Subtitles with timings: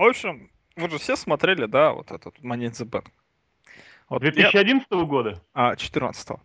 [0.00, 3.08] В общем, вы же все смотрели, да, вот этот Money in the Bank.
[4.08, 5.04] Вот 2011 я...
[5.04, 5.42] года?
[5.52, 6.40] А, 14 угу.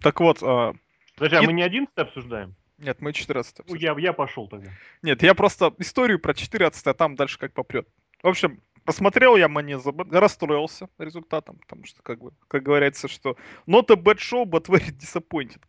[0.00, 0.42] Так вот...
[0.42, 0.72] А...
[1.16, 2.54] Подожди, а мы не 11 обсуждаем?
[2.78, 3.98] Нет, мы 14 обсуждаем.
[3.98, 4.70] Я, я пошел тогда.
[5.02, 7.86] Нет, я просто историю про 14 а там дальше как попрет.
[8.22, 12.62] В общем, посмотрел я Money in the Bank, расстроился результатом, потому что, как бы, как
[12.62, 13.36] говорится, что
[13.66, 15.60] not a bad show, but very disappointed.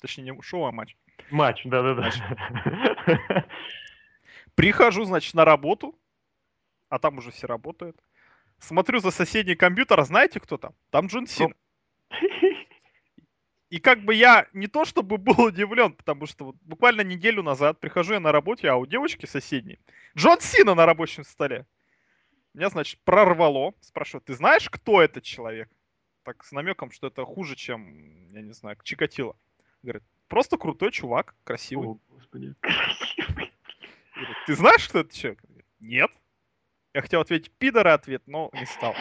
[0.00, 0.96] Точнее, не шоу, а матч.
[1.30, 2.10] Матч, да-да-да.
[4.54, 5.94] Прихожу, значит, на работу,
[6.92, 7.96] а там уже все работают.
[8.58, 10.74] Смотрю за соседний компьютер, а знаете, кто там?
[10.90, 11.54] Там Джон Син.
[13.70, 17.80] И как бы я не то чтобы был удивлен, потому что вот буквально неделю назад
[17.80, 19.78] прихожу я на работе, а у девочки соседней
[20.14, 21.66] Джон Сина на рабочем столе.
[22.52, 23.72] Меня, значит, прорвало.
[23.80, 25.70] Спрашиваю, ты знаешь, кто этот человек?
[26.24, 29.34] Так, с намеком, что это хуже, чем, я не знаю, Чикатило.
[29.82, 31.88] Говорит, просто крутой чувак, красивый.
[31.88, 32.54] О, господи.
[32.60, 35.42] Говорит, ты знаешь, кто это человек?
[35.80, 36.10] Нет.
[36.94, 38.94] Я хотел ответить пидора ответ, но не стал.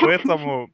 [0.00, 0.70] Поэтому,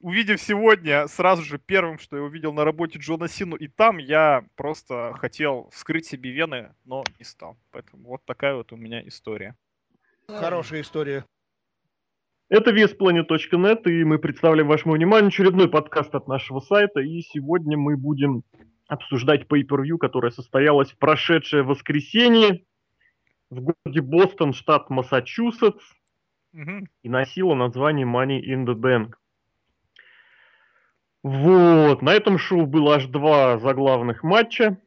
[0.00, 4.44] увидев сегодня, сразу же первым, что я увидел на работе Джона Сину, и там я
[4.56, 7.58] просто хотел вскрыть себе вены, но не стал.
[7.72, 9.54] Поэтому вот такая вот у меня история.
[10.28, 11.26] Хорошая история.
[12.48, 17.96] Это весplanet.net, и мы представляем вашему вниманию очередной подкаст от нашего сайта, и сегодня мы
[17.96, 18.44] будем
[18.86, 22.64] обсуждать pay-per-view, которое состоялось в прошедшее воскресенье,
[23.50, 25.82] в городе Бостон, штат Массачусетс,
[26.52, 26.86] угу.
[27.02, 29.14] и носила название Money in the Bank.
[31.22, 34.78] Вот, на этом шоу было аж два заглавных матча.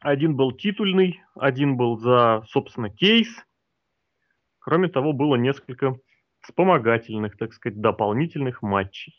[0.00, 3.28] Один был титульный, один был за, собственно, кейс.
[4.60, 5.98] Кроме того, было несколько
[6.40, 9.14] вспомогательных, так сказать, дополнительных матчей.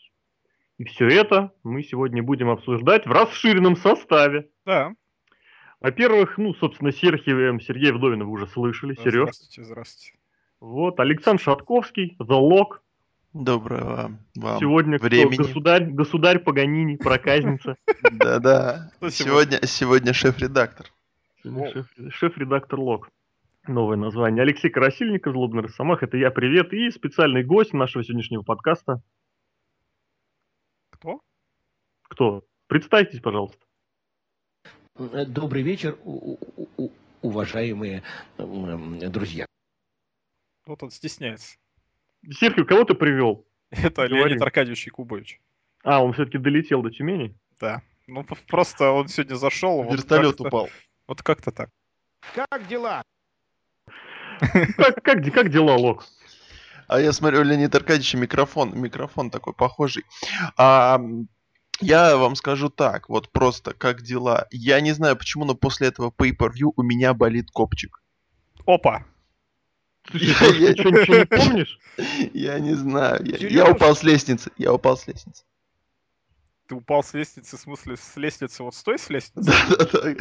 [0.78, 4.50] И все это мы сегодня будем обсуждать в расширенном составе.
[4.64, 4.94] Да.
[5.80, 8.94] Во-первых, ну, собственно, Серхием Сергей Вдовин вы уже слышали.
[8.94, 9.22] Да, Сереж.
[9.22, 10.18] Здравствуйте, здравствуйте.
[10.60, 12.80] Вот, Александр Шатковский, The Lock.
[13.32, 15.34] Доброго вам Сегодня времени.
[15.34, 15.44] Кто?
[15.44, 17.76] Государь, государь Паганини, проказница.
[18.12, 18.90] Да-да.
[19.08, 20.86] Сегодня, сегодня шеф-редактор.
[21.42, 23.08] Шеф-редактор Лок.
[23.66, 24.42] Новое название.
[24.42, 26.02] Алексей Красильников, Злобный Росомах.
[26.02, 26.72] Это я, привет.
[26.72, 29.00] И специальный гость нашего сегодняшнего подкаста.
[30.90, 31.20] Кто?
[32.02, 32.44] Кто?
[32.66, 33.64] Представьтесь, пожалуйста.
[35.00, 35.96] Э, добрый вечер,
[37.22, 38.02] уважаемые
[38.36, 39.46] друзья.
[40.66, 41.56] Вот он стесняется.
[42.30, 43.46] Серхио, кого ты привел?
[43.70, 44.14] Это Говори.
[44.14, 45.40] Леонид Аркадьевич Якубович.
[45.84, 47.34] А, он все-таки долетел до Тюмени?
[47.58, 47.80] Да.
[48.06, 49.82] Ну, просто он сегодня зашел.
[49.90, 50.70] Вертолет вот упал.
[51.06, 51.70] Вот как-то так.
[52.34, 53.02] Как дела?
[54.76, 56.04] Как, как, как дела, Лок?
[56.88, 60.04] А я смотрю, Леонид Аркадьевич, микрофон, микрофон такой похожий.
[60.58, 61.00] А,
[61.80, 64.46] я вам скажу так, вот просто как дела.
[64.50, 68.02] Я не знаю почему, но после этого pay-per-view у меня болит копчик.
[68.66, 69.04] Опа!
[70.10, 71.78] Ты что, ничего не помнишь?
[72.32, 73.24] Я не знаю.
[73.24, 74.50] Я, упал с лестницы.
[74.56, 75.44] Я упал с лестницы.
[76.66, 79.50] Ты упал с лестницы, в смысле, с лестницы вот с той с лестницы?
[79.50, 80.14] Да, да, да.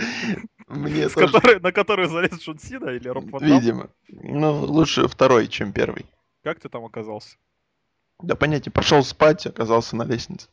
[0.68, 1.32] Мне с тоже...
[1.32, 3.90] которой, на которую залез Джон Сина или Роб Ван Видимо.
[4.08, 6.06] Ну, лучше второй, чем первый.
[6.44, 7.38] Как ты там оказался?
[8.22, 10.50] Да понятие, пошел спать, оказался на лестнице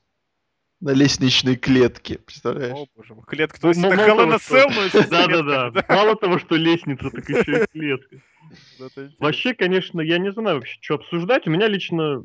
[0.86, 2.76] на лестничной клетке, представляешь?
[2.76, 7.64] О, боже мой, клетка, то есть это Hell Да-да-да, мало того, что лестница, так еще
[7.64, 8.22] и клетка.
[9.18, 11.48] Вообще, конечно, я не знаю вообще, что обсуждать.
[11.48, 12.24] У меня лично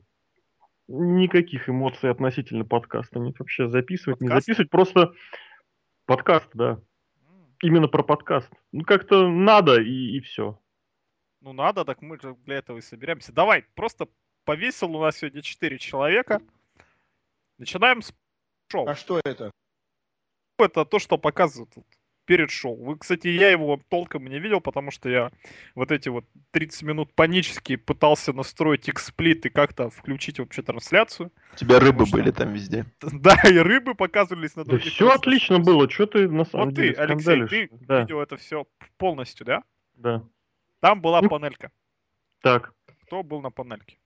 [0.88, 3.40] никаких эмоций относительно подкаста нет.
[3.40, 5.14] Вообще записывать, не записывать, просто
[6.06, 6.80] подкаст, да.
[7.64, 8.52] Именно про подкаст.
[8.72, 10.62] Ну, как-то надо, и, и все.
[11.42, 13.34] Ну, надо, так мы же для этого и собираемся.
[13.34, 14.08] Давай, просто
[14.46, 16.40] повесил у нас сегодня 4 человека.
[17.58, 18.14] Начинаем с
[18.72, 18.88] шоу.
[18.88, 19.52] А что это?
[20.58, 21.74] Это то, что показывают
[22.26, 22.76] перед шоу.
[22.76, 25.32] Вы, кстати, я его толком не видел, потому что я
[25.76, 31.32] вот эти вот 30 минут панически пытался настроить эксплит и как-то включить вообще трансляцию.
[31.54, 32.18] У тебя рыбы что...
[32.18, 32.86] были там везде.
[33.02, 34.86] Да, и рыбы показывались на других.
[34.86, 38.02] Да все отлично было, что ты на самом вот деле ты, Алексей, ты да.
[38.02, 38.66] видел это все
[38.98, 39.64] полностью, да?
[39.96, 40.24] Да.
[40.80, 41.72] Там была ну, панелька.
[42.42, 42.74] Так.
[43.04, 43.98] Кто был на панельке?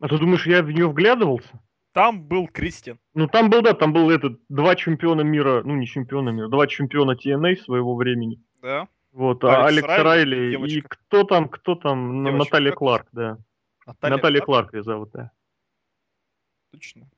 [0.00, 1.60] А ты думаешь, я в нее вглядывался?
[1.92, 2.98] Там был Кристиан.
[3.14, 6.66] Ну, там был, да, там был этот, два чемпиона мира, ну, не чемпиона мира, два
[6.66, 8.42] чемпиона TNA своего времени.
[8.62, 8.88] Да.
[9.12, 12.78] Вот, а Алекс, Алекс Райли, Райли и кто там, кто там, девочка, Наталья как?
[12.78, 13.38] Кларк, да.
[13.86, 15.32] Наталья, Наталья Кларк ее зовут, да.
[16.72, 17.08] Точно.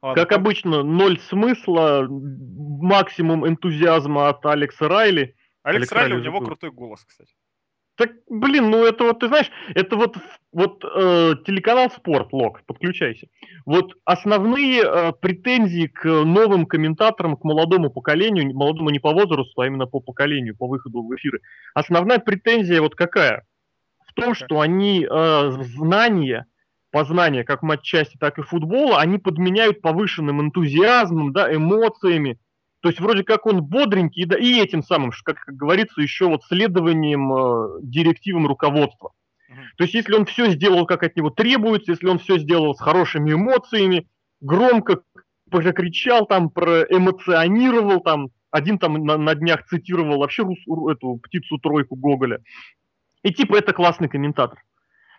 [0.00, 5.36] Ладно, как, как обычно, ноль смысла, максимум энтузиазма от Алекса Райли.
[5.62, 7.34] Алекс, Алекс Райли, Райли у него крутой голос, кстати.
[7.96, 10.16] Так, блин, ну это вот, ты знаешь, это вот,
[10.52, 13.28] вот э, телеканал Спорт, Лок, подключайся.
[13.66, 19.66] Вот основные э, претензии к новым комментаторам, к молодому поколению, молодому не по возрасту, а
[19.68, 21.40] именно по поколению, по выходу в эфиры.
[21.72, 23.46] Основная претензия вот какая?
[24.08, 26.46] В том, что они э, знания,
[26.90, 32.38] познание как матчасти, так и футбола, они подменяют повышенным энтузиазмом, да, эмоциями.
[32.84, 36.44] То есть вроде как он бодренький, да, и этим самым, как, как говорится, еще вот
[36.44, 39.12] следованием э, директивам руководства.
[39.78, 42.80] То есть если он все сделал, как от него требуется, если он все сделал с
[42.82, 44.06] хорошими эмоциями,
[44.42, 45.00] громко
[45.50, 50.58] прокричал, там, проэмоционировал, там, один там на, на днях цитировал вообще рус,
[50.90, 52.40] эту птицу-тройку Гоголя.
[53.22, 54.62] И типа это классный комментатор.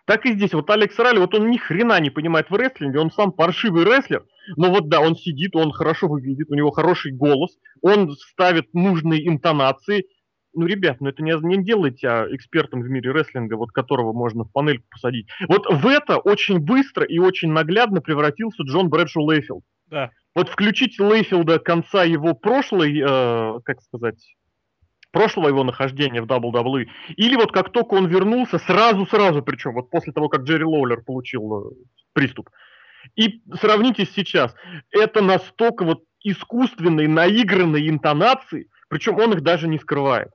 [0.04, 0.54] Так и здесь.
[0.54, 4.24] Вот Алекс Ралли, вот он ни хрена не понимает в рестлинге, он сам паршивый рестлер,
[4.56, 9.26] но вот да, он сидит, он хорошо выглядит, у него хороший голос, он ставит нужные
[9.26, 10.06] интонации.
[10.54, 14.44] Ну, ребят, ну это не, не делает тебя экспертом в мире рестлинга, вот которого можно
[14.44, 15.26] в панельку посадить.
[15.48, 19.64] Вот в это очень быстро и очень наглядно превратился Джон Брэдшоу Лейфилд.
[19.88, 20.10] Да.
[20.34, 24.36] Вот включить Лейфилда конца его прошлой, э, как сказать,
[25.16, 30.12] прошлого его нахождения в WWE, или вот как только он вернулся, сразу-сразу, причем вот после
[30.12, 31.74] того, как Джерри Лоулер получил э,
[32.12, 32.50] приступ,
[33.14, 34.54] и сравните сейчас,
[34.90, 40.30] это настолько вот искусственные, наигранные интонации, причем он их даже не скрывает.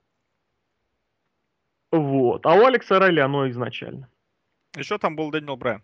[1.90, 2.46] Вот.
[2.46, 4.08] А у Алекса Райли оно изначально.
[4.76, 5.82] Еще там был Дэниел Брайан.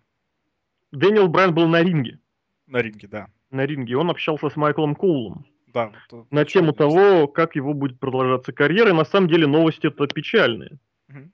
[0.90, 2.18] Дэниел Брайан был на ринге.
[2.66, 3.26] На ринге, да.
[3.50, 3.96] На ринге.
[3.96, 5.44] Он общался с Майклом Коулом.
[5.66, 5.92] Да.
[6.30, 8.88] На тему того, как его будет продолжаться карьера.
[8.88, 10.78] И на самом деле новости это печальные.
[11.10, 11.30] Угу.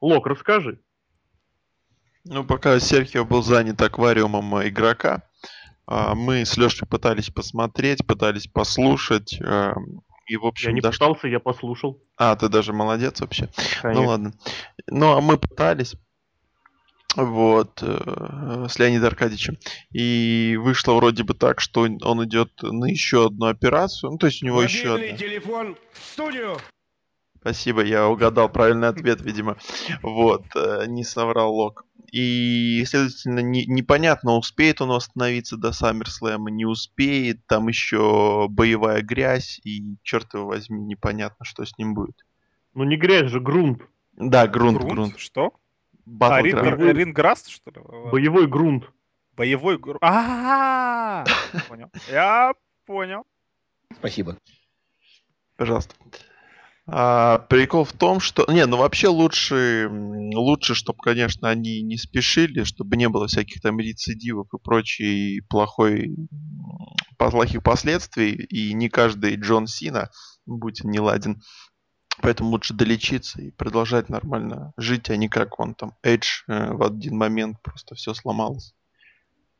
[0.00, 0.80] Лок, расскажи.
[2.24, 5.22] Ну, пока Серхио был занят аквариумом игрока,
[5.86, 9.38] а, мы с Лешей пытались посмотреть, пытались послушать.
[9.42, 9.74] А,
[10.26, 10.98] и, в общем, я не даже...
[10.98, 12.02] пытался, я послушал.
[12.16, 13.50] А, ты даже молодец вообще.
[13.56, 14.02] Ну, Конечно.
[14.02, 14.32] Ну ладно.
[14.86, 15.96] Ну, а мы пытались
[17.14, 19.58] вот, э, с Леонидом Аркадьевичем.
[19.92, 24.12] И вышло вроде бы так, что он идет на еще одну операцию.
[24.12, 25.16] Ну, то есть у него Мобильный еще одна.
[25.16, 26.56] телефон в студию.
[27.40, 29.58] Спасибо, я угадал правильный ответ, видимо.
[30.02, 31.84] Вот, э, не соврал Лок.
[32.14, 37.44] И, следовательно, не, непонятно, успеет он восстановиться до Саммерслэма, не успеет.
[37.48, 42.24] Там еще боевая грязь, и, черт его возьми, непонятно, что с ним будет.
[42.72, 43.82] Ну не грязь же, грунт.
[44.12, 44.92] Да, грунт, грунт.
[44.92, 45.18] грунт.
[45.18, 45.54] Что?
[46.20, 47.80] А, Ринграст, что ли?
[48.12, 48.84] Боевой грунт.
[49.32, 49.98] Боевой грунт.
[50.00, 51.24] А,
[51.68, 51.90] понял.
[52.08, 52.52] Я
[52.86, 53.24] понял.
[53.92, 54.38] Спасибо.
[55.56, 55.96] Пожалуйста.
[56.86, 58.44] А, прикол в том, что...
[58.52, 63.80] Не, ну вообще лучше, лучше, чтобы, конечно, они не спешили, чтобы не было всяких там
[63.80, 66.14] рецидивов и прочей плохой,
[67.16, 70.10] плохих последствий, и не каждый Джон Сина,
[70.46, 71.40] будь он не ладен,
[72.20, 76.82] Поэтому лучше долечиться и продолжать нормально жить, а не как он там Эдж э, в
[76.82, 78.74] один момент просто все сломалось.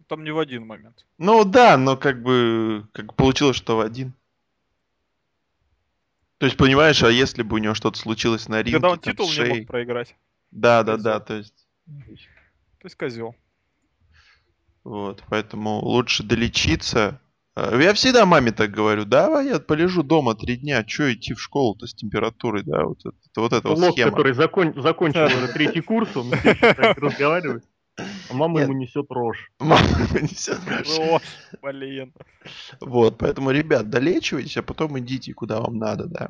[0.06, 1.04] Там не в один момент.
[1.18, 4.14] Ну да, но как бы как получилось, что в один.
[6.44, 9.26] То есть, понимаешь, а если бы у него что-то случилось на ринге, Когда он титул
[9.28, 9.50] шеи...
[9.50, 10.14] не мог проиграть.
[10.50, 11.66] Да, да, да, то есть...
[11.86, 13.34] То есть козел.
[14.84, 17.18] Вот, поэтому лучше долечиться,
[17.56, 21.40] Э, я всегда маме так говорю, давай я полежу дома три дня, что идти в
[21.40, 24.10] школу-то с температурой, да, вот это вот, это вот схема.
[24.10, 26.32] который закон, закончил уже третий курс, он
[26.96, 27.64] разговаривает,
[27.96, 29.50] а мама ему несет рожь.
[29.58, 30.98] Мама ему несет рожь.
[30.98, 31.22] Рожь,
[31.62, 32.12] блин.
[32.80, 36.28] Вот, поэтому, ребят, долечивайтесь, а потом идите куда вам надо, да.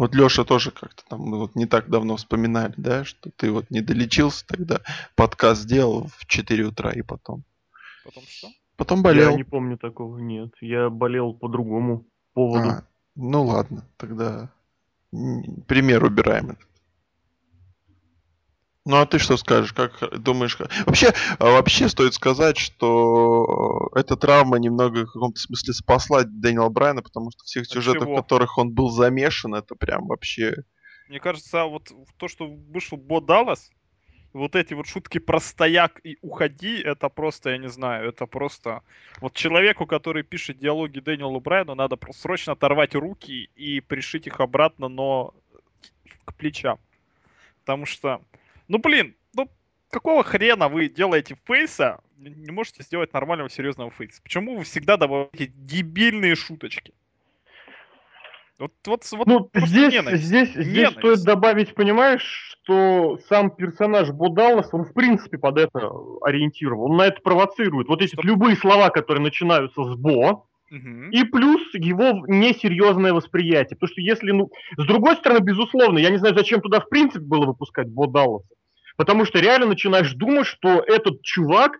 [0.00, 3.70] Вот Леша тоже как-то там мы вот не так давно вспоминали, да, что ты вот
[3.70, 4.80] не долечился тогда,
[5.14, 7.42] подкаст сделал в 4 утра и потом.
[8.04, 8.48] Потом что?
[8.76, 9.32] Потом болел.
[9.32, 10.54] Я не помню такого, нет.
[10.62, 12.70] Я болел по другому поводу.
[12.70, 14.48] А, ну ладно, тогда
[15.10, 16.69] пример убираем этот.
[18.86, 19.72] Ну а ты что скажешь?
[19.72, 20.58] Как думаешь?
[20.86, 27.02] Вообще, а, вообще стоит сказать, что эта травма немного в каком-то смысле спасла Дэниела Брайана,
[27.02, 30.54] потому что всех сюжетов, в которых он был замешан, это прям вообще.
[31.08, 33.70] Мне кажется, вот то, что вышел Бо Даллас,
[34.32, 38.82] вот эти вот шутки про стояк и уходи, это просто, я не знаю, это просто...
[39.20, 44.40] Вот человеку, который пишет диалоги Дэниелу Брайану, надо просто срочно оторвать руки и пришить их
[44.40, 45.34] обратно, но
[46.24, 46.78] к плечам.
[47.60, 48.22] Потому что,
[48.70, 49.50] ну блин, ну
[49.90, 54.22] какого хрена вы делаете фейса, не можете сделать нормального серьезного фейса?
[54.22, 56.94] Почему вы всегда добавляете дебильные шуточки?
[58.60, 60.22] Вот, вот, вот ну, здесь, ненависть.
[60.22, 60.98] здесь, здесь ненависть.
[60.98, 62.22] стоит добавить, понимаешь,
[62.62, 67.88] что сам персонаж Будаллас, он в принципе под это ориентирован, он на это провоцирует.
[67.88, 71.10] Вот эти любые слова, которые начинаются с «бо», Угу.
[71.10, 73.76] И плюс его несерьезное восприятие.
[73.76, 77.24] Потому что если, ну, с другой стороны, безусловно, я не знаю, зачем туда в принципе
[77.24, 78.46] было выпускать Бо Далласа.
[79.00, 81.72] Потому что реально начинаешь думать, что этот чувак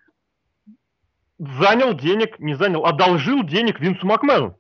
[1.38, 4.58] занял денег, не занял, одолжил денег Винсу Макмену.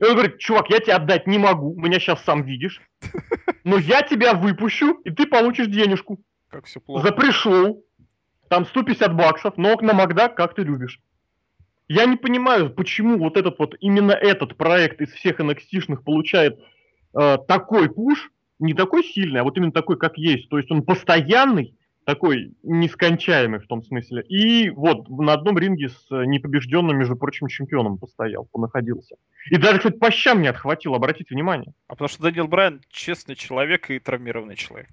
[0.00, 2.82] И он говорит, чувак, я тебе отдать не могу, меня сейчас сам видишь,
[3.62, 6.18] но я тебя выпущу, и ты получишь денежку.
[6.48, 7.06] Как все плохо.
[7.06, 7.84] За пришел,
[8.48, 10.98] там 150 баксов, но на Макдак, как ты любишь.
[11.86, 16.58] Я не понимаю, почему вот этот вот, именно этот проект из всех NXT-шных получает
[17.16, 20.48] э, такой пуш, не такой сильный, а вот именно такой, как есть.
[20.48, 21.74] То есть он постоянный,
[22.04, 24.22] такой нескончаемый в том смысле.
[24.22, 29.16] И вот на одном ринге с э, непобежденным, между прочим, чемпионом постоял, понаходился.
[29.50, 31.72] И даже, кстати, по щам не отхватил, обратите внимание.
[31.86, 34.88] А потому что Дэниел Брайан честный человек и травмированный человек.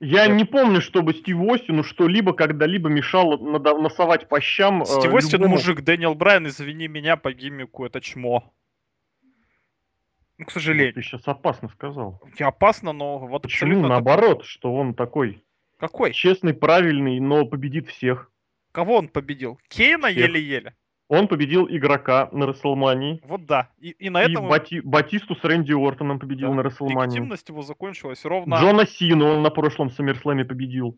[0.00, 4.82] Я не помню, чтобы Стив Остину что-либо когда-либо мешало носовать по щам.
[4.82, 8.52] э, Стив Остин любому- мужик, Дэниел Брайан, извини меня, по гиммику это чмо.
[10.38, 10.94] Ну, к сожалению.
[10.94, 12.20] Ты сейчас опасно сказал.
[12.38, 15.44] Опасно, но вот Почему абсолютно такой- наоборот, что он такой
[15.78, 16.12] Какой?
[16.12, 18.30] честный, правильный, но победит всех?
[18.72, 19.58] Кого он победил?
[19.68, 20.74] Кейна еле-еле.
[21.08, 23.20] Он победил игрока на Расселмании.
[23.24, 23.68] Вот да.
[23.78, 26.54] И, и на И этом Бати- Батисту с Рэнди Ортоном победил Да.
[26.54, 27.16] на Расселмании.
[27.16, 28.54] легитимность его закончилась ровно...
[28.56, 30.96] Джона Сину он на прошлом Саммерслэме победил.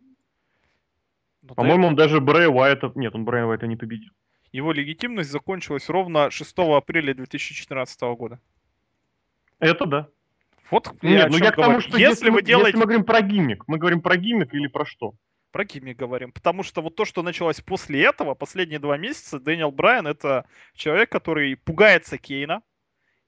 [1.42, 2.92] Ну, да, По-моему, он даже Брэя Уайта...
[2.94, 4.12] Нет, он Брэя Уайта не победил.
[4.52, 8.38] Его легитимность закончилась ровно 6 апреля 2014 года.
[9.64, 10.08] Это да.
[10.70, 12.68] Вот Нет, ну я к тому, что если, если, вы делаете...
[12.68, 15.14] если мы говорим про гиммик, мы говорим про гиммик или про что?
[15.52, 16.32] Про гиммик говорим.
[16.32, 21.10] Потому что вот то, что началось после этого, последние два месяца, Дэниел Брайан это человек,
[21.10, 22.62] который пугается Кейна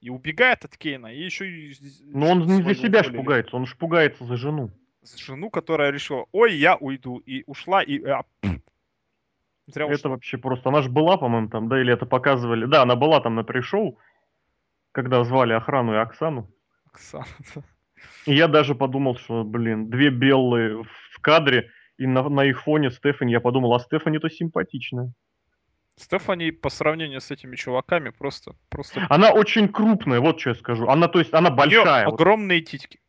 [0.01, 1.07] и убегает от Кейна.
[1.07, 1.73] И еще и...
[2.05, 4.71] Но он не за своего себя ж пугается, он ж пугается за жену.
[5.15, 7.17] Жену, которая решила, ой, я уйду.
[7.19, 8.03] И ушла, и...
[8.03, 8.23] а.
[9.67, 10.11] Зря Это ушла.
[10.11, 10.69] вообще просто...
[10.69, 12.65] Она же была, по-моему, там, да, или это показывали...
[12.65, 13.97] Да, она была там на пришоу,
[14.97, 16.49] когда звали охрану и Оксану.
[16.91, 17.27] Оксана.
[18.25, 22.89] И я даже подумал, что, блин, две белые в кадре, и на, на их фоне
[22.89, 25.13] Стефани, я подумал, а Стефани-то симпатичная.
[25.97, 28.55] Стефани по сравнению с этими чуваками просто...
[28.69, 29.05] просто...
[29.09, 30.87] Она очень крупная, вот что я скажу.
[30.87, 32.99] Она, то есть, она большая, вот, огромные титьки.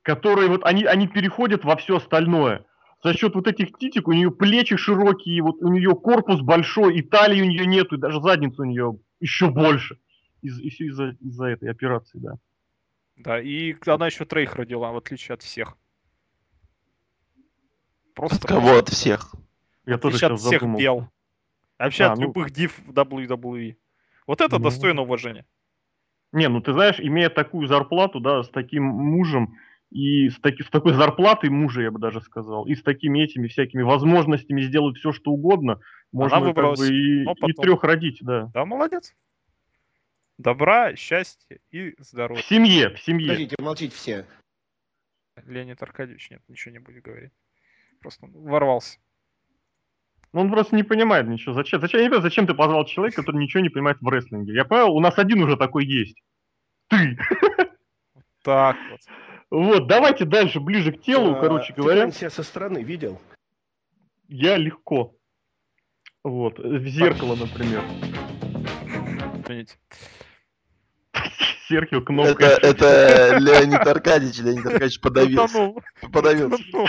[0.00, 2.64] которые вот, они, они переходят во все остальное.
[3.04, 7.02] За счет вот этих титик у нее плечи широкие, вот у нее корпус большой, и
[7.02, 9.98] талии у нее нету, и даже задница у нее еще больше.
[10.42, 12.34] Из, из- из-за, из-за этой операции, да.
[13.16, 15.76] Да, и она еще троих родила, в отличие от всех.
[18.14, 18.36] Просто...
[18.38, 19.34] От кого от всех?
[19.86, 20.82] Я тоже отличие от сейчас всех задумался.
[20.82, 21.08] бел.
[21.78, 23.76] А Вообще А, от ну- любых див в WWE.
[24.26, 24.64] Вот это Ну.
[24.64, 25.46] достойно уважения.
[26.32, 29.56] Не, ну ты знаешь, имея такую зарплату, да, с таким мужем,
[29.90, 33.48] и с, таки, с такой зарплатой мужа, я бы даже сказал, и с такими этими
[33.48, 35.80] всякими возможностями сделать все, что угодно,
[36.12, 38.50] можно как выбралась, бы и, и трех родить, да.
[38.54, 39.14] Да, молодец.
[40.38, 42.42] Добра, счастья и В здоровья.
[42.42, 43.28] семье, в семье.
[43.28, 44.26] Подождите, молчите все.
[45.46, 47.32] Леонид Аркадьевич, нет, ничего не будет говорить.
[48.00, 48.98] Просто ворвался.
[50.32, 51.54] Ну, он просто не понимает ничего.
[51.54, 54.54] Зачем, зачем, я не понимаю, зачем ты позвал человека, который ничего не понимает в рестлинге?
[54.54, 56.20] Я понял, у нас один уже такой есть.
[56.88, 57.18] Ты.
[58.42, 59.00] Так вот.
[59.50, 62.00] Вот, давайте дальше, ближе к телу, А, короче ты говоря.
[62.02, 63.20] когда себя со стороны видел?
[64.28, 65.14] Я легко.
[66.24, 67.84] Вот, в зеркало, например.
[69.52, 69.76] Извините.
[71.68, 72.44] Серхио кнопка.
[72.44, 74.38] Это, это Леонид Аркадьевич.
[74.38, 75.74] Леонид Аркадьевич подавился.
[76.12, 76.62] Подавился.
[76.68, 76.88] Утонул.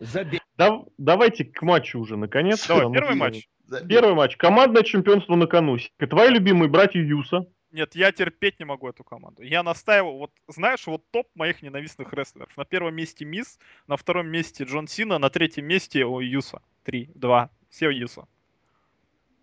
[0.00, 0.40] Забей.
[0.56, 2.66] Да- давайте к матчу уже, наконец.
[2.66, 3.48] Давай, первый матч.
[3.88, 4.36] Первый матч.
[4.36, 5.76] Командное чемпионство на кону.
[5.98, 7.46] Твои любимые братья Юса.
[7.70, 9.42] Нет, я терпеть не могу эту команду.
[9.42, 12.56] Я настаивал, вот знаешь, вот топ моих ненавистных рестлеров.
[12.56, 16.62] На первом месте Мисс, на втором месте Джон Сина, на третьем месте о, Юса.
[16.82, 18.26] Три, два, все Юса.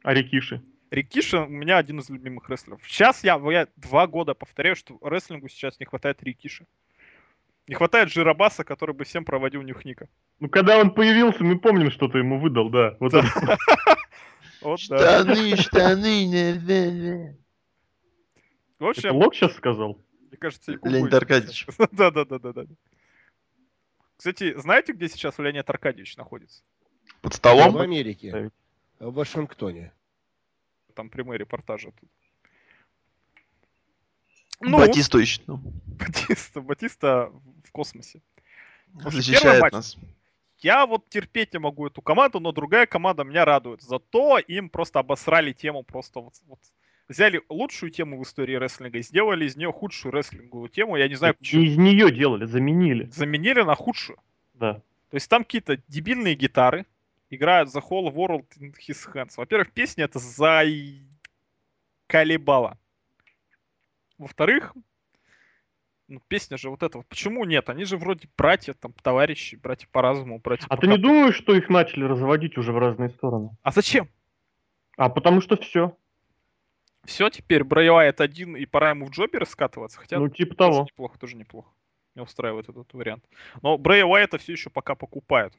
[0.02, 0.64] А Рикиши.
[0.92, 2.82] Рикиши у меня один из любимых рестлеров.
[2.88, 6.66] Сейчас я, я два года повторяю, что рестлингу сейчас не хватает Рикиши.
[7.68, 10.08] Не хватает Жиробаса, который бы всем проводил нюхника.
[10.40, 12.96] Ну, когда он появился, мы помним, что ты ему выдал, да.
[13.00, 13.20] Вот Да.
[13.22, 13.58] это.
[14.62, 14.98] Вот, да.
[15.24, 16.26] Штаны, штаны.
[16.26, 17.38] не, не, не.
[18.78, 20.00] В Это общем, Лок сейчас сказал?
[20.30, 21.66] мне кажется, Леонид Аркадьевич.
[21.66, 21.76] сейчас.
[21.92, 22.66] Да, да, да, да, да.
[24.18, 26.62] Кстати, знаете, где сейчас Леонид Аркадьевич находится?
[27.22, 27.78] Под В столом?
[27.78, 28.30] Америке.
[28.30, 28.54] ставить.
[29.00, 29.92] В Вашингтоне.
[30.96, 32.12] Там прямые репортажи оттуда.
[34.62, 35.44] Ну, Батисту ищет.
[35.48, 37.32] ну, Батиста, Батиста
[37.66, 38.22] в космосе.
[38.94, 39.74] Защищает матч.
[39.74, 39.98] нас.
[40.60, 43.82] Я вот терпеть не могу эту команду, но другая команда меня радует.
[43.82, 46.60] Зато им просто обосрали тему, просто вот, вот
[47.10, 50.96] взяли лучшую тему в истории рестлинга и сделали из нее худшую рестлинговую тему.
[50.96, 51.62] Я не знаю, Не почему.
[51.64, 53.10] из нее делали, заменили.
[53.12, 54.18] Заменили на худшую.
[54.54, 54.76] Да.
[55.10, 56.86] То есть там какие-то дебильные гитары
[57.36, 59.34] играют The Whole World in His Hands.
[59.36, 60.64] Во-первых, песня это за
[62.08, 62.78] колебала.
[64.18, 64.74] Во-вторых,
[66.08, 67.02] ну, песня же вот эта.
[67.02, 67.70] Почему нет?
[67.70, 71.36] Они же вроде братья, там, товарищи, братья по разуму, братья А по ты не думаешь,
[71.36, 73.50] что их начали разводить уже в разные стороны?
[73.64, 74.10] А зачем?
[74.98, 75.98] А потому что все.
[77.06, 80.00] Все, теперь Брэй Уайт один, и пора ему в джоберы скатываться.
[80.00, 80.86] Хотя Ну, типа того.
[80.90, 81.72] неплохо, тоже неплохо.
[82.16, 83.26] Меня устраивает этот вариант.
[83.62, 85.54] Но Брэя Уайта все еще пока покупают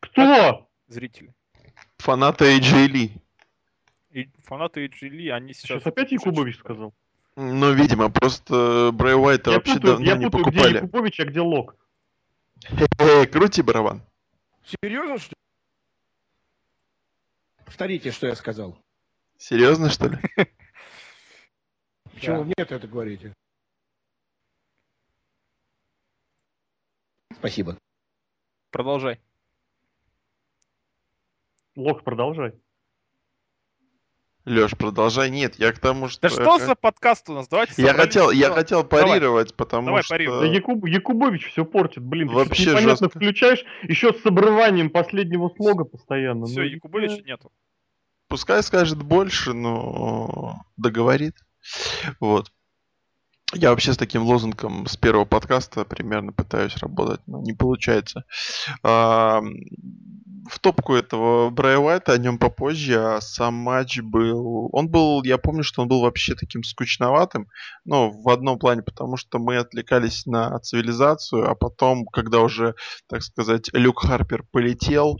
[0.00, 0.68] Кто?
[0.88, 1.34] Зрители.
[1.98, 3.12] Фанаты AJ Ли.
[4.10, 5.82] И фанаты AJ Lee, они сейчас...
[5.82, 6.94] Сейчас опять Якубович сказал.
[7.36, 10.76] Ну, видимо, просто Брэй Уайта Я вообще путаю, давно я не путаю, где покупали.
[10.76, 11.76] Якубович, а где Лок.
[12.98, 14.02] Э, крути барабан.
[14.64, 15.34] Серьезно, что ли?
[17.64, 18.78] Повторите, что я сказал.
[19.36, 20.18] Серьезно, что ли?
[22.14, 23.34] Почему мне это говорите?
[27.36, 27.76] Спасибо.
[28.70, 29.20] Продолжай.
[31.76, 32.52] Лок, продолжай.
[34.44, 35.30] Леш, продолжай.
[35.30, 36.20] Нет, я к тому, что...
[36.20, 37.48] Да что за подкаст у нас?
[37.48, 39.04] Давайте Я хотел, я хотел Давай.
[39.06, 40.14] парировать, потому Давай, что...
[40.14, 40.40] парируй.
[40.40, 42.28] Да Якуб- Якубович все портит, блин.
[42.28, 43.18] Ты Вообще что-то непонятно жестко.
[43.18, 46.44] включаешь, еще с обрыванием последнего слога постоянно.
[46.44, 47.50] Все, Ну, Якубовича нету.
[48.28, 51.36] Пускай скажет больше, но договорит.
[52.20, 52.52] Вот.
[53.52, 58.24] Я вообще с таким лозунгом с первого подкаста примерно пытаюсь работать, но не получается.
[58.82, 59.40] А,
[60.48, 64.70] в топку этого Брайа Уайта, о нем попозже, а сам матч был...
[64.72, 67.48] Он был, я помню, что он был вообще таким скучноватым,
[67.84, 72.74] но в одном плане, потому что мы отвлекались на цивилизацию, а потом, когда уже,
[73.08, 75.18] так сказать, Люк Харпер полетел,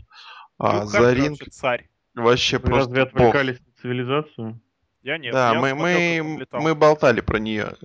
[0.57, 1.89] а, Люк за Харпер ринг вообще царь.
[2.15, 3.35] вообще Вы разве просто бог.
[3.35, 4.61] отвлекались на цивилизацию?
[5.05, 5.33] Я нет.
[5.33, 7.75] Да, я мы, мы, мы болтали про нее,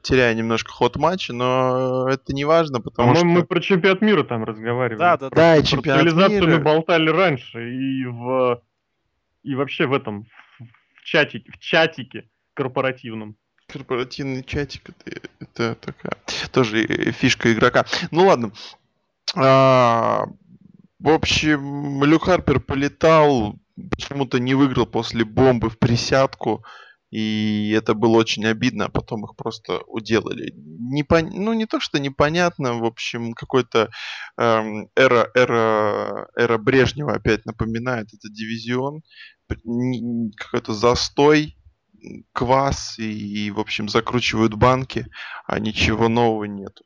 [0.00, 3.40] теряя немножко ход матча, но это не важно, потому По-моему, что...
[3.40, 4.96] мы про чемпионат мира там разговаривали.
[4.96, 5.34] Да, да, да.
[5.34, 6.56] Да, и Про чемпионат цивилизацию мира.
[6.56, 8.62] мы болтали раньше и в
[9.42, 10.28] и вообще в этом
[10.60, 13.34] в чатике, в чатике корпоративном.
[13.66, 16.16] Корпоративный чатик, это, это такая
[16.52, 17.86] тоже э, фишка игрока.
[18.12, 18.52] Ну ладно.
[19.34, 20.26] А,
[21.00, 23.56] в общем, Люк Харпер полетал,
[23.90, 26.64] почему-то не выиграл после бомбы в присядку.
[27.10, 30.52] И это было очень обидно, а потом их просто уделали.
[30.54, 33.88] Непон- Ну, не то, что непонятно, в общем, какой-то
[34.36, 38.08] эм, эра, эра, эра Брежнева опять напоминает.
[38.12, 39.00] Это дивизион,
[40.36, 41.56] какой-то застой,
[42.32, 45.06] квас и, и, в общем, закручивают банки,
[45.46, 46.84] а ничего нового нету.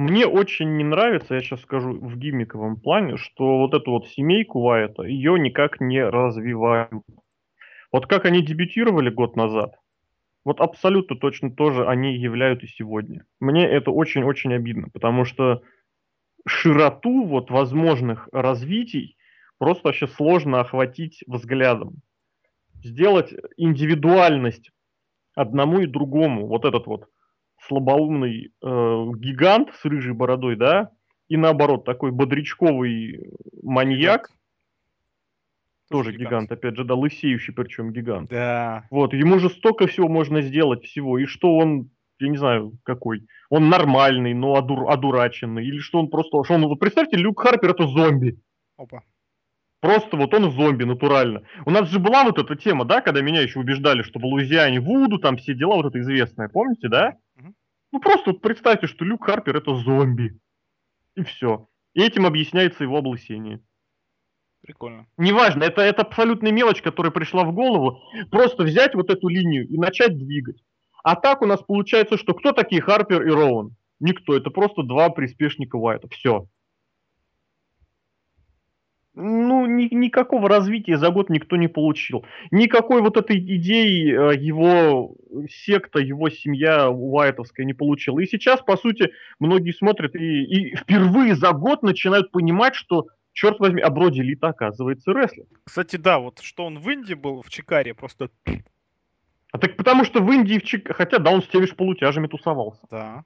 [0.00, 4.62] Мне очень не нравится, я сейчас скажу в гиммиковом плане, что вот эту вот семейку
[4.62, 7.04] Вайта, ее никак не развивают.
[7.92, 9.78] Вот как они дебютировали год назад,
[10.42, 13.26] вот абсолютно точно тоже они являют и сегодня.
[13.40, 15.60] Мне это очень-очень обидно, потому что
[16.46, 19.18] широту вот возможных развитий
[19.58, 21.96] просто вообще сложно охватить взглядом.
[22.82, 24.70] Сделать индивидуальность
[25.34, 27.10] одному и другому, вот этот вот
[27.66, 30.90] слабоумный э, гигант с рыжей бородой, да,
[31.28, 34.30] и наоборот такой бодрячковый маньяк,
[35.90, 38.30] тоже гигант, опять же, да, лысеющий причем гигант.
[38.30, 38.86] Да.
[38.90, 43.26] Вот, ему же столько всего можно сделать всего, и что он, я не знаю, какой,
[43.48, 47.70] он нормальный, но оду- одураченный, или что он просто, что он, вот представьте, Люк Харпер
[47.70, 48.38] это зомби,
[48.76, 49.02] Опа.
[49.80, 51.42] Просто вот он зомби, натурально.
[51.64, 54.78] У нас же была вот эта тема, да, когда меня еще убеждали, что в Луизиане
[54.80, 57.16] Вуду, там все дела, вот это известное, помните, да?
[57.92, 60.38] Ну просто вот представьте, что Люк Харпер это зомби.
[61.16, 61.68] И все.
[61.94, 63.60] И этим объясняется его облысение.
[64.62, 65.06] Прикольно.
[65.16, 67.98] Неважно, это, это абсолютная мелочь, которая пришла в голову.
[68.30, 70.62] Просто взять вот эту линию и начать двигать.
[71.02, 73.74] А так у нас получается, что кто такие Харпер и Роуэн?
[74.00, 76.08] Никто, это просто два приспешника Уайта.
[76.08, 76.46] Все.
[79.20, 82.24] Ну, ни- никакого развития за год никто не получил.
[82.50, 85.14] Никакой вот этой идеи э, его
[85.48, 88.18] секта, его семья Уайтовская не получила.
[88.20, 93.60] И сейчас, по сути, многие смотрят и, и впервые за год начинают понимать, что, черт
[93.60, 95.44] возьми, а Броди Лита оказывается рестлер.
[95.64, 98.30] Кстати, да, вот что он в Индии был, в Чикаре, просто...
[99.52, 100.94] А так потому что в Индии, в Чик...
[100.94, 102.82] хотя да, он с теми же полутяжами тусовался.
[102.90, 103.24] Да.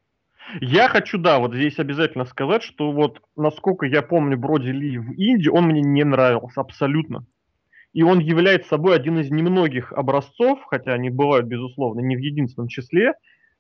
[0.61, 5.13] Я хочу, да, вот здесь обязательно сказать, что вот насколько я помню Броди Ли в
[5.13, 7.27] Индии, он мне не нравился абсолютно.
[7.93, 12.69] И он является собой один из немногих образцов, хотя они бывают, безусловно, не в единственном
[12.69, 13.13] числе,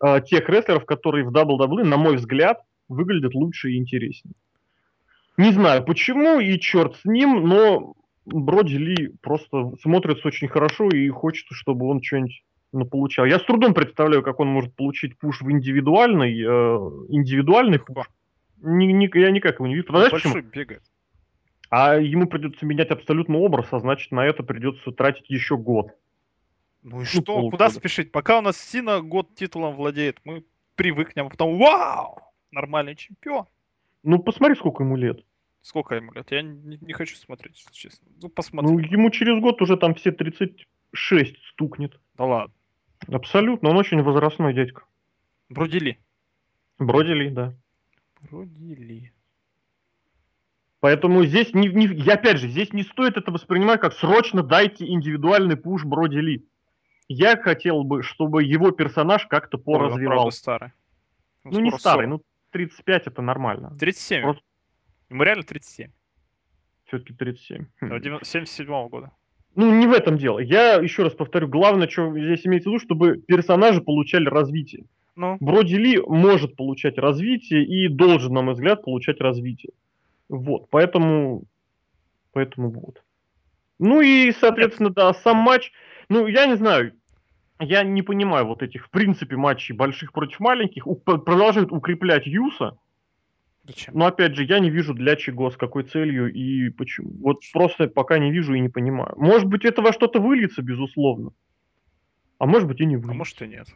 [0.04, 4.34] э, тех рестлеров, которые в WWE, на мой взгляд, выглядят лучше и интереснее.
[5.36, 7.94] Не знаю почему, и черт с ним, но
[8.26, 12.42] Броди Ли просто смотрится очень хорошо и хочется, чтобы он что-нибудь
[12.74, 13.24] ну, получал.
[13.24, 16.76] Я с трудом представляю, как он может получить пуш в индивидуальный, э,
[17.08, 18.10] индивидуальный пуш.
[18.60, 19.86] Ни- ни- я никак его не вижу.
[19.90, 20.40] Знаешь почему?
[20.42, 20.82] Бегает.
[21.70, 25.92] А ему придется менять абсолютно образ, а значит на это придется тратить еще год.
[26.82, 27.22] Ну и что?
[27.22, 27.50] полгода.
[27.50, 28.12] Куда спешить?
[28.12, 32.18] Пока у нас Сина год титулом владеет, мы привыкнем, а потом вау!
[32.50, 33.46] Нормальный чемпион.
[34.02, 35.24] Ну посмотри, сколько ему лет.
[35.62, 36.30] Сколько ему лет?
[36.30, 38.06] Я не, не хочу смотреть, если честно.
[38.16, 38.78] Ну, Ну, посмотрим.
[38.78, 41.98] ему через год уже там все 36 стукнет.
[42.16, 42.54] Да ладно.
[43.08, 44.84] Абсолютно, он очень возрастной дядька.
[45.48, 45.98] Брудили.
[46.78, 47.54] Бродили, да.
[48.22, 49.12] Брудили.
[50.80, 54.86] Поэтому здесь, не, не, я, опять же, здесь не стоит это воспринимать как срочно дайте
[54.86, 56.46] индивидуальный пуш Броди Ли.
[57.08, 60.38] Я хотел бы, чтобы его персонаж как-то Ой, он, правда, поразвивался.
[60.38, 60.72] старый.
[61.44, 62.10] Он Ну, не старый, 40.
[62.10, 63.74] ну, 35 это нормально.
[63.78, 64.22] 37.
[64.22, 64.42] Просто-
[65.10, 65.90] Ему реально 37.
[66.86, 67.66] Все-таки 37.
[67.80, 67.88] Хм.
[67.88, 69.10] Да, 90 77 года.
[69.56, 70.40] Ну, не в этом дело.
[70.40, 74.84] Я еще раз повторю, главное, что здесь имеется в виду, чтобы персонажи получали развитие.
[75.16, 79.72] Ну, Броди Ли может получать развитие и должен, на мой взгляд, получать развитие.
[80.28, 81.44] Вот, поэтому,
[82.32, 83.02] поэтому вот.
[83.78, 85.72] Ну и, соответственно, да, сам матч,
[86.08, 86.92] ну, я не знаю,
[87.60, 92.76] я не понимаю вот этих, в принципе, матчей больших против маленьких, У- продолжают укреплять Юса,
[93.66, 93.94] зачем?
[93.96, 97.10] но, опять же, я не вижу для чего, с какой целью и почему.
[97.20, 99.14] Вот просто пока не вижу и не понимаю.
[99.16, 101.32] Может быть, это во что-то выльется, безусловно.
[102.38, 103.18] А может быть и не А выльется.
[103.18, 103.68] может и нет.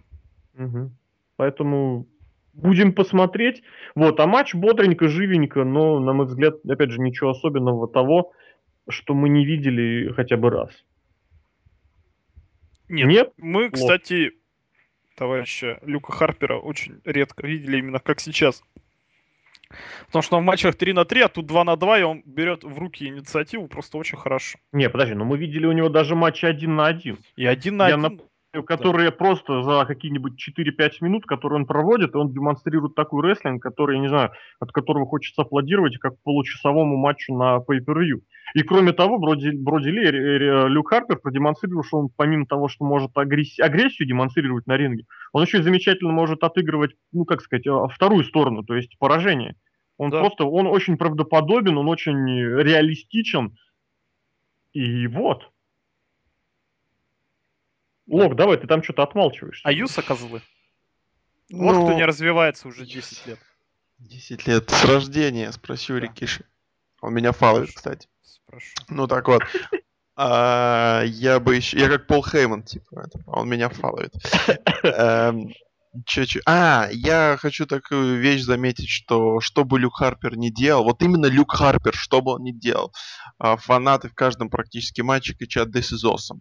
[0.55, 0.97] Мгм.
[1.37, 2.07] Поэтому
[2.53, 3.63] будем посмотреть.
[3.95, 8.33] Вот, а матч бодренько, живенько, но, на мой взгляд, опять же, ничего особенного того,
[8.89, 10.71] что мы не видели хотя бы раз.
[12.89, 13.09] Нет.
[13.09, 13.33] Нет?
[13.37, 13.75] Мы, Плохо.
[13.75, 14.33] кстати,
[15.17, 18.63] товарища Люка Харпера очень редко видели именно как сейчас.
[20.07, 22.23] Потому что он в матчах 3 на 3, а тут 2 на 2, и он
[22.25, 24.59] берет в руки инициативу просто очень хорошо.
[24.73, 27.89] Не, подожди, но мы видели у него даже матчи один на один, И один на
[27.89, 28.23] Я один.
[28.67, 34.03] Которые просто за какие-нибудь 4-5 минут, которые он проводит, он демонстрирует такой рестлинг, который, я
[34.03, 38.21] не знаю, от которого хочется аплодировать, как получасовому матчу на pay-per-view.
[38.55, 43.11] И кроме того, Броди, Броди Ли, Люк Харпер продемонстрировал, что он помимо того, что может
[43.17, 47.71] агресс- агрессию демонстрировать на ринге, он еще и замечательно может отыгрывать, ну, как сказать, э,
[47.95, 49.57] вторую сторону, то есть поражение.
[49.99, 50.21] Он Да.
[50.21, 52.17] просто, он очень правдоподобен, он очень
[52.63, 53.57] реалистичен.
[54.73, 55.51] И вот.
[58.09, 59.63] Лок, давай, ты там что-то отмалчиваешься.
[59.67, 60.43] А Юса козлы.
[61.51, 63.39] Вот кто не развивается уже 10 лет.
[63.99, 66.07] 10 лет с рождения, спроси у Да.
[66.07, 66.45] Рикиши.
[67.01, 68.09] Он меня фаловит, кстати.
[68.23, 68.73] Спрошу.
[68.89, 69.43] Ну так вот.
[70.17, 71.79] А, я бы еще...
[71.79, 73.05] Я как Пол Хейман, типа.
[73.07, 74.13] это, Он меня фаловит.
[74.83, 75.53] Эм,
[76.07, 80.85] чё- чё- А, я хочу такую вещь заметить, что что бы Люк Харпер не делал,
[80.85, 82.93] вот именно Люк Харпер, что бы он ни делал,
[83.39, 86.41] а, фанаты в каждом практически матче кричат «This is awesome».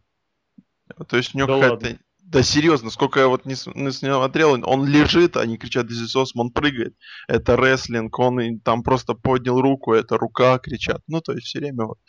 [1.07, 1.85] То есть у него Да какая-то...
[1.85, 1.99] ладно.
[2.29, 6.41] Да серьезно, сколько я вот не, не смотрел, он лежит, они кричат «This is awesome»,
[6.41, 6.93] он прыгает.
[7.29, 11.01] Это рестлинг, он и там просто поднял руку, это рука кричат.
[11.07, 11.99] Ну, то есть все время вот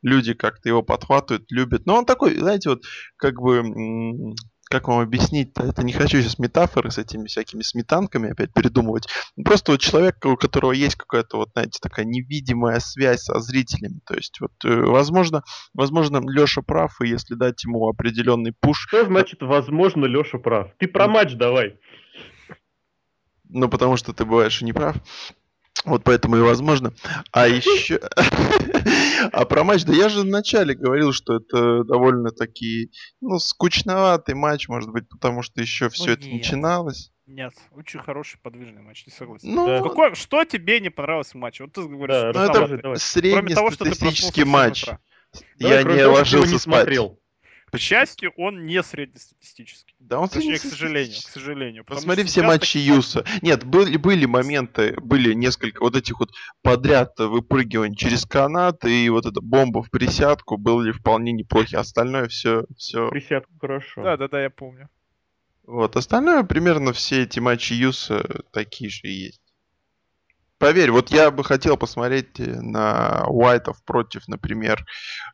[0.00, 1.86] люди как-то его подхватывают, любят.
[1.86, 2.84] Но он такой, знаете, вот
[3.16, 3.64] как бы,
[4.70, 9.06] как вам объяснить-то, это не хочу сейчас метафоры с этими всякими сметанками опять придумывать.
[9.36, 14.00] Ну, Просто вот человек, у которого есть какая-то вот, знаете, такая невидимая связь со зрителями.
[14.06, 15.42] То есть вот, э, возможно,
[15.74, 20.70] возможно, Леша прав, и если дать ему определенный пуш, Что значит, возможно, Леша прав?
[20.78, 21.78] Ты про матч давай.
[23.48, 24.96] ну, потому что ты бываешь и не прав.
[25.84, 26.92] Вот поэтому и возможно.
[27.32, 28.00] А еще...
[29.32, 34.90] А про матч, да я же вначале говорил, что это довольно-таки, ну, скучноватый матч, может
[34.90, 36.34] быть, потому что еще все это нет.
[36.34, 37.10] начиналось.
[37.26, 39.48] Нет, очень хороший подвижный матч, не согласен.
[39.54, 39.82] Ну, Да.
[39.82, 41.64] Какой- что тебе не понравилось в матче?
[41.64, 42.98] Вот ты говоришь, Да, ну, расскажи, давай.
[43.32, 44.80] кроме того, что ты среднестатистический матч.
[44.84, 44.98] 7 утра.
[45.58, 46.62] Давай, Я кроме не ложился не спать.
[46.62, 47.20] смотрел.
[47.74, 49.96] К счастью, он не среднестатистический.
[49.98, 51.84] Да он Точнее, к сожалению, к сожалению.
[51.84, 53.24] Посмотри все матчи таких Юса.
[53.42, 56.30] Нет, были, были моменты, были несколько вот этих вот
[56.62, 61.74] подряд выпрыгиваний через канат, и вот эта бомба в присядку были вполне неплохи.
[61.74, 63.08] Остальное все, все.
[63.08, 64.02] Присядку хорошо.
[64.02, 64.88] Да, да, да, я помню.
[65.66, 69.40] Вот, остальное примерно все эти матчи Юса такие же и есть.
[70.58, 74.86] Поверь, вот я бы хотел посмотреть э, на Уайтов против, например,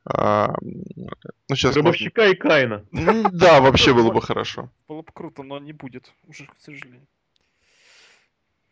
[0.04, 2.86] а, ну сейчас Гробовщика и Каина.
[2.90, 4.70] Да, вообще было бы хорошо.
[4.88, 7.06] Было бы круто, но не будет, уже, к сожалению.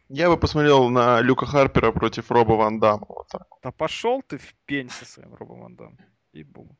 [0.09, 3.05] Я бы посмотрел на Люка Харпера против Роба Ван Дамма.
[3.09, 3.47] Вот так.
[3.63, 5.99] Да пошел ты в пень со своим Робом Ван Дамом.
[6.33, 6.75] Ей-богу.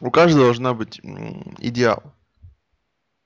[0.00, 0.98] У каждого должна быть
[1.58, 2.02] идеал.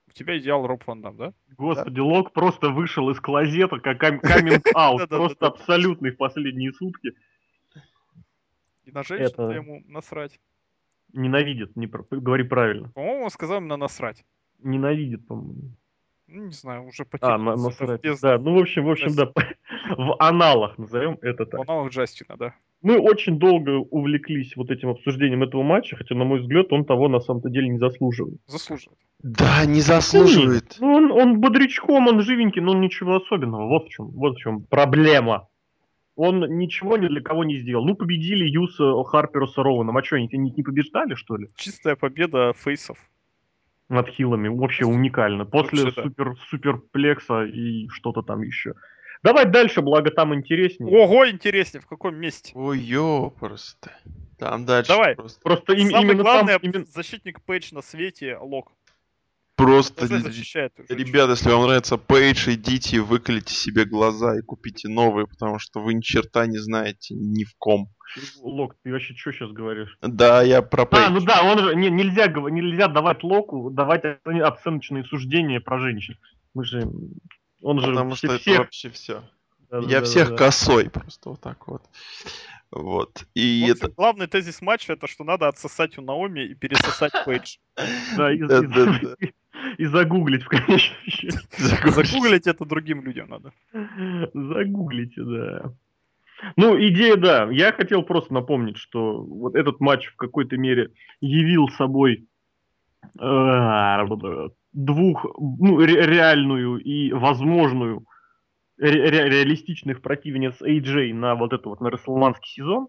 [0.09, 1.33] У тебя идеал Роб Ван Дам, да?
[1.57, 5.01] Господи, Лок просто вышел из клозета, как каминг аут.
[5.01, 5.17] Да-да-да-да.
[5.17, 7.13] Просто абсолютный в последние сутки.
[8.85, 10.41] И на женщин Это- ему насрать.
[11.13, 12.91] Ненавидит, не говори правильно.
[12.91, 14.25] По-моему, он сказал именно насрать.
[14.63, 15.71] Ненавидит, по-моему.
[16.27, 17.39] Ну, не знаю, уже А, потерял.
[17.39, 18.03] на, насрать.
[18.21, 19.33] Да, ну, в общем, в общем, да.
[19.97, 21.61] В аналах, назовем это так.
[21.61, 22.55] В аналах Джастина, да.
[22.81, 27.09] Мы очень долго увлеклись вот этим обсуждением этого матча, хотя, на мой взгляд, он того
[27.09, 28.41] на самом-то деле не заслуживает.
[28.47, 28.99] Заслуживает.
[29.21, 30.77] Да, не заслуживает.
[30.79, 33.67] Ну, он, он бодрячком, он живенький, но ничего особенного.
[33.67, 35.49] Вот в чем, вот в чем проблема.
[36.15, 37.85] Он ничего ни для кого не сделал.
[37.85, 39.97] Ну, победили Юса Харпера с Роуэном.
[39.97, 41.49] А что, они не, не побеждали, что ли?
[41.57, 42.99] Чистая победа фейсов.
[43.89, 44.49] над хилами.
[44.49, 45.47] Вообще уникально.
[45.47, 46.03] После Вообще, да.
[46.03, 48.75] супер, суперплекса и что-то там еще.
[49.23, 50.95] Давай дальше, благо там интереснее.
[50.97, 52.53] Ого, интереснее, в каком месте?
[52.55, 53.89] Ой, ёпрст.
[54.39, 55.17] Там дальше Давай.
[55.17, 55.41] просто...
[55.41, 56.63] Просто им- Самый именно главный там...
[56.63, 58.73] именно- защитник Пейдж на свете Лок.
[59.57, 60.73] Просто, защищает.
[60.79, 65.81] уже ребята, если вам нравится Пейдж, идите, выколите себе глаза и купите новые, потому что
[65.81, 67.89] вы ни черта не знаете ни в ком.
[68.41, 69.99] Лок, ты вообще что сейчас говоришь?
[70.01, 71.05] Да, я про Пейдж.
[71.05, 76.17] А, ну да, он же не- нельзя, нельзя давать Локу, давать оценочные суждения про женщин.
[76.55, 76.89] Мы же...
[77.63, 78.59] Он же Потому что это всех...
[78.59, 79.23] вообще все.
[79.71, 80.37] Да, да, Я да, всех да.
[80.37, 81.83] косой, просто вот так вот.
[82.71, 83.27] Вот.
[83.35, 83.95] И В общем, это...
[83.95, 87.57] главный тезис матча это что надо отсосать у Наоми и пересосать Пейдж.
[87.77, 87.79] И,
[88.17, 89.17] да.
[89.79, 91.41] и загуглить в конечном счете.
[91.59, 93.53] Загуглить это другим людям надо.
[94.35, 95.73] Загуглите, да.
[96.57, 97.49] Ну, идея, да.
[97.51, 102.27] Я хотел просто напомнить, что вот этот матч в какой-то мере явил собой
[103.19, 104.39] э,
[104.85, 108.05] двух, ну, ре- реальную и возможную
[108.79, 112.89] ре- ре- реалистичных противниц AJ на вот этот вот на Расселманский сезон.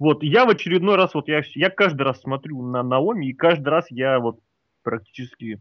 [0.00, 3.68] Вот, я в очередной раз, вот я, я каждый раз смотрю на Наоми, и каждый
[3.68, 4.40] раз я вот
[4.82, 5.60] практически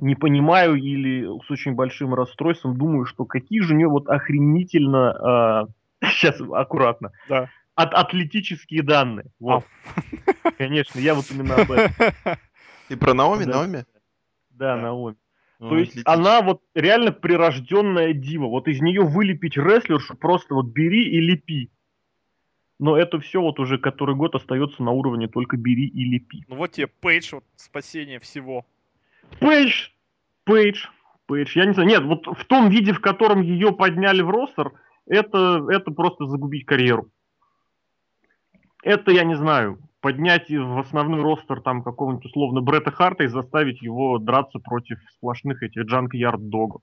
[0.00, 5.68] не понимаю или с очень большим расстройством думаю, что какие же у нее вот охренительно,
[6.02, 7.48] сейчас аккуратно, Да.
[7.74, 9.26] от, атлетические данные.
[9.38, 9.64] Вот,
[10.58, 11.92] конечно, я вот именно об этом.
[12.88, 13.52] Ты про Наоми, Да.
[13.52, 13.84] Наоми?
[14.54, 14.82] Да, Да.
[14.82, 15.16] Наоми.
[15.60, 16.12] Ну, То есть атлетично.
[16.12, 18.46] она вот реально прирожденная дива.
[18.46, 21.70] Вот из нее вылепить рестлершу просто вот бери и лепи.
[22.80, 26.44] Но это все вот уже который год остается на уровне только бери и лепи.
[26.48, 28.66] Ну вот тебе Пейдж, вот спасение всего.
[29.38, 29.90] Пейдж,
[30.44, 30.86] Пейдж,
[31.26, 31.56] Пейдж.
[31.56, 34.72] Я не знаю, нет, вот в том виде, в котором ее подняли в ростер,
[35.06, 37.08] это, это просто загубить карьеру.
[38.82, 43.80] Это, я не знаю, поднять в основной ростер там какого-нибудь условно Бретта Харта и заставить
[43.80, 46.82] его драться против сплошных этих джанк-ярд догов.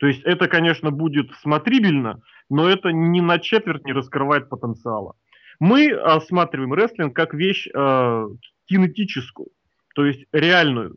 [0.00, 5.16] То есть это, конечно, будет смотрибельно, но это ни на четверть не раскрывает потенциала.
[5.60, 8.26] Мы осматриваем рестлинг как вещь э,
[8.68, 9.48] кинетическую,
[9.94, 10.96] то есть реальную.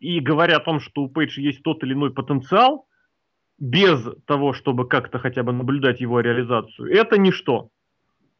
[0.00, 2.86] И говоря о том, что у Пейдж есть тот или иной потенциал,
[3.58, 7.68] без того, чтобы как-то хотя бы наблюдать его реализацию, это ничто.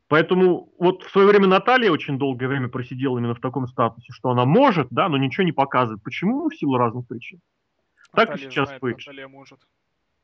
[0.09, 4.31] Поэтому вот в свое время Наталья очень долгое время просидела именно в таком статусе, что
[4.31, 6.03] она может, да, но ничего не показывает.
[6.03, 6.45] Почему?
[6.45, 7.41] Ну, в силу разных причин.
[8.13, 9.07] Так и Наталья сейчас знает, Пейдж.
[9.07, 9.61] Наталья может.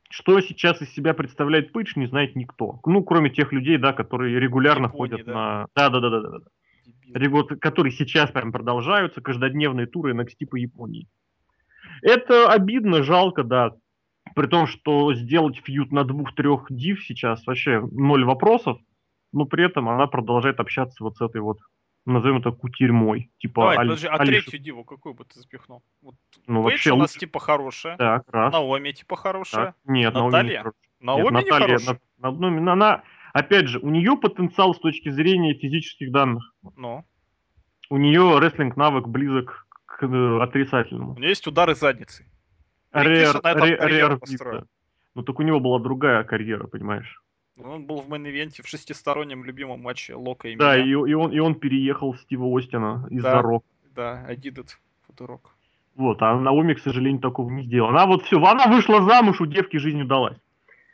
[0.08, 2.80] Что сейчас из себя представляет Пейдж, не знает никто.
[2.86, 5.34] Ну, кроме тех людей, да, которые регулярно Японии, ходят да?
[5.34, 5.66] на...
[5.74, 6.38] Да, да, да, да, да.
[6.86, 7.14] Дебил.
[7.14, 11.08] Регот- которые сейчас прям продолжаются, каждодневные туры NXT по Японии.
[12.00, 13.72] Это обидно, жалко, да.
[14.34, 18.78] При том, что сделать фьют на двух-трех див сейчас вообще ноль вопросов,
[19.34, 21.58] но при этом она продолжает общаться вот с этой вот,
[22.06, 23.30] назовем это кутерьмой.
[23.38, 24.42] Типа Давай, Али- подожди, а Алиши.
[24.42, 25.82] третью диву какую бы ты запихнул?
[26.02, 26.14] Вот
[26.46, 27.20] Ну, Пейдж вообще у нас лучше.
[27.20, 28.52] типа хорошая, Так, раз.
[28.52, 29.74] Наоми типа хорошая, так.
[29.84, 30.58] Нет, Наоми не Наталья?
[30.58, 30.80] хорошая.
[31.00, 32.00] Наоми Нет, не хорошая.
[32.18, 36.54] на- на- ну, она, опять же, у нее потенциал с точки зрения физических данных.
[36.76, 37.04] Ну,
[37.90, 41.12] У нее рестлинг навык близок к э, отрицательному.
[41.12, 42.26] у нее есть удары задницей.
[42.92, 44.56] Рер, рер построил.
[44.60, 44.66] Вита.
[45.14, 47.22] Ну так у него была другая карьера, понимаешь?
[47.62, 50.84] Он был в мейн-ивенте в шестистороннем любимом матче Лока и Да, меня.
[51.06, 53.42] и, и он, и он переехал Стива Остина из-за Да.
[53.42, 53.64] Рок.
[53.94, 54.70] Да, I did it
[55.20, 55.40] rock.
[55.94, 57.90] Вот, а Наоми, к сожалению, такого не сделала.
[57.90, 60.36] Она вот все, она вышла замуж, у девки жизнь удалась.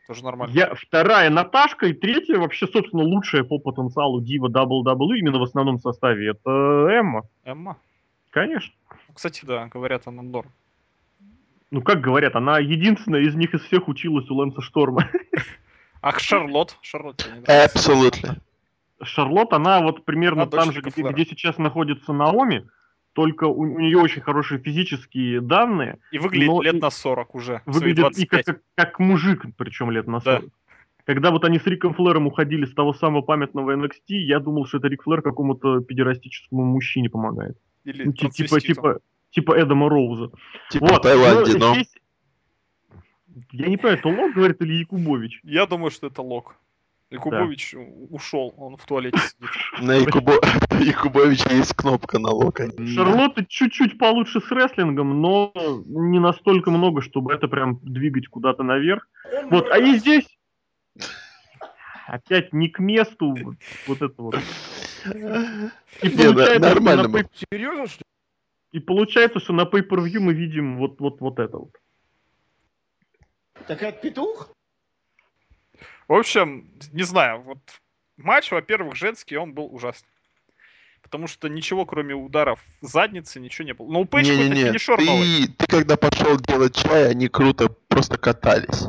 [0.07, 0.53] Тоже нормально.
[0.53, 5.79] Я, вторая Наташка и третья вообще, собственно, лучшая по потенциалу Дива WWE именно в основном
[5.79, 6.31] составе.
[6.31, 6.51] Это
[6.91, 7.79] Эмма, Эмма.
[8.29, 8.75] конечно.
[9.09, 10.51] Ну, Кстати, да, говорят, она норм.
[11.71, 15.09] Ну, как говорят, она единственная из них из всех училась у Лэнса Шторма.
[16.03, 16.77] Ах, Шарлот.
[16.83, 17.29] Шарлот?
[17.47, 18.37] Абсолютно.
[19.03, 22.67] Шарлот, она вот примерно Она там же, где, где сейчас находится Наоми,
[23.13, 27.63] только у, нее очень хорошие физические данные, И выглядит Но лет и- на 40 уже.
[27.67, 28.45] выглядит и 25.
[28.45, 30.39] как, как, как мужик, причем лет на Да.
[30.41, 30.51] 40.
[31.07, 34.79] Когда вот они с Риком Флэром уходили с того самого памятного NXT, я думал, что
[34.79, 37.57] это Рик Флэр какому-то педерастическому мужчине помогает.
[37.85, 38.99] Или Ну, ти- типа, типа,
[39.31, 40.31] типа Эдама Роуза.
[40.71, 41.03] Типа вот.
[41.03, 41.75] Таиланде, но но...
[41.75, 41.95] здесь-
[43.53, 45.41] Я не понимаю, это Лок говорит или Якубович?
[45.45, 46.57] Я думаю, что это Лок.
[47.11, 49.51] Якубович у- ушел, он в туалете сидит.
[49.81, 50.35] На Якубо...
[50.81, 52.71] Якубовича есть кнопка на лока.
[52.95, 55.53] Шарлотта чуть-чуть получше с рестлингом, но
[55.87, 59.09] не настолько много, чтобы это прям двигать куда-то наверх.
[59.51, 60.27] Вот, а и здесь
[62.07, 63.57] опять не к месту вот,
[63.89, 64.37] вот это вот.
[66.03, 67.87] И да, получается, что нормально Серьезно,
[68.73, 71.73] и получается, что на pay-per-view мы видим вот, вот, вот это вот.
[73.67, 74.51] Так это петух?
[76.09, 77.59] В общем, не знаю, вот
[78.17, 80.09] матч, во-первых, женский, он был ужасный.
[81.03, 83.91] Потому что ничего, кроме ударов задницы, ничего не было.
[83.91, 85.47] Но у Пейдж какой-то Не-не-не, финишер новый.
[85.47, 88.87] ты, ты когда пошел делать чай, они круто просто катались.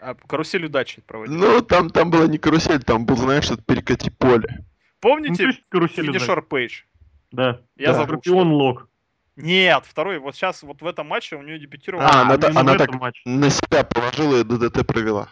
[0.00, 1.36] А, карусель удачи проводил.
[1.36, 4.48] Ну, там, там была не карусель, там был, знаешь, что перекати поле.
[4.58, 4.64] Ну,
[5.00, 6.82] Помните есть карусель финишер Пейдж?
[7.30, 7.60] Да.
[7.76, 7.94] Я Да.
[7.94, 8.88] забыл, Скорпион что- Лок.
[9.36, 10.18] Нет, второй.
[10.18, 12.04] Вот сейчас, вот в этом матче у нее дебютировал.
[12.04, 13.22] А, она та- именно она в этом так- матче.
[13.28, 15.28] На себя положила и ДДТ провела.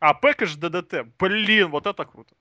[0.00, 1.06] А, Пэкэдж ДДТ.
[1.18, 2.34] Блин, вот это круто.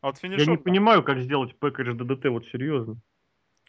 [0.00, 0.62] А вот Я финишер, не да.
[0.62, 2.96] понимаю, как сделать package DDT, вот серьезно.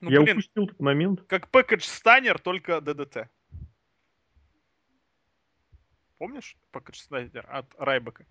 [0.02, 1.22] Ну, Я блин, упустил этот момент.
[1.28, 3.28] как Package Stunner, только DDT.
[6.20, 8.26] Помнишь Package Stunner от Райбека?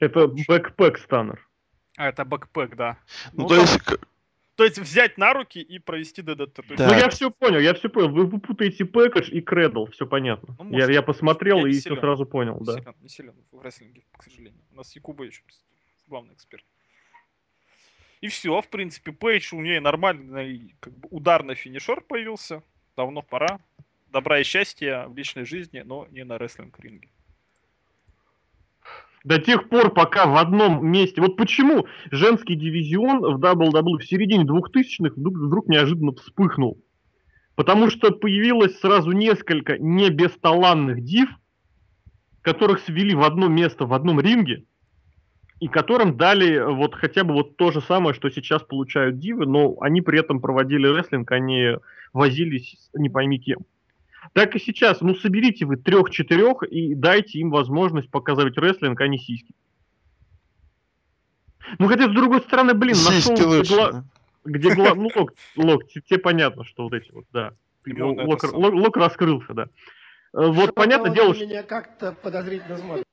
[0.00, 1.48] Это backpack stunner.
[1.96, 2.98] А, это backpack, да.
[3.32, 3.80] Ну, Ну, то там- есть,
[4.56, 6.60] То есть взять на руки и провести DDT.
[6.76, 6.88] Да.
[6.88, 8.08] Ну я все понял, я все понял.
[8.08, 10.56] Вы, вы путаете package и cradle, все понятно.
[10.58, 12.00] Ну, я, может, я посмотрел я и все силен.
[12.00, 12.72] сразу понял, не да.
[12.72, 14.60] силен, не силен в рестлинге, к сожалению.
[14.72, 15.62] У нас Якубович просто
[16.08, 16.64] главный эксперт.
[18.22, 22.62] И все, в принципе, Пейдж у нее нормальный как бы, ударный финишер появился.
[22.96, 23.60] Давно пора.
[24.08, 27.10] Добра и счастья в личной жизни, но не на рестлинг-ринге.
[29.26, 31.20] До тех пор, пока в одном месте...
[31.20, 36.80] Вот почему женский дивизион в WWE в середине 2000-х вдруг, вдруг неожиданно вспыхнул.
[37.56, 41.28] Потому что появилось сразу несколько не бесталанных див,
[42.42, 44.62] которых свели в одно место, в одном ринге,
[45.58, 49.74] и которым дали вот хотя бы вот то же самое, что сейчас получают дивы, но
[49.80, 51.72] они при этом проводили рестлинг, они
[52.12, 53.58] возились не пойми кем.
[54.32, 59.18] Так и сейчас, ну соберите вы трех-четырех и дайте им возможность показывать рестлинг, а не
[59.18, 59.54] сиськи.
[61.78, 63.74] Ну хотя с другой стороны, блин, сиськи нашел лучше.
[63.74, 64.04] гла- да.
[64.44, 64.94] где гла...
[64.94, 67.52] ну лок, лок, те- тебе понятно, что вот эти вот, да.
[67.86, 69.64] Лок, лок- лок раскрылся, да.
[70.32, 73.04] Э, Вот понятное Он дело, что меня как-то подозрительно смотрит.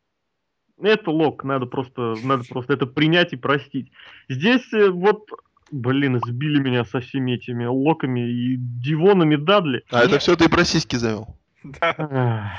[0.81, 3.91] это лок, надо просто, надо просто это принять и простить.
[4.29, 5.27] Здесь э, вот,
[5.73, 9.83] блин, сбили меня со всеми этими локами и дивонами Дадли.
[9.91, 11.35] А это все ты про сиськи завел.
[11.63, 12.53] Да.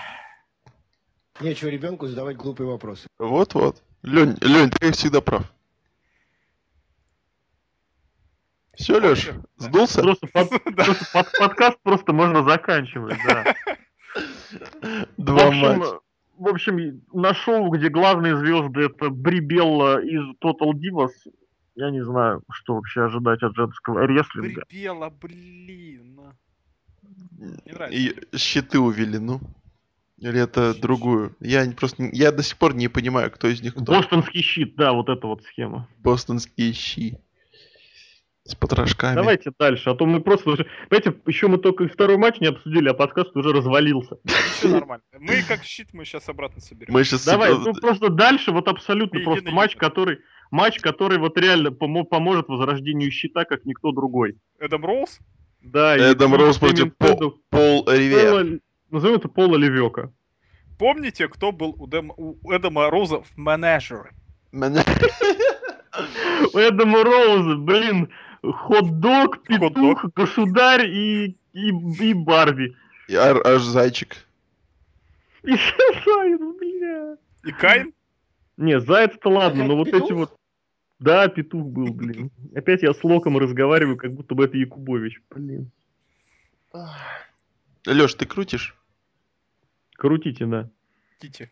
[1.40, 3.06] Нечего ребенку задавать глупые вопросы.
[3.18, 3.82] Вот-вот.
[4.02, 5.50] Лень, Лень, ты как всегда прав.
[8.74, 10.02] Все, Леш, сдулся?
[10.02, 13.54] Просто, под- просто под- подкаст просто можно заканчивать, да.
[15.16, 15.98] В Два общем, матча.
[16.38, 21.10] в общем, на шоу, где главные звезды это Бри Белла из Total Divas,
[21.74, 24.62] я не знаю, что вообще ожидать от женского рестлинга.
[24.66, 26.20] Припела, блин.
[27.38, 27.98] Не нравится.
[28.32, 29.40] И щиты увели, ну.
[30.18, 31.36] Или это другую?
[31.40, 33.84] Я не- просто, я до сих пор не понимаю, кто из них кто.
[33.84, 35.88] Бостонский щит, да, вот эта вот схема.
[35.98, 37.18] Бостонские щи.
[38.44, 39.14] С потрошками.
[39.14, 40.66] Давайте дальше, а то мы просто уже...
[40.90, 44.18] Понимаете, еще мы только второй матч не обсудили, а подкаст уже развалился.
[44.24, 45.02] Все нормально.
[45.18, 46.92] Мы как щит, мы сейчас обратно соберем.
[46.92, 47.24] Мы сейчас...
[47.24, 50.20] Давай, ну просто дальше вот абсолютно просто матч, который...
[50.54, 54.36] Матч, который вот реально помо- поможет возрождению щита, как никто другой.
[54.60, 55.18] Эдам Роуз?
[55.60, 58.30] Да, и Эдам Роуз против Пол- Пол Ривер.
[58.30, 58.58] Пола-
[58.90, 60.12] Назовем это Пола Левека.
[60.78, 64.12] Помните, кто был у, Дэм- у Эдама Роуза в менеджере?
[64.52, 64.58] У
[66.58, 68.10] Эдама Роуза, блин,
[68.44, 71.68] хот-дог, петух, государь и, и,
[72.00, 72.76] и Барби.
[73.08, 74.24] И ар- аж зайчик.
[75.42, 75.50] И
[76.06, 77.16] Заяц, бля.
[77.44, 77.92] И Кайн?
[78.56, 80.36] Не, Заяц-то ладно, но вот эти вот...
[81.04, 82.30] Да, петух был, блин.
[82.54, 85.20] Опять я с Локом разговариваю, как будто бы это Якубович.
[85.28, 85.70] Блин.
[87.84, 88.74] Леш, ты крутишь?
[89.96, 90.70] Крутите, да.
[91.18, 91.50] Кити.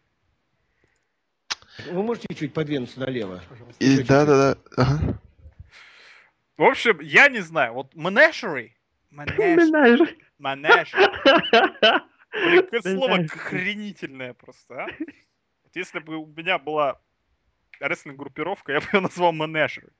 [1.90, 3.42] Вы можете чуть подвинуться налево?
[3.78, 4.06] И Чуть-чуть.
[4.08, 4.58] да-да-да.
[4.74, 5.20] Ага.
[6.56, 7.74] В общем, я не знаю.
[7.74, 7.94] Вот.
[7.94, 8.72] Менеджер.
[12.32, 14.86] Блин, какое слово охренительное просто, а?
[15.64, 16.98] Вот если бы у меня была
[17.88, 19.90] рестлинг-группировка, я бы ее назвал менеджер.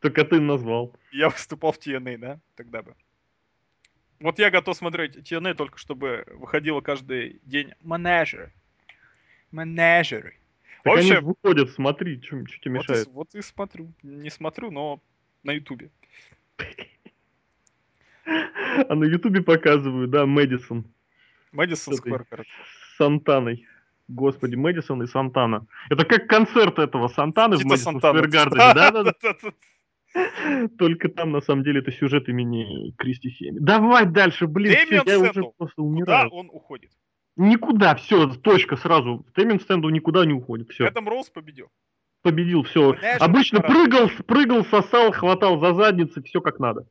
[0.00, 0.94] Только ты назвал.
[1.12, 2.94] Я выступал в TNA, да, тогда бы.
[4.18, 8.52] Вот я готов смотреть TNA только чтобы выходило каждый день менеджер.
[9.50, 10.36] Менеджеры.
[10.84, 13.08] Так они общем, выходят, смотри, что тебе вот, и, мешает.
[13.08, 13.92] вот и смотрю.
[14.02, 15.02] Не смотрю, но
[15.42, 15.90] на ютубе.
[18.88, 20.84] А на Ютубе показывают, да, Мэдисон
[21.52, 21.94] Мэдисон.
[21.94, 23.66] Сквер с Сантаной.
[24.10, 25.66] Господи, Мэдисон и Сантана.
[25.88, 28.18] Это как концерт этого Сантаны в Тита Мэдисон Сантана.
[28.18, 29.14] Сквер Гардене, да-да-да.
[29.22, 30.68] Да-да-да.
[30.78, 33.58] Только там, на самом деле, это сюжет имени Кристи Семи.
[33.60, 36.30] Давай дальше, блин, всё, я уже просто Куда умираю.
[36.30, 36.90] он уходит?
[37.36, 39.24] Никуда, все, точка сразу.
[39.34, 40.88] Тэмин стенду никуда не уходит, все.
[40.88, 41.68] Эдам Роуз победил.
[42.22, 42.92] Победил, все.
[42.92, 46.86] Менеджер Обычно прыгал, прыгал, сосал, хватал за задницы, все как надо.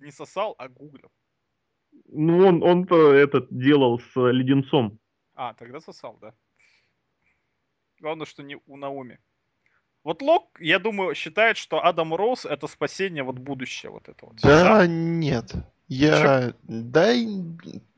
[0.00, 1.10] Не сосал, а гуглил.
[2.08, 4.98] Ну, он, он-то этот делал с леденцом.
[5.34, 6.34] А, тогда сосал, да.
[8.02, 9.20] Главное, что не у Наоми.
[10.02, 14.34] Вот Лок, я думаю, считает, что Адам Роуз это спасение вот будущее вот это вот.
[14.42, 15.52] Да, нет.
[15.86, 16.52] Я...
[16.64, 17.91] Да, и- А,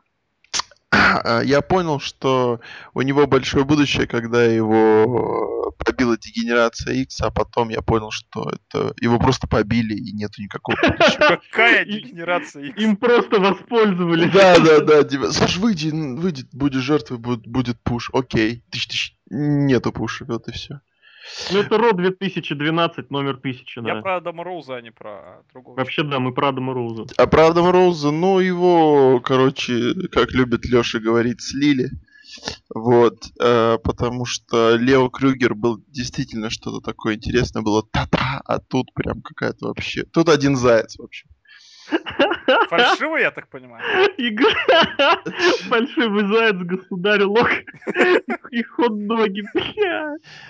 [1.45, 2.61] я понял, что
[2.93, 8.95] у него большое будущее, когда его побила дегенерация X, а потом я понял, что это
[9.01, 11.41] его просто побили и нету никакого будущего.
[11.51, 12.65] Какая дегенерация.
[12.77, 14.33] Им просто воспользовались.
[14.33, 18.11] Да, да, да, Саш, выйди, выйди, будешь жертвой, будет, будет пуш.
[18.13, 18.65] Окей.
[18.71, 19.13] Тыщ, тыщ.
[19.31, 20.81] Нету пуша, вот и все.
[21.53, 24.03] Ну это Ро 2012, номер 1000, Я да.
[24.03, 25.77] про Адама Роуза, а не про другого.
[25.77, 27.07] Вообще, да, мы про Адама Роуза.
[27.17, 31.91] А правда Роуза, ну, его, короче, как любит Леша говорить, слили.
[32.75, 38.93] Вот, э, потому что Лео Крюгер был действительно что-то такое интересное, было та-та, а тут
[38.93, 40.05] прям какая-то вообще...
[40.05, 41.27] Тут один заяц вообще.
[42.69, 43.83] Фальшивый, я так понимаю.
[44.17, 44.51] Игра.
[45.69, 47.51] Фальшивый заяц, государь лок.
[48.51, 49.43] И хот-доги.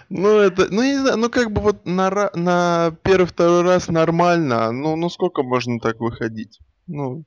[0.09, 4.73] Ну, это, ну, не знаю, ну, как бы вот на, ра- на первый-второй раз нормально,
[4.73, 6.61] ну, ну, сколько можно так выходить?
[6.87, 7.25] Ну,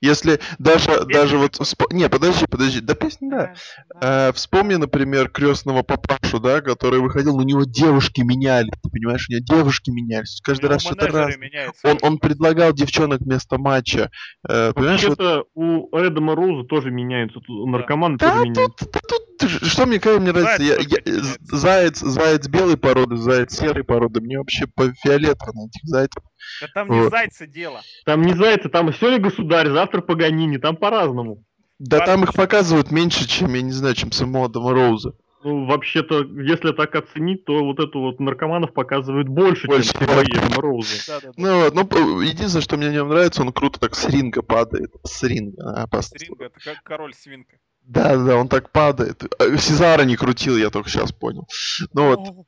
[0.00, 1.56] если даже, даже вот...
[1.56, 4.28] вспо- Не, подожди, подожди, да песня, да.
[4.28, 9.32] Э, вспомни, например, крестного папашу, да, который выходил, у него девушки менялись, ты понимаешь, у
[9.32, 11.34] него девушки менялись, каждый У раз что-то раз.
[11.82, 14.10] Он, он предлагал девчонок вместо матча,
[14.48, 15.18] э, понимаешь, вот...
[15.18, 17.40] Вообще-то у Эдама Роуза тоже меняются.
[17.48, 18.84] Наркоманы Да, тоже меняются.
[18.86, 20.62] тут, тут- тут что мне, какая мне разница?
[20.62, 25.66] Я- Заяц я- заяц, заяц белой породы, заяц серой породы, мне вообще по фиолетово на
[25.66, 26.22] этих зайцев.
[26.60, 27.10] Да там не Вот.
[27.10, 27.80] зайцы дело.
[28.04, 31.44] Там не зайцы, там сегодня государь, завтра Паганини, там по-разному.
[31.78, 35.14] Да Ладно, там их показывают меньше, чем, я не знаю, чем самого Адама Роуза.
[35.42, 40.62] Ну, вообще-то, если так оценить, то вот эту вот наркоманов показывают больше, Больше, чем Эдама
[40.62, 40.96] Роуза.
[41.06, 41.32] Да, да, да.
[41.36, 44.90] Ну вот, ну, единственное, что мне в нем нравится, он круто так с ринга падает.
[45.02, 46.16] С ринга, а, опасно.
[46.18, 47.56] Ринго, это как король свинка.
[47.84, 49.24] Да, да, он так падает.
[49.38, 51.46] А, Сезара не крутил, я только сейчас понял.
[51.92, 52.46] Ну вот,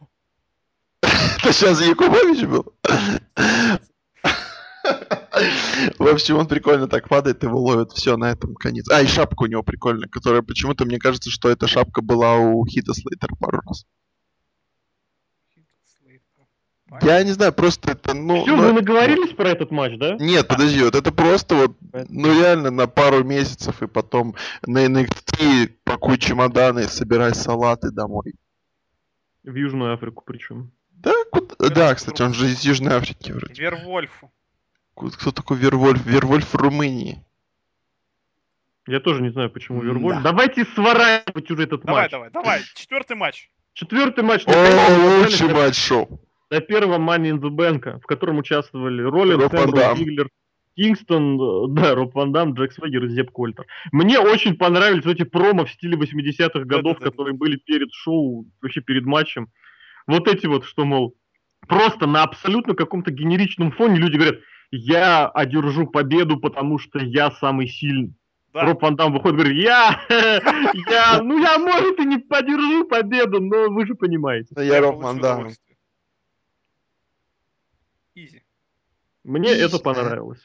[1.03, 2.75] это сейчас Якубович был.
[5.99, 8.89] В общем, он прикольно так падает, его ловят, все, на этом конец.
[8.89, 12.65] А, и шапка у него прикольная, которая почему-то, мне кажется, что эта шапка была у
[12.65, 13.85] Хита Слейтера пару раз.
[17.03, 18.43] Я не знаю, просто это, ну...
[18.43, 20.17] Все, ну, вы наговорились про этот матч, да?
[20.21, 21.77] Нет, подожди, вот это просто вот,
[22.09, 28.35] ну реально на пару месяцев, и потом на NXT пакуй чемоданы, собирай салаты домой.
[29.43, 30.71] В Южную Африку причем.
[30.91, 33.61] Да, куда- да, кстати, он же из Южной Африки вроде.
[33.61, 34.31] Вервольфу.
[34.95, 36.05] Ку- Кто такой Вервольф?
[36.07, 37.23] Вервольф в Румынии.
[38.87, 39.83] Я тоже не знаю, почему.
[39.83, 40.23] Вервольф.
[40.23, 42.11] Давайте сворачивать уже этот Давай, матч.
[42.13, 42.61] давай, давай.
[42.75, 43.51] Четвертый матч.
[43.73, 44.45] Четвертый матч.
[44.47, 46.21] О, лучший матч шоу.
[46.51, 49.97] До первого Money in the Bank, в котором участвовали Эмбрус, Дам.
[49.97, 50.29] Зиглер,
[50.77, 53.67] Кингстон, да, Роб Ван Дам, Джек Свегер и Зеп Кольтер.
[53.93, 59.05] Мне очень понравились эти промо в стиле 80-х годов, которые были перед шоу, вообще перед
[59.07, 59.49] матчем.
[60.07, 61.17] Вот эти вот, что, мол,
[61.67, 64.37] просто на абсолютно каком-то генеричном фоне люди говорят,
[64.71, 68.15] я одержу победу, потому что я самый сильный.
[68.53, 68.63] Да.
[68.65, 73.41] Роб Ван Дам выходит и говорит, я, я, ну я, может, и не подержу победу,
[73.41, 74.55] но вы же понимаете.
[74.57, 75.49] Я Роб Ван Дам.
[79.27, 79.67] Мне Отлично.
[79.77, 80.41] это понравилось.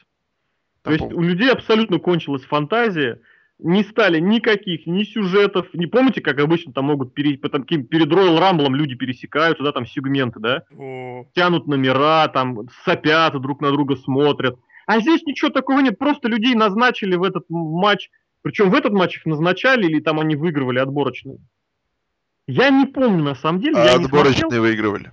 [0.82, 3.20] То Да, есть по- у людей абсолютно кончилась фантазия,
[3.60, 8.08] не стали никаких, ни сюжетов, не помните, как обычно там могут пере- по таким- перед
[8.08, 13.70] Royal Rumble люди пересекаются, да, там сегменты, да, О, тянут номера, там сопят, друг на
[13.70, 14.58] друга смотрят.
[14.86, 18.10] А здесь ничего такого нет, просто людей назначили в этот матч,
[18.42, 21.38] причем в этот матч их назначали или там они выигрывали отборочные.
[22.48, 24.20] Я не помню на самом деле, я А не смотрел.
[24.32, 25.12] отборочные выигрывали.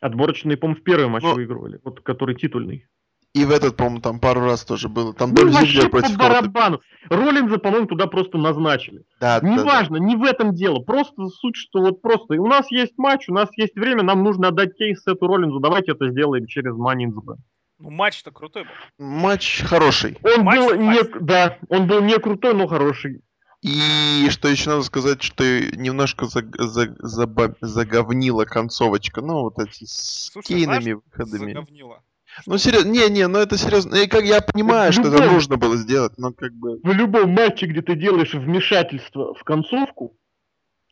[0.00, 2.86] Отборочные, по-моему, в первый матч Ну, выигрывали, вот который титульный.
[3.32, 5.14] И в этот, по-моему, там пару раз тоже было.
[5.14, 6.40] Там Ну, вообще по против кого-то.
[6.40, 6.80] барабану.
[7.10, 9.04] Роллинза, по-моему, туда просто назначили.
[9.20, 9.54] Да, да, да.
[9.54, 10.80] Неважно, не в этом дело.
[10.80, 14.48] Просто суть, что вот просто у нас есть матч, у нас есть время, нам нужно
[14.48, 17.36] отдать кейс Сету Роллинзу, давайте это сделаем через Money in the Bank.
[17.78, 19.06] ну матч-то крутой был.
[19.06, 20.18] Матч хороший.
[20.24, 23.20] Он Матч был не, да, он был не крутой, но хороший.
[23.62, 25.44] И что еще надо сказать, что
[25.76, 29.20] немножко заг- за- заба- заговнила концовочка.
[29.20, 31.52] Ну, вот эти с Слушай, кейными знаешь, выходами.
[31.52, 32.02] Заговнило.
[32.46, 33.96] Ну, серьезно, не, не, ну это серьезно.
[33.96, 36.78] И как я понимаю, что это Любой- нужно было сделать, но как бы.
[36.82, 40.16] В любом матче, где ты делаешь вмешательство в концовку,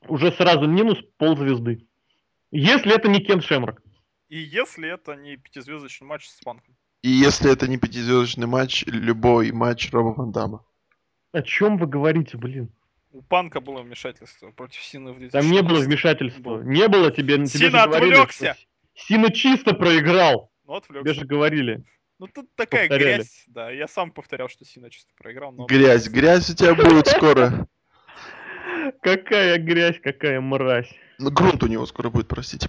[0.07, 1.87] уже сразу минус ползвезды.
[2.51, 3.83] Если это не Кен Шемрак.
[4.29, 6.75] И если это не пятизвездочный матч с Панком.
[7.01, 10.65] И если это не пятизвездочный матч, любой матч Роба Ван Дамма.
[11.33, 12.71] О чем вы говорите, блин?
[13.13, 15.33] У Панка было вмешательство против Сины в 2016.
[15.33, 16.63] Там не было вмешательства.
[16.63, 17.35] Не было тебе.
[17.37, 18.55] тебе Сина же говорили, отвлекся.
[18.55, 18.63] что
[18.95, 20.51] Сина чисто проиграл.
[20.67, 21.21] Ну, Тебе отвлекся.
[21.21, 21.85] же говорили.
[22.19, 23.15] Ну, тут такая повторяли.
[23.17, 23.45] грязь.
[23.47, 25.53] Да, я сам повторял, что Сина чисто проиграл.
[25.53, 25.67] Но...
[25.67, 27.69] Грязь, грязь у тебя будет скоро.
[29.03, 30.91] Какая грязь, какая мразь.
[31.19, 32.69] Ну, грунт у него скоро будет, простите.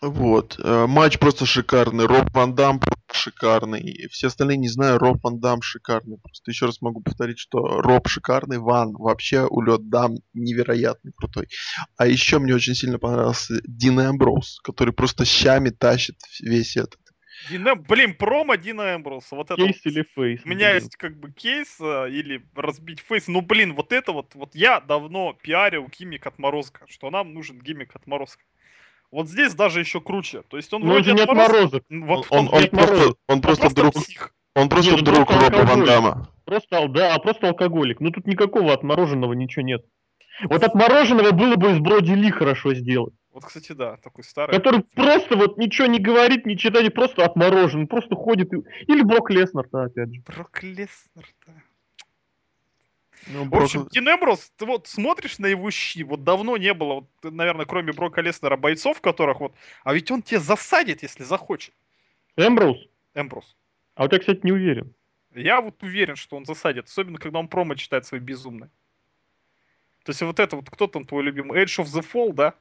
[0.00, 0.58] Вот.
[0.62, 2.06] э, Матч просто шикарный.
[2.06, 2.80] Роб Ван Дам
[3.12, 4.06] шикарный.
[4.10, 6.18] Все остальные не знаю, Роб Ван Дам шикарный.
[6.18, 11.48] Просто еще раз могу повторить, что Роб шикарный, Ван вообще улет Дам невероятный крутой.
[11.96, 17.00] А еще мне очень сильно понравился Дин Эмброуз, который просто щами тащит весь этот.
[17.50, 19.34] Дин Эм- Блин, промо Дина Эмброуса.
[19.34, 19.92] Вот это Кейс вот.
[19.92, 20.40] или фейс?
[20.44, 20.82] У меня блин?
[20.82, 23.26] есть как бы кейс э, или разбить фейс.
[23.26, 27.94] Ну, блин, вот это вот, вот я давно пиарил гиммик отморозка, что нам нужен гиммик
[27.94, 28.42] отморозка.
[29.14, 30.42] Вот здесь даже еще круче.
[30.48, 31.84] То есть он Ну, вроде это не отморозок, отморозок.
[31.88, 32.68] м, вот он, он Мороз.
[32.70, 34.34] просто, он Он просто друг, псих.
[34.56, 35.86] он просто Нет, друг просто Роба Ван алкоголик.
[35.86, 36.28] Дамма.
[36.44, 38.00] Просто, да, просто алкоголик.
[38.00, 39.84] Ну тут никакого отмороженного ничего нет.
[40.50, 43.14] Вот отмороженного было бы из Броди Ли хорошо сделать.
[43.32, 44.56] Вот, кстати, да, такой старый.
[44.56, 48.52] Который просто вот ничего не говорит, не читает, просто отморожен, просто ходит.
[48.52, 50.22] и- Или Брок Леснер, опять же.
[50.26, 51.24] Брок Леснер,
[53.26, 57.08] Ну, В общем, Эмброуз, ты вот смотришь на его щи, вот давно не было, вот,
[57.22, 59.54] наверное, кроме Брока Леснера, бойцов, которых вот...
[59.82, 61.74] А ведь он тебе засадит, если захочет,
[62.36, 62.78] Эмброуз?
[63.14, 63.56] Эмброуз.
[63.94, 64.94] А вот я, кстати, не уверен.
[65.34, 68.70] Я вот уверен, что он засадит, особенно когда он промо читает свои безумные.
[70.04, 71.62] То есть вот это вот, кто там твой любимый?
[71.62, 72.54] Edge of the Fall, да?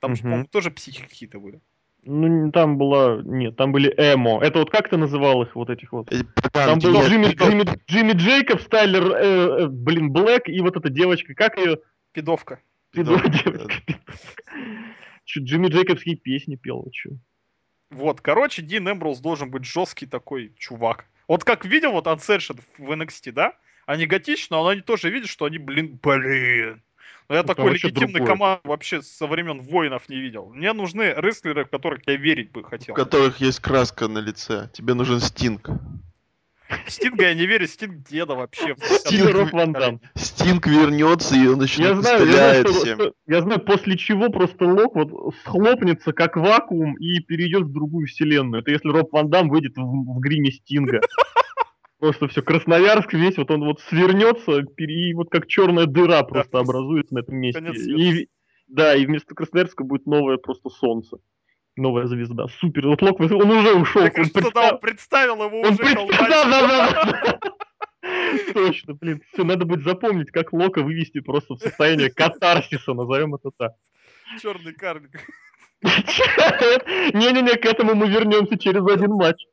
[0.00, 0.30] Там же, Мгм.
[0.30, 1.60] по-моему, тоже психи какие-то были.
[2.02, 3.20] Ну, не- там была...
[3.22, 4.42] Нет, там были эмо.
[4.42, 6.08] Это вот как ты называл их, вот этих вот?
[6.08, 6.22] Там
[6.52, 9.16] панки, был Джимми, Джимми, Джимми Джейкобс, Тайлер, э,
[9.64, 11.78] э, блин, Блэк и вот эта девочка, как ее?
[12.12, 12.60] Пидовка.
[12.92, 13.82] Девочка.
[15.24, 17.10] Чё, Джимми Джейкобские песни пел, чё?
[17.90, 21.06] Вот, короче, Дин Эмброуз должен быть жесткий такой чувак.
[21.28, 23.54] Вот как видел вот Uncensored в NXT, да?
[23.86, 26.82] Они готичны, но они тоже видят, что они, блин, блин.
[27.30, 28.26] Но я Ну, там такой легитимной другое.
[28.26, 30.50] команды вообще со времен воинов не видел.
[30.52, 32.92] Мне нужны рестлеры, в которых я верить бы У хотел.
[32.96, 34.68] которых есть краска на лице.
[34.72, 35.70] Тебе нужен Стинг.
[36.88, 38.74] Стинга я не верю, Стинг деда вообще.
[38.80, 40.00] Стинг 10-х Рок Ван Дам.
[40.16, 42.98] Стинг вернется, и он начнет знаю, я знаю, стреляет что- всем.
[43.00, 48.08] что- я знаю, после чего просто Лок вот схлопнется как вакуум и перейдет в другую
[48.08, 48.62] вселенную.
[48.62, 51.00] Это если Роб Ван Дам выйдет в, в гриме Стинга.
[52.00, 56.58] Просто все, Красноярск весь, вот он вот свернется, и вот как черная дыра просто просто
[56.58, 57.62] образуется на этом месте.
[57.62, 58.28] И,
[58.68, 61.18] да, и вместо Красноярска будет новое просто солнце.
[61.76, 62.46] Новая звезда.
[62.58, 62.88] Супер.
[62.88, 64.02] Вот Лок, он уже ушел.
[64.02, 66.28] Мне кажется, да, он представил его Он уже колбасить.
[66.28, 67.40] да, да, да.
[68.54, 73.50] Точно, блин, все, надо будет запомнить, как Лока вывести просто в состояние катарсиса, назовем это
[73.56, 73.72] так.
[74.40, 75.12] Черный карлик.
[75.82, 79.44] Не-не-не, к этому мы вернемся через один матч.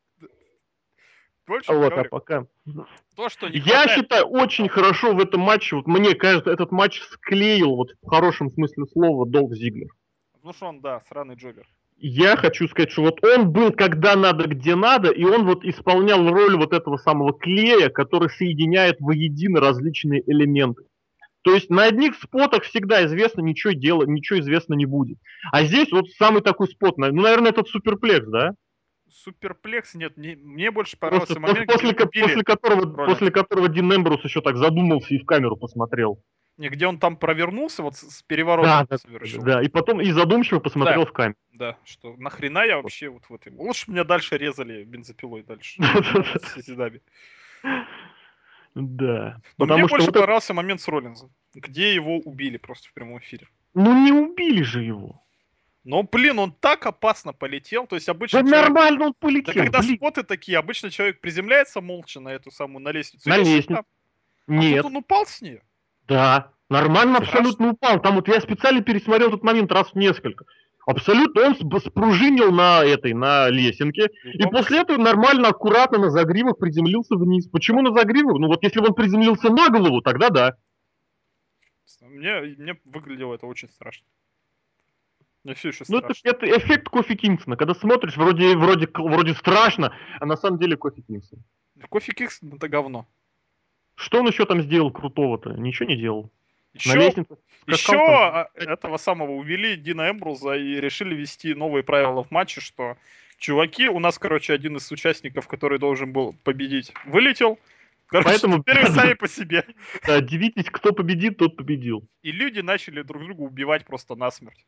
[1.47, 2.45] Общем, Вот, а пока.
[3.15, 7.01] то, что не Я считаю, очень хорошо в этом матче, вот мне кажется, этот матч
[7.01, 9.89] склеил, вот в хорошем смысле слова, Долг Зиглер.
[10.43, 11.65] Ну что он, да, сраный Джобер.
[11.99, 16.29] Я хочу сказать, что вот он был когда надо, где надо, и он вот исполнял
[16.29, 20.83] роль вот этого самого клея, который соединяет воедино различные элементы.
[21.41, 25.17] То есть на одних спотах всегда известно, ничего делать, ничего известно не будет.
[25.51, 28.51] А здесь вот самый такой спот, ну, наверное, этот суперплекс, да?
[29.23, 33.91] Суперплекс, нет, не- мне больше понравился пос- момент, после, убили- после которого, после которого Дин
[33.93, 36.21] Эмбрус еще так задумался и в камеру посмотрел.
[36.57, 39.43] не, где он там провернулся, вот с, переворотом Да, да, совершил.
[39.43, 41.35] да, и потом и задумчиво посмотрел в камеру.
[41.53, 43.59] Да, что нахрена я вообще вот в этом.
[43.59, 45.81] Лучше меня дальше резали бензопилой дальше.
[46.57, 47.01] с.
[48.75, 49.41] Да.
[49.57, 52.89] Но Потому мне что больше вот это- понравился момент с Роллинзом, где его убили просто
[52.89, 53.47] в прямом эфире.
[53.73, 55.23] Ну не убили же его.
[55.87, 57.87] Но, блин, он так опасно полетел.
[57.87, 59.53] То есть обычно Да человек- нормально он Да полетел.
[59.63, 59.95] когда блин.
[59.95, 63.27] споты такие, обычно человек приземляется молча на эту самую, на лестницу.
[63.27, 63.67] и На лестницу.
[63.67, 63.85] там.
[64.47, 64.81] А Нет.
[64.83, 65.61] тут он упал с нее.
[66.07, 67.39] Да, нормально Страшно.
[67.39, 68.01] абсолютно упал.
[68.01, 70.43] Там вот я специально пересмотрел этот момент раз в несколько.
[70.85, 74.09] Абсолютно он сп- спружинил на этой, на лесенке.
[74.25, 77.47] И после этого нормально, аккуратно на загривок приземлился вниз.
[77.47, 78.39] Почему на загривок?
[78.39, 80.55] Ну вот если бы он приземлился на голову, тогда да.
[82.01, 84.05] Мне, мне выглядело это очень страшно.
[85.47, 87.55] Мне все еще Ну это, это эффект Кофи Кингсона.
[87.55, 91.39] Когда смотришь, вроде, вроде, вроде страшно, а на самом деле Кофи Кингсон.
[91.87, 93.07] Кофе Кикс это говно.
[93.95, 95.51] Что он еще там сделал крутого-то?
[95.51, 96.29] Ничего не делал.
[96.73, 98.01] Еще, На лестнице еще там.
[98.09, 102.97] а, этого самого увели Дина Эмбруза и решили ввести новые правила в матче, что
[103.37, 107.57] чуваки, у нас, короче, один из участников, который должен был победить, вылетел.
[108.07, 109.63] Короче, Поэтому- теперь вы сами по себе.
[110.05, 112.03] Да, дивитесь, кто победит, тот победил.
[112.21, 114.65] И люди начали друг друга убивать просто насмерть.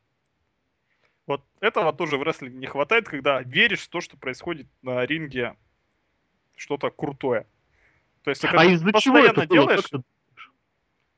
[1.30, 5.54] Вот этого тоже в рестлинге не хватает, когда веришь в то, что происходит на ринге
[6.56, 7.46] что-то крутое.
[8.24, 9.46] То есть, А из-за чего это было?
[9.46, 10.02] делаешь, ты-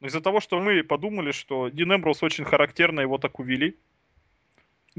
[0.01, 3.79] но из-за того, что мы подумали, что Дин Эмброуз очень характерно его так увели.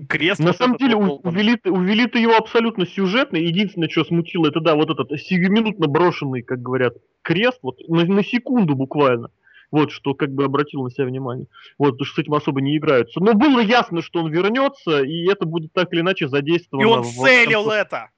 [0.10, 3.38] Крест На вот самом деле у- увели, увели-то его абсолютно сюжетно.
[3.38, 8.24] Единственное, что смутило, это да, вот этот сиюминутно брошенный, как говорят, крест, вот на, на
[8.24, 9.30] секунду буквально.
[9.74, 11.48] Вот, что как бы обратил на себя внимание.
[11.80, 13.20] Вот, потому что с этим особо не играются.
[13.20, 16.86] Но было ясно, что он вернется, и это будет так или иначе задействовано.
[16.86, 18.12] И он в- целил это!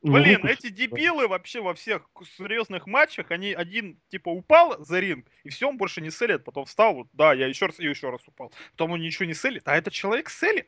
[0.00, 0.54] Ну, Блин, выпуск.
[0.54, 2.08] эти дебилы вообще во всех
[2.38, 6.64] серьезных матчах, они один типа упал за ринг, и все, он больше не селит, потом
[6.64, 8.50] встал, вот, да, я еще раз и еще раз упал.
[8.70, 10.66] Потом он ничего не селит, а этот человек селит.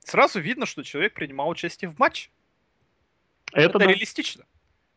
[0.00, 2.30] Сразу видно, что человек принимал участие в матче.
[3.52, 3.86] Это, да.
[3.86, 4.44] реалистично.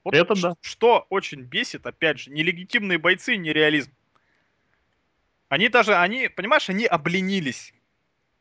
[0.05, 0.55] Вот Это да.
[0.61, 3.91] Что очень бесит, опять же, нелегитимные бойцы и нереализм.
[5.49, 7.73] Они даже, они, понимаешь, они обленились.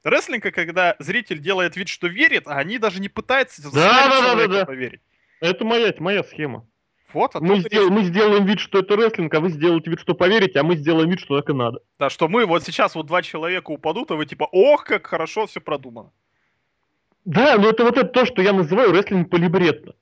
[0.05, 4.53] Рестлинга, когда зритель делает вид, что верит, а они даже не пытаются да, да, человека
[4.53, 4.67] да.
[4.67, 5.01] поверить.
[5.41, 6.67] Это моя, моя схема.
[7.15, 10.15] Вот, а Мы, сдел- мы сделаем вид, что это рестлинг, а вы сделаете вид, что
[10.15, 11.81] поверите, а мы сделаем вид, что так и надо.
[11.99, 15.47] Да, что мы вот сейчас вот два человека упадут, а вы типа, ох, как хорошо
[15.47, 16.11] все продумано.
[17.25, 19.95] Да, но это вот это то, что я называю рестлинг полибретно.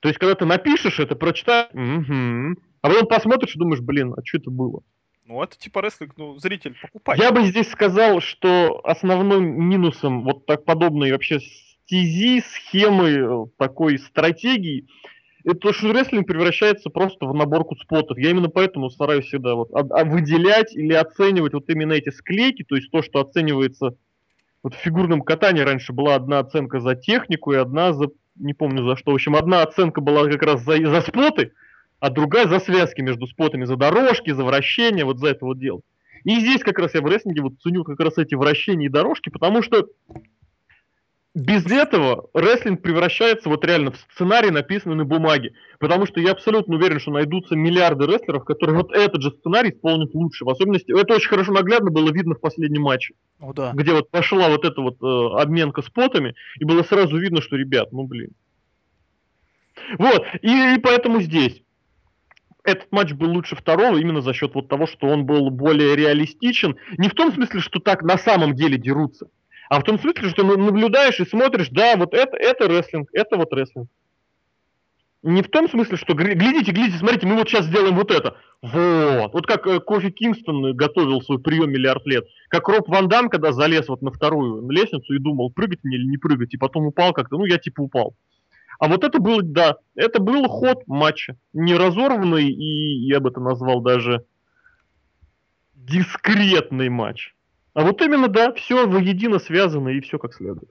[0.00, 2.58] То есть, когда ты напишешь это, прочитаешь, мгм.
[2.82, 4.82] а потом посмотришь и думаешь, блин, а что это было?
[5.26, 7.18] Ну, это типа рестлинг, ну, зритель, покупай.
[7.18, 14.86] Я бы здесь сказал, что основным минусом вот так подобной вообще стези, схемы, такой стратегии,
[15.44, 18.18] это то, что рестлинг превращается просто в наборку спотов.
[18.18, 22.64] Я именно поэтому стараюсь всегда вот от- а выделять или оценивать вот именно эти склейки,
[22.64, 23.96] то есть то, что оценивается
[24.62, 28.08] вот в фигурном катании раньше была одна оценка за технику и одна за,
[28.38, 31.52] не помню за что, в общем, одна оценка была как раз за, за споты,
[32.00, 35.80] а другая за связки между спотами, за дорожки, за вращение, вот за это вот дело.
[36.24, 39.28] И здесь как раз я в рестлинге вот ценю как раз эти вращения и дорожки,
[39.28, 39.86] потому что
[41.34, 45.52] без этого рестлинг превращается вот реально в сценарий, написанный на бумаге.
[45.78, 50.14] Потому что я абсолютно уверен, что найдутся миллиарды рестлеров, которые вот этот же сценарий исполнят
[50.14, 50.44] лучше.
[50.44, 53.72] В особенности, это очень хорошо наглядно было видно в последнем матче, Ну да.
[53.74, 57.92] где вот пошла вот эта вот э, обменка спотами, и было сразу видно, что, ребят,
[57.92, 58.30] ну блин.
[59.98, 61.62] Вот, и, и поэтому здесь
[62.64, 66.76] этот матч был лучше второго именно за счет вот того, что он был более реалистичен.
[66.98, 69.28] Не в том смысле, что так на самом деле дерутся,
[69.68, 73.52] а в том смысле, что наблюдаешь и смотришь, да, вот это, это рестлинг, это вот
[73.52, 73.88] рестлинг.
[75.22, 78.36] Не в том смысле, что глядите, глядите, смотрите, мы вот сейчас сделаем вот это.
[78.62, 79.32] Вот.
[79.32, 82.24] Вот как э, Кофи Кингстон готовил свой прием миллиард лет.
[82.48, 86.06] Как Роб Ван Дам, когда залез вот на вторую лестницу и думал, прыгать мне или
[86.06, 88.14] не прыгать, и потом упал как-то, ну я типа упал.
[88.78, 91.36] А вот это был, да, это был ход матча.
[91.52, 94.24] Не разорванный, и я бы это назвал даже
[95.74, 97.34] дискретный матч.
[97.78, 100.68] А вот именно, да, все воедино связано и все как следует.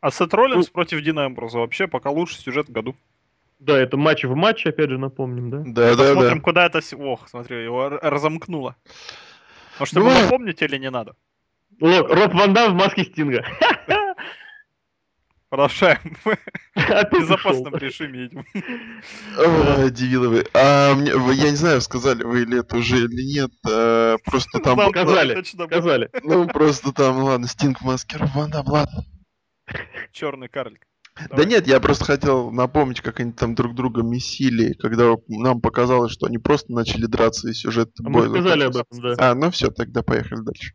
[0.00, 2.94] А Сет Роллинс против Дина Эмброза вообще пока лучший сюжет в году.
[3.58, 5.62] Да, это матч в матче, опять же, напомним, да?
[5.66, 6.40] Да, да, Посмотрим, да.
[6.40, 6.80] куда это...
[6.96, 8.76] Ох, смотри, его разомкнуло.
[9.80, 10.22] Может, Ну, э.
[10.22, 11.16] напомнить или не надо?
[11.80, 13.44] Лок, Роб Ван Дам в маске Стинга.
[15.54, 16.16] Продолжаем.
[16.74, 18.44] В безопасном режиме едем.
[19.38, 20.44] Ой, дебилы вы.
[20.52, 23.52] А, я не знаю, сказали вы или это уже или нет.
[23.64, 24.76] а, просто там...
[24.76, 26.10] Нам Сказали, Сказали.
[26.24, 29.04] Ну, просто там, ладно, Стинг Маскер, Ванда, ладно.
[30.10, 30.88] черный карлик.
[31.30, 36.10] Да нет, я просто хотел напомнить, как они там друг друга месили, когда нам показалось,
[36.10, 39.14] что они просто начали драться, и сюжет А Мы сказали об этом, да.
[39.18, 40.72] А, ну все, тогда поехали дальше.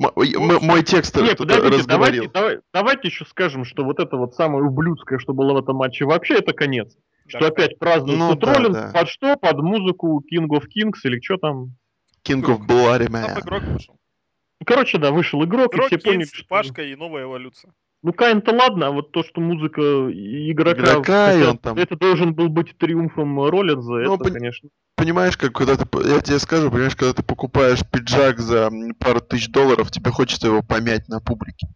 [0.00, 2.30] М- м- мой текст Не, р- подождите, давайте, разговорил.
[2.32, 6.06] давай- давайте еще скажем, что вот это вот самое ублюдское, что было в этом матче,
[6.06, 6.96] вообще это конец.
[7.26, 8.90] Что Да, опять празднуют Ну Сет да, да.
[8.92, 9.36] под что?
[9.36, 11.76] Под музыку King of Kings или что там.
[12.26, 13.40] King of Bloody Там Man.
[13.40, 13.96] игрок вышел.
[14.66, 16.44] Короче, да, вышел игрок, Игрок, и все поняли, что...
[16.48, 17.72] Пашка и новая эволюция.
[18.02, 19.80] Ну, Кайн-то ладно, а вот то, что музыка
[20.10, 20.80] игрока...
[20.80, 24.70] Игрока, и хотя он там- Это должен был быть триумфом Роллинза, Ну, это, пон- конечно...
[24.96, 25.86] Понимаешь, как когда ты...
[26.08, 30.62] Я тебе скажу, понимаешь, когда ты покупаешь пиджак за пару тысяч долларов, тебе хочется его
[30.62, 31.68] помять на публике.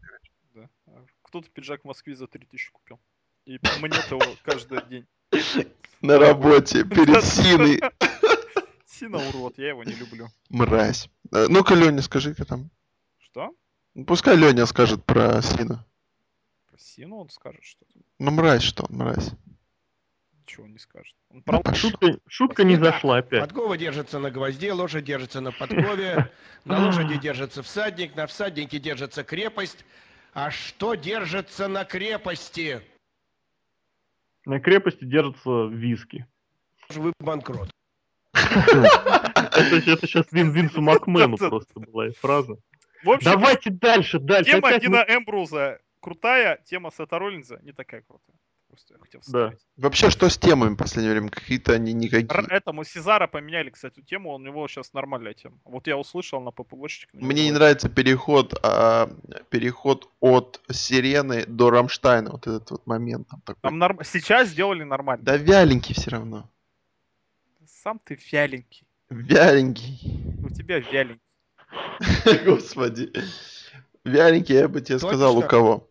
[0.54, 0.68] Да.
[0.86, 0.92] А
[1.24, 2.98] Кто-то пиджак в Москве за 3000 купил.
[3.46, 5.06] И мнет его каждый день.
[6.00, 7.80] На работе, перед Синой.
[8.86, 10.28] Сина урод, я его не люблю.
[10.48, 11.08] Мразь.
[11.32, 12.70] Э, Ну-ка, Леня, скажи-ка там.
[13.18, 13.50] Что?
[13.94, 15.84] Ну, Пускай Леня скажет про Сину.
[16.74, 17.92] Про Сину он скажет что-то.
[18.18, 19.30] Ну, мразь что, он, мразь.
[20.40, 21.14] Ничего не скажет.
[21.30, 21.90] Он Ну, про пошел.
[21.90, 23.42] Шутка, шутка не зашла опять.
[23.42, 26.32] Подкова держится на гвозде, лошадь держится на подкове,
[26.64, 29.84] на лошади держится всадник, на всаднике держится крепость.
[30.32, 32.80] А что держится на крепости?
[34.44, 36.26] На крепости держатся виски.
[36.88, 37.70] Вы банкрот.
[38.32, 42.56] Это, сейчас Вин, Винсу Макмену просто была фраза.
[43.22, 44.50] Давайте дальше, дальше.
[44.50, 48.36] тема Дина Эмбруза крутая, тема Сета Роллинза не такая крутая.
[48.68, 49.48] Просто я хотел Да.
[49.50, 49.66] вставить.
[49.76, 51.28] Вообще, что с темами в последнее время?
[51.30, 52.28] Какие-то они никакие.
[52.30, 55.56] Р- Этому Сезара поменяли, кстати, тему, у него сейчас нормальная тема.
[55.64, 57.08] Вот я услышал на ППВшечке.
[57.12, 59.08] Мне не нравится переход, а,
[59.50, 62.32] переход от Сирены до Рамштайна.
[62.32, 63.28] Вот этот вот момент.
[63.28, 63.60] Там такой.
[63.62, 65.24] Там норм- Сейчас сделали нормально.
[65.24, 66.50] Да вяленький все равно.
[67.82, 68.86] Сам ты вяленький.
[69.08, 70.00] Вяленький.
[70.44, 71.20] У тебя вяленький.
[72.44, 73.12] Господи.
[74.04, 75.08] Вяленький, я бы тебе Точно?
[75.10, 75.88] сказал, у кого.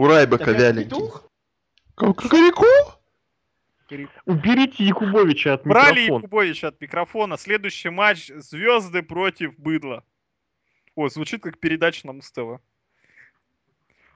[0.00, 0.96] У Райбека вяленький.
[1.94, 2.64] Кукареку?
[4.24, 6.16] Уберите Якубовича от Брали микрофона.
[6.16, 7.36] Якубовича от микрофона.
[7.36, 10.02] Следующий матч Звезды против Быдла.
[10.94, 12.62] Ой, звучит как передача на Муз-ТВ.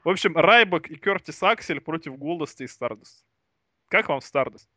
[0.05, 3.23] В общем, Райбок и Кертис Аксель против Голдаста и Стардаст.
[3.89, 4.71] Как вам Стардаст?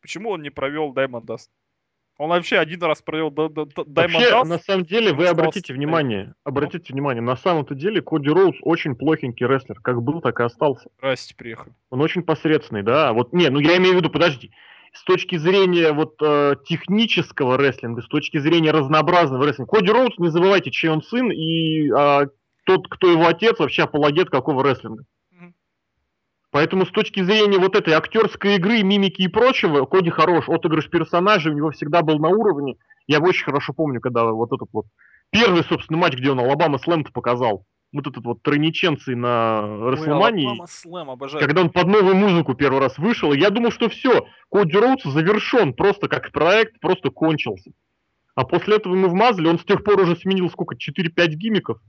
[0.00, 1.50] Почему он не провел Diamond Dust?
[2.16, 4.48] Он вообще один раз провел Вообще, Dust.
[4.48, 9.46] на самом деле, вы обратите внимание, обратите внимание, на самом-то деле Коди Роудс очень плохенький
[9.46, 10.88] рестлер, как был, так и остался.
[10.98, 11.72] Здрасте, приехали.
[11.90, 13.12] Он очень посредственный, да.
[13.12, 14.52] Вот, не, ну я имею в виду, подожди.
[14.92, 20.28] С точки зрения вот э, технического рестлинга, с точки зрения разнообразного рестлинга, Коди Роудс, не
[20.28, 22.26] забывайте, чей он сын, и а,
[22.64, 25.04] тот, кто его отец, вообще апологет какого рестлинга.
[26.54, 30.48] Поэтому с точки зрения вот этой актерской игры, мимики и прочего, Коди хорош.
[30.48, 32.76] Отыгрыш персонажей у него всегда был на уровне.
[33.08, 34.86] Я очень хорошо помню, когда вот этот вот
[35.30, 37.64] первый, собственно, матч, где он Алабама Слэм показал.
[37.92, 40.62] Вот этот вот тройниченцы на Расселмании.
[41.40, 45.74] Когда он под новую музыку первый раз вышел, я думал, что все, Коди Роудс завершен,
[45.74, 47.72] просто как проект, просто кончился.
[48.36, 51.80] А после этого ему вмазали, он с тех пор уже сменил сколько, 4-5 гимиков,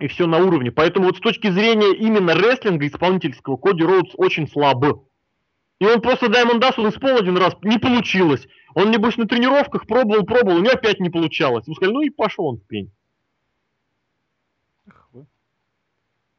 [0.00, 0.72] и все на уровне.
[0.72, 4.94] Поэтому вот с точки зрения именно рестлинга исполнительского, Коди Роудс очень слабый.
[5.80, 8.46] И он просто Даймонд Дас, он исполнил один раз, не получилось.
[8.74, 11.66] Он, небось, на тренировках пробовал, пробовал, у него опять не получалось.
[11.66, 12.90] Ему сказали, ну и пошел он в пень.
[15.12, 15.26] Ну,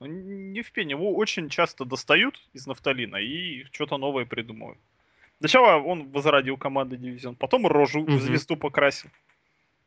[0.08, 4.80] Не в пене, его очень часто достают из нафталина и что-то новое придумывают.
[5.40, 8.20] Сначала он возродил команды дивизион, потом рожу Мгм.
[8.20, 9.10] звезду покрасил.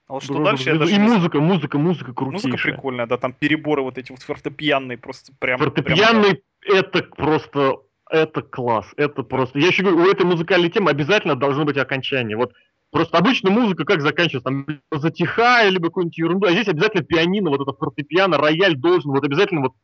[0.08, 2.52] А вот что Дружба, дальше, я даже И музыка, музыка, музыка крутейшая.
[2.52, 5.58] Музыка прикольная, да, там переборы вот эти вот фортепианные, просто прям...
[5.58, 7.76] прям- Фортепианный это просто
[8.10, 8.86] это класс.
[8.96, 9.58] Это просто.
[9.58, 12.36] Я еще говорю, у этой музыкальной темы обязательно должно быть окончание.
[12.36, 12.54] Вот
[12.90, 14.44] просто обычно музыка как заканчивается?
[14.44, 16.46] Там затихая, либо какую-нибудь ерунду.
[16.46, 19.74] А здесь обязательно пианино, вот это фортепиано, рояль должен, вот обязательно вот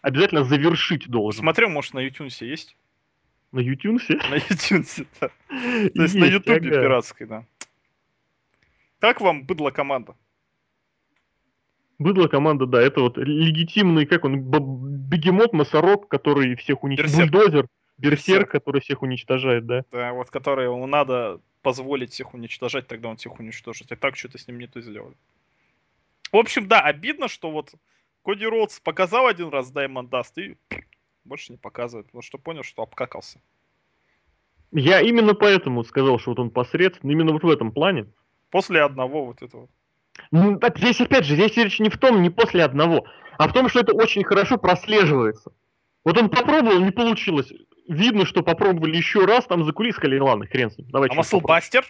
[0.00, 1.40] обязательно завершить должен.
[1.40, 2.76] Смотрел, может, на ютюнсе есть?
[3.52, 4.18] На ютюнсе?
[4.30, 5.28] На ютюнсе, да.
[5.94, 7.44] То есть на ютубе пиратской, да.
[9.04, 10.16] Как вам быдло команда?
[11.98, 17.30] Быдло команда, да, это вот легитимный, как он, бегемот, носорог, который всех уничтожает.
[17.30, 18.50] Бульдозер, берсерк, Берсерк.
[18.50, 19.84] который всех уничтожает, да.
[19.92, 23.92] Да, вот которые ему надо позволить всех уничтожать, тогда он всех уничтожит.
[23.92, 25.16] И так что-то с ним не то сделали.
[26.32, 27.74] В общем, да, обидно, что вот
[28.24, 30.56] Коди Роудс показал один раз Diamond Dust и
[31.24, 32.06] больше не показывает.
[32.14, 33.38] Вот что понял, что обкакался.
[34.72, 38.06] Я именно поэтому сказал, что вот он посредственный, именно вот в этом плане.
[38.54, 39.68] После одного вот этого.
[40.30, 43.04] Ну, так здесь опять же, здесь речь не в том, не после одного,
[43.36, 45.50] а в том, что это очень хорошо прослеживается.
[46.04, 47.52] Вот он попробовал, не получилось.
[47.88, 51.00] Видно, что попробовали еще раз, там за кулис сказали, ладно, хрен с ним, А сейчас
[51.00, 51.16] попробуем».
[51.16, 51.84] Muscle Buster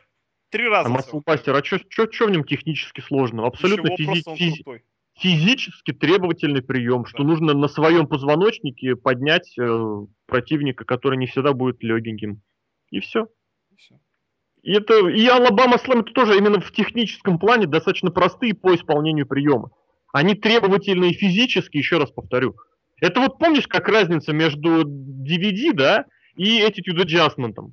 [0.49, 0.89] три раза.
[0.89, 3.49] А Muscle Buster, а что в нем технически сложного?
[3.49, 4.81] Абсолютно физи- физи-
[5.19, 7.25] физически требовательный прием, что Да.
[7.29, 12.41] нужно на своем позвоночнике поднять э, противника, который не всегда будет легеньким.
[12.91, 13.27] И все.
[13.71, 13.97] И всё.
[14.65, 19.27] И это и Алабама Слэм это тоже именно в техническом плане достаточно простые по исполнению
[19.27, 19.71] приема.
[20.11, 22.57] Они требовательные физически, еще раз повторю.
[22.99, 27.73] Это вот помнишь, как разница между DVD, да, и Attitude Adjustment?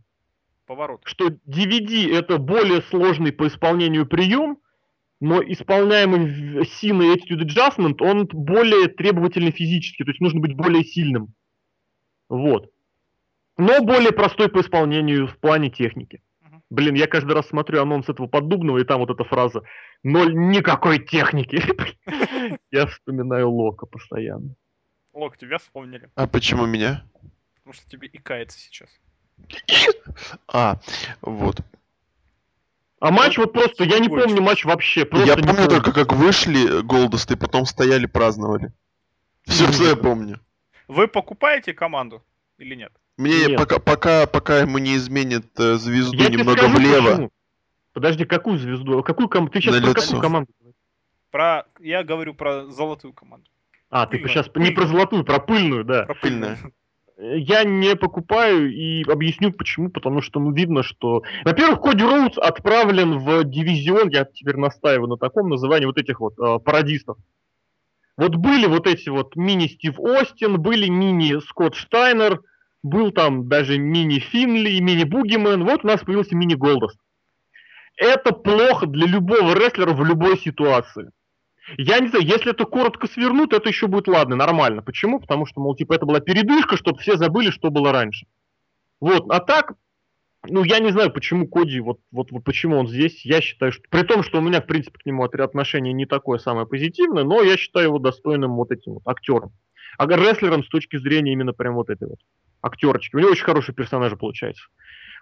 [0.65, 1.01] Поворот.
[1.05, 4.57] Что DVD это более сложный по исполнению прием,
[5.21, 11.33] но исполняемый и Attitude Adjustment, он более требовательный физически, то есть нужно быть более сильным.
[12.27, 12.69] Вот.
[13.57, 16.21] Но более простой по исполнению в плане техники.
[16.71, 19.61] Блин, я каждый раз смотрю анонс этого поддубного, и там вот эта фраза
[20.03, 21.61] «Ноль никакой техники».
[22.71, 24.55] Я вспоминаю Лока постоянно.
[25.13, 26.09] Лок, тебя вспомнили.
[26.15, 27.03] А почему меня?
[27.55, 28.89] Потому что тебе икается сейчас.
[30.47, 30.79] А,
[31.21, 31.59] вот.
[33.01, 35.01] А матч вот просто, я не помню матч вообще.
[35.25, 38.71] Я помню только, как вышли Голдосты, потом стояли, праздновали.
[39.43, 40.39] Все, что я помню.
[40.87, 42.23] Вы покупаете команду
[42.57, 42.93] или нет?
[43.21, 43.57] Мне Нет.
[43.57, 47.09] пока, пока, пока ему не изменит э, звезду Я немного скажу, влево.
[47.11, 47.31] почему.
[47.93, 49.03] Подожди, какую звезду?
[49.03, 49.47] Какую ком...
[49.47, 50.01] Ты сейчас На про лицо.
[50.01, 50.51] какую команду?
[51.29, 51.65] Про...
[51.79, 53.45] Я говорю про золотую команду.
[53.91, 54.29] А, ты Пыльную.
[54.29, 54.75] сейчас не Пыльную.
[54.75, 56.05] про золотую, про пыльную, да.
[56.05, 56.57] Про Пыльная.
[57.19, 61.21] Я не покупаю и объясню почему, потому что ну видно, что...
[61.45, 66.39] Во-первых, Коди Роудс отправлен в дивизион, я теперь настаиваю на таком назывании вот этих вот
[66.39, 67.17] э, пародистов.
[68.17, 72.41] Вот были вот эти вот мини Стив Остин, были мини Скотт Штайнер,
[72.83, 76.97] был там даже мини Финли, мини Бугимен, вот у нас появился мини Голдост.
[77.95, 81.11] Это плохо для любого рестлера в любой ситуации.
[81.77, 84.81] Я не знаю, если это коротко свернут, это еще будет ладно, нормально.
[84.81, 85.19] Почему?
[85.19, 88.25] Потому что, мол, типа, это была передышка, чтобы все забыли, что было раньше.
[88.99, 89.73] Вот, а так,
[90.47, 93.23] ну, я не знаю, почему Коди, вот, вот, вот почему он здесь.
[93.25, 96.39] Я считаю, что при том, что у меня, в принципе, к нему отношение не такое
[96.39, 99.53] самое позитивное, но я считаю его достойным вот этим вот актером.
[100.01, 102.17] А рестлером с точки зрения именно прям вот этой вот
[102.63, 103.15] актерочки.
[103.15, 104.63] У него очень хороший персонаж получается.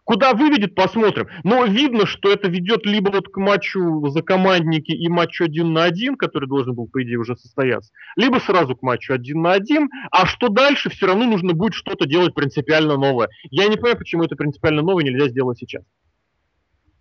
[0.06, 1.28] Куда выведет, посмотрим.
[1.44, 5.84] Но видно, что это ведет либо вот к матчу за командники и матчу один на
[5.84, 9.90] один, который должен был, по идее, уже состояться, либо сразу к матчу один на один,
[10.12, 13.28] а что дальше, все равно нужно будет что-то делать принципиально новое.
[13.52, 15.84] Я не понимаю, почему это принципиально новое нельзя сделать сейчас.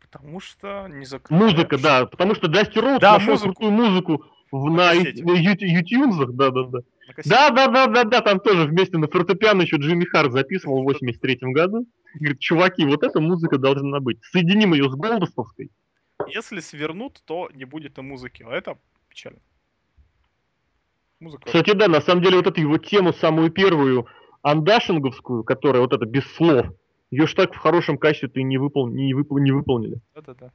[0.01, 1.53] Потому что не закрываешь.
[1.53, 3.55] Музыка, да, потому что Дасти Роуд да, нашел музыку.
[3.55, 6.81] крутую музыку в, на, на ютюнзах, да, да,
[7.25, 7.51] да.
[7.51, 11.39] Да, да, да, да, там тоже вместе на фортепиано еще Джимми Харт записывал в 83
[11.53, 11.87] году.
[12.15, 14.19] Говорит, чуваки, вот эта музыка должна быть.
[14.31, 15.71] Соединим ее с Голдостовской.
[16.27, 18.79] Если свернут, то не будет и музыки, а это
[19.09, 19.41] печально.
[21.21, 21.47] Музыка.
[21.47, 24.07] Кстати, да, на самом деле вот эту его тему, самую первую,
[24.43, 26.67] андашинговскую, которая вот это без слов,
[27.11, 28.89] ее ж так в хорошем качестве не, выпол...
[28.89, 29.39] не, выпол...
[29.39, 30.01] не выполнили.
[30.15, 30.53] Да-да-да.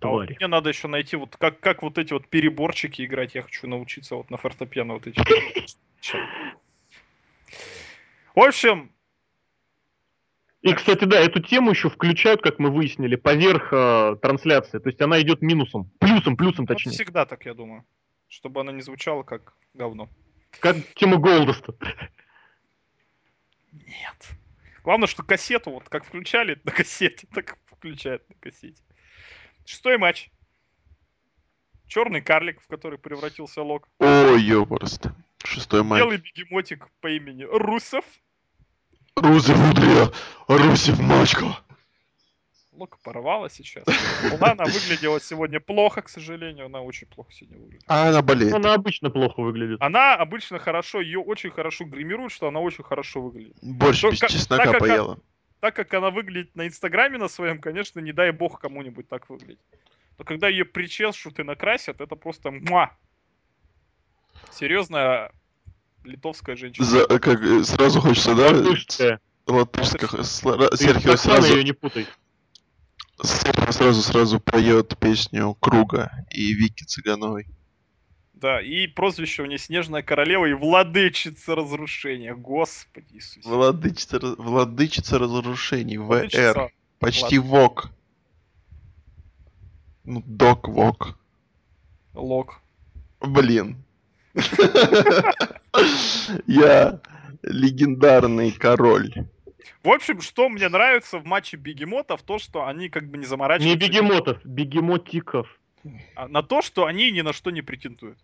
[0.00, 3.34] А вот мне надо еще найти вот как, как вот эти вот переборчики играть.
[3.34, 5.20] Я хочу научиться вот на фортепиано вот эти.
[8.34, 8.90] В общем,
[10.62, 14.78] и, кстати, да, эту тему еще включают, как мы выяснили, поверх э, трансляции.
[14.78, 15.90] То есть она идет минусом.
[15.98, 16.92] Плюсом, плюсом точнее.
[16.92, 17.84] Вот всегда так, я думаю.
[18.28, 20.08] Чтобы она не звучала как говно.
[20.60, 21.74] Как тема Голдоста.
[23.72, 24.30] Нет.
[24.84, 28.82] Главное, что кассету, вот как включали на кассете, так включают на кассете.
[29.70, 30.30] Шестой матч.
[31.86, 33.88] Черный карлик, в который превратился Лок.
[34.00, 35.06] Ой, ёпорст.
[35.44, 36.02] Шестой матч.
[36.02, 38.04] Белый бегемотик по имени Русов.
[39.14, 40.10] Русев удря,
[40.48, 41.56] Русев мачка.
[42.72, 43.84] Лока порвала сейчас.
[44.40, 46.66] Она выглядела сегодня плохо, к сожалению.
[46.66, 47.84] Она очень плохо сегодня выглядит.
[47.86, 48.52] А она болеет.
[48.52, 49.80] Она обычно плохо выглядит.
[49.80, 53.56] Она обычно хорошо, ее очень хорошо гримируют, что она очень хорошо выглядит.
[53.62, 55.20] Борщ без чеснока поела
[55.60, 59.60] так как она выглядит на Инстаграме на своем, конечно, не дай бог кому-нибудь так выглядит.
[60.18, 62.90] Но когда ее причешут и накрасят, это просто муа.
[64.50, 65.32] Серьезная
[66.04, 66.86] литовская женщина.
[66.86, 68.50] За, как, э, сразу хочется, да?
[68.50, 69.20] Латышская.
[69.46, 70.22] Латышская.
[70.76, 71.54] Серхио сразу...
[71.54, 72.06] ее не путай.
[73.22, 77.46] Серхио сразу сразу поет песню Круга и Вики Цыгановой.
[78.40, 82.34] Да, и прозвище у нее Снежная Королева и Владычица Разрушения.
[82.34, 83.46] Господи Иисусе.
[83.46, 85.98] Владычица, Владычица Разрушений.
[85.98, 86.72] ВР.
[86.98, 87.50] Почти Влад...
[87.50, 87.90] ВОК.
[90.04, 91.18] Ну, Док ВОК.
[92.14, 92.62] Лок.
[93.20, 93.76] Блин.
[96.46, 97.00] Я
[97.42, 99.12] легендарный король.
[99.82, 103.78] В общем, что мне нравится в матче бегемотов, то, что они как бы не заморачиваются.
[103.78, 105.60] Не бегемотов, бегемотиков.
[106.14, 108.18] А на то, что они ни на что не претендуют.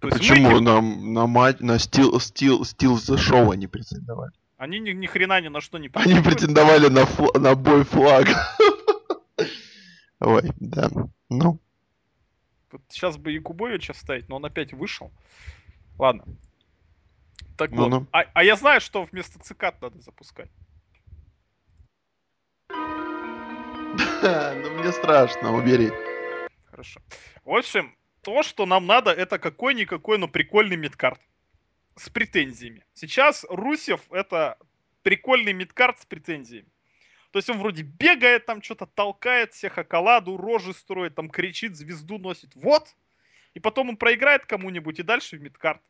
[0.00, 0.60] То Почему мы...
[0.60, 4.32] на, на, мать, на стил, стил, стил за шоу они претендовали?
[4.58, 6.18] Они ни, ни хрена ни на что не претендовали.
[6.18, 7.38] Они претендовали на, фл...
[7.38, 8.26] на бой флаг.
[10.20, 10.90] Ой, да.
[11.28, 11.60] Ну.
[12.88, 15.10] Сейчас бы Якубовича ставить, но он опять вышел.
[15.98, 16.24] Ладно.
[17.56, 17.88] Так ну, вот.
[17.88, 18.06] Ну.
[18.12, 20.50] А, а я знаю, что вместо цикад надо запускать.
[24.22, 25.92] Ну мне страшно, убери.
[26.70, 27.00] Хорошо.
[27.44, 27.94] В общем,
[28.26, 31.20] то, что нам надо, это какой-никакой, но прикольный мидкарт.
[31.94, 32.84] С претензиями.
[32.92, 34.58] Сейчас Русев это
[35.04, 36.66] прикольный мидкарт с претензиями.
[37.30, 42.18] То есть он вроде бегает, там что-то толкает, всех околаду, рожи строит, там кричит, звезду
[42.18, 42.50] носит.
[42.56, 42.96] Вот!
[43.54, 45.80] И потом он проиграет кому-нибудь и дальше в мидкарт.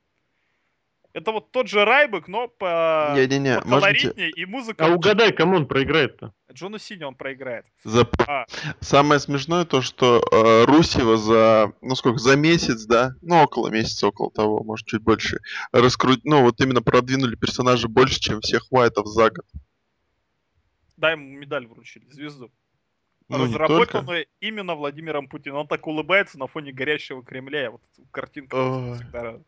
[1.16, 3.60] Это вот тот же Райбек, но по, не, не, не.
[3.62, 4.84] колоритнее и музыка...
[4.84, 6.34] А угадай, кому он проиграет-то?
[6.52, 7.64] Джону Сини он проиграет.
[7.84, 8.06] За...
[8.28, 8.44] А.
[8.80, 14.08] Самое смешное то, что э, Русева за, ну сколько, за месяц, да, ну около месяца,
[14.08, 15.40] около того, может чуть больше,
[15.72, 16.20] раскрут...
[16.24, 19.46] ну вот именно продвинули персонажа больше, чем всех Уайтов за год.
[20.98, 22.50] Да, ему медаль вручили, звезду.
[23.30, 25.60] Ну, Разработанную именно Владимиром Путиным.
[25.60, 27.70] Он так улыбается на фоне горящего Кремля.
[27.70, 27.80] Вот
[28.12, 29.38] картинка всегда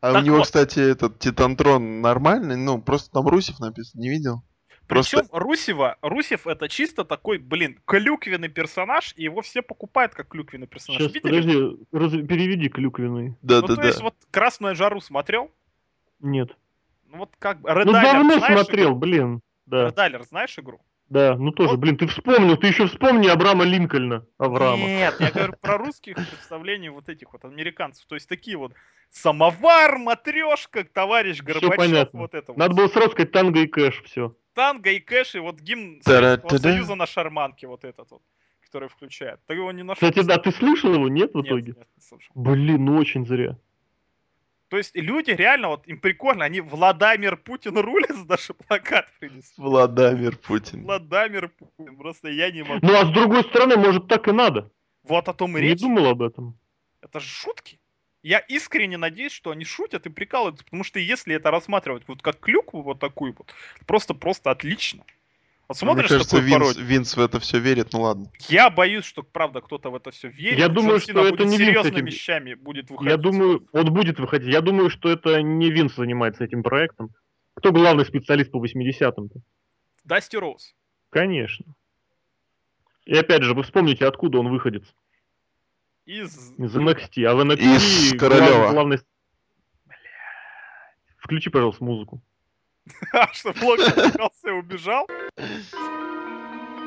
[0.00, 0.46] а так у него, вот.
[0.46, 4.42] кстати, этот Титантрон нормальный, ну, просто там Русев написан, не видел.
[4.88, 5.38] Причем Просто...
[5.38, 11.02] Русева, Русев это чисто такой, блин, клюквенный персонаж, и его все покупают как клюквенный персонаж.
[11.02, 11.30] Сейчас, Видели?
[11.30, 12.12] подожди, раз...
[12.26, 13.36] переведи клюквенный.
[13.42, 13.86] Да, ну, да, то да.
[13.86, 15.50] есть вот «Красную жару» смотрел?
[16.20, 16.56] Нет.
[17.10, 17.70] Ну вот как бы...
[17.84, 18.98] Ну давно смотрел, игру?
[18.98, 19.40] блин.
[19.66, 19.88] Да.
[19.88, 20.80] Редайлер, знаешь игру?
[21.08, 21.80] Да, ну тоже, вот.
[21.80, 24.26] блин, ты вспомнил, ты еще вспомни Абрама Линкольна.
[24.36, 24.84] Авраама.
[24.84, 28.04] Нет, я говорю про русских представлений вот этих вот американцев.
[28.06, 28.74] То есть такие вот
[29.10, 31.70] самовар, матрешка, товарищ Горбачев.
[31.70, 32.20] Все понятно.
[32.20, 32.78] Вот это Надо вот.
[32.78, 34.36] было сразу сказать танго и кэш, все.
[34.52, 38.22] Танго и кэш, и вот гимн Советского Союза на шарманке вот этот вот,
[38.60, 39.40] который включает.
[39.46, 40.08] Ты его не нашел?
[40.08, 41.68] Кстати, да, ты слышал его, нет, в итоге?
[41.68, 42.32] Нет, нет, не слышал.
[42.34, 43.56] Блин, ну очень зря.
[44.68, 49.54] То есть люди реально, вот им прикольно, они Владимир Путин рулит, даже плакат принесли.
[49.56, 50.82] Владимир Путин.
[50.84, 52.86] Владимир Путин, просто я не могу.
[52.86, 54.70] Ну а с другой стороны, может так и надо.
[55.04, 55.80] Вот о том и Не речь.
[55.80, 56.58] думал об этом.
[57.00, 57.80] Это же шутки.
[58.22, 62.40] Я искренне надеюсь, что они шутят и прикалываются, потому что если это рассматривать вот как
[62.40, 63.54] клюкву вот такую вот,
[63.86, 65.04] просто-просто отлично.
[65.68, 66.86] Вот Мне смотришь кажется, такую Винс, пародию.
[66.86, 68.32] Винс в это все верит, ну ладно.
[68.48, 70.58] Я боюсь, что правда кто-то в это все верит.
[70.58, 73.10] Я думаю, что это не Винс серьезными этим- вещами будет выходить.
[73.10, 74.48] Я думаю, он будет выходить.
[74.48, 77.10] Я думаю, что это не Винс занимается этим проектом.
[77.52, 79.26] Кто главный специалист по 80-м?
[79.26, 79.40] -то?
[80.04, 80.74] Дасти Роуз.
[81.10, 81.66] Конечно.
[83.04, 84.84] И опять же, вы вспомните, откуда он выходит.
[86.06, 86.34] Из...
[86.58, 87.24] Из NXT.
[87.24, 88.70] А в NXT Из Королева.
[88.70, 89.00] главный...
[91.18, 92.22] Включи, пожалуйста, музыку.
[93.12, 93.80] А, что блок
[94.46, 95.06] и убежал?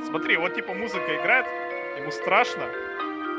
[0.06, 1.45] Смотри, вот типа музыка играет,
[1.97, 2.64] ему страшно.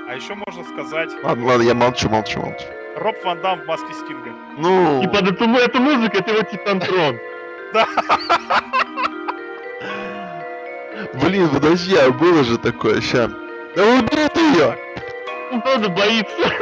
[0.09, 2.65] А еще можно сказать, Ладно, ладно, я молчу, молчу, молчу.
[2.97, 4.33] Роб Ван Дам в маске Стинга.
[4.59, 7.19] Ну, И под эту, эту музыку это его Титантрон.
[11.15, 13.29] блин, подожди, а было же такое, ща.
[13.75, 14.79] Да убери ты ее!
[15.53, 16.53] Он тоже боится.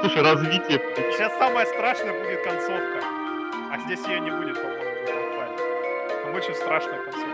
[0.00, 0.80] Слушай, развитие.
[1.12, 3.00] Сейчас самое страшное будет концовка.
[3.72, 5.29] А здесь ее не будет, по-моему.
[6.24, 7.30] Там очень страшная концовка.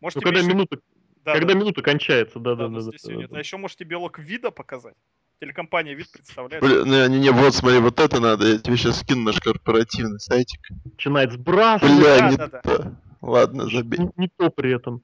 [0.00, 0.78] Может, Ну, когда еще- минута,
[1.24, 2.80] Да, когда да, минута кончается, да, да, да, да, да.
[2.82, 3.30] здесь да, да, нет.
[3.30, 3.36] да.
[3.36, 4.94] А еще можете белок вида показать.
[5.40, 6.62] Телекомпания вид представляет.
[6.62, 10.20] Блин, не, не, не, вот смотри, вот это надо, я тебе сейчас скину наш корпоративный
[10.20, 10.60] сайтик.
[10.84, 11.98] Начинает сбрасывать.
[11.98, 12.60] Бля, да, не да, да.
[12.62, 12.94] то.
[13.20, 13.98] Ладно, забей.
[14.00, 15.02] Не, не то при этом.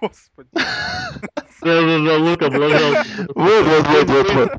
[0.00, 0.48] Господи.
[1.62, 2.92] Да-да-да, Лук облажал.
[3.34, 4.50] Вот, вот, вот, вот, вот.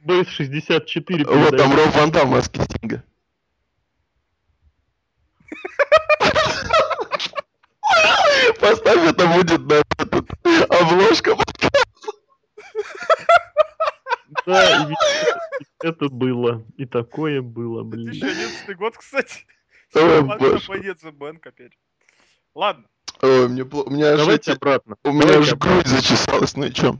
[0.00, 1.72] Бейс 64 Вот там.
[1.74, 3.04] Роб Ван Дам Стинга.
[8.60, 10.30] Поставь, это будет на этот,
[10.70, 11.36] обложка.
[14.46, 14.88] Да,
[15.82, 16.64] это, было.
[16.76, 18.10] И такое было, блин.
[18.12, 19.46] 2011 год, кстати.
[19.94, 20.66] Ой, Надо боже.
[20.66, 21.72] пойдет за Бэнк опять.
[22.54, 22.84] Ладно.
[23.20, 24.96] Ой, мне, у меня аж Давайте эти- обратно.
[25.04, 26.96] у меня Давайте аж грудь зачесалась, ну и чё?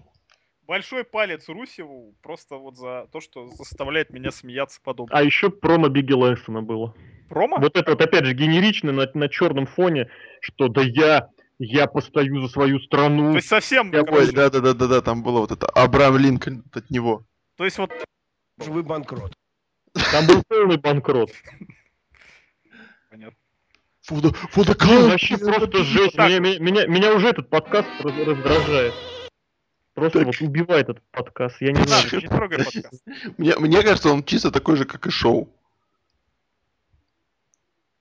[0.72, 5.14] Большой палец Русеву просто вот за то, что заставляет меня смеяться подобно.
[5.14, 6.94] А еще промо Бигги Лэнгстона было.
[7.28, 7.58] Промо?
[7.58, 10.08] Вот это вот опять же генерично на, на черном фоне,
[10.40, 13.32] что да я, я постою за свою страну.
[13.32, 17.26] То есть совсем, Я короче, Ой, да-да-да-да, там было вот это Абрам Линкольн от него.
[17.58, 17.92] то есть вот
[18.56, 19.34] Вы банкрот.
[20.10, 21.32] Там был полный банкрот.
[23.10, 23.36] понятно.
[24.06, 26.16] Фуда, фуда, Блин, вообще просто жесть.
[26.16, 28.94] Меня, меня, меня- уже этот подкаст раз- раздражает.
[29.94, 30.26] Просто Так.
[30.26, 31.60] вот убивает этот подкаст.
[31.60, 32.04] Я не знаю.
[32.04, 33.02] надо, не трогай подкаст.
[33.38, 35.48] Мне, мне кажется, он чисто такой же, как и шоу.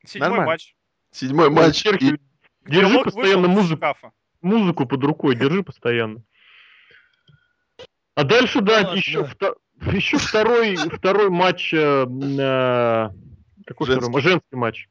[0.06, 0.52] Седьмой Нормально.
[0.52, 0.76] матч.
[1.12, 1.86] Седьмой матч.
[1.86, 2.18] И-
[2.66, 3.84] Держи постоянно музыку,
[4.42, 6.24] музыку под рукой, держи постоянно.
[8.14, 9.58] А дальше, да, еще, вто-
[9.92, 13.10] еще второй, второй матч, э, э,
[13.66, 14.06] какой Женский.
[14.06, 14.22] второй?
[14.22, 14.90] Женский матч.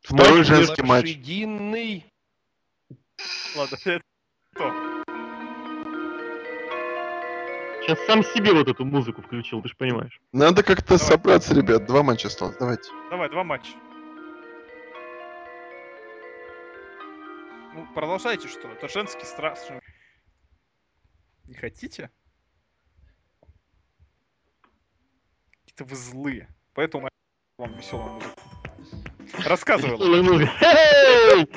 [0.00, 1.04] Второй матч женский матч.
[1.08, 2.06] Лошадиный.
[3.56, 4.02] Ладно, это
[4.54, 4.91] то.
[7.82, 10.20] Сейчас сам себе вот эту музыку включил, ты же понимаешь.
[10.32, 11.04] Надо как-то Давай.
[11.04, 11.84] собраться, ребят.
[11.86, 12.56] Два матча осталось.
[12.56, 12.88] Давайте.
[13.10, 13.72] Давай, два матча.
[17.74, 18.74] Ну, продолжайте, что ли?
[18.74, 19.80] Это женский страшный.
[21.48, 22.10] Не хотите?
[25.64, 26.48] Какие-то вы злые.
[26.74, 28.40] Поэтому я вам веселую музыку.
[30.60, 31.48] Хей!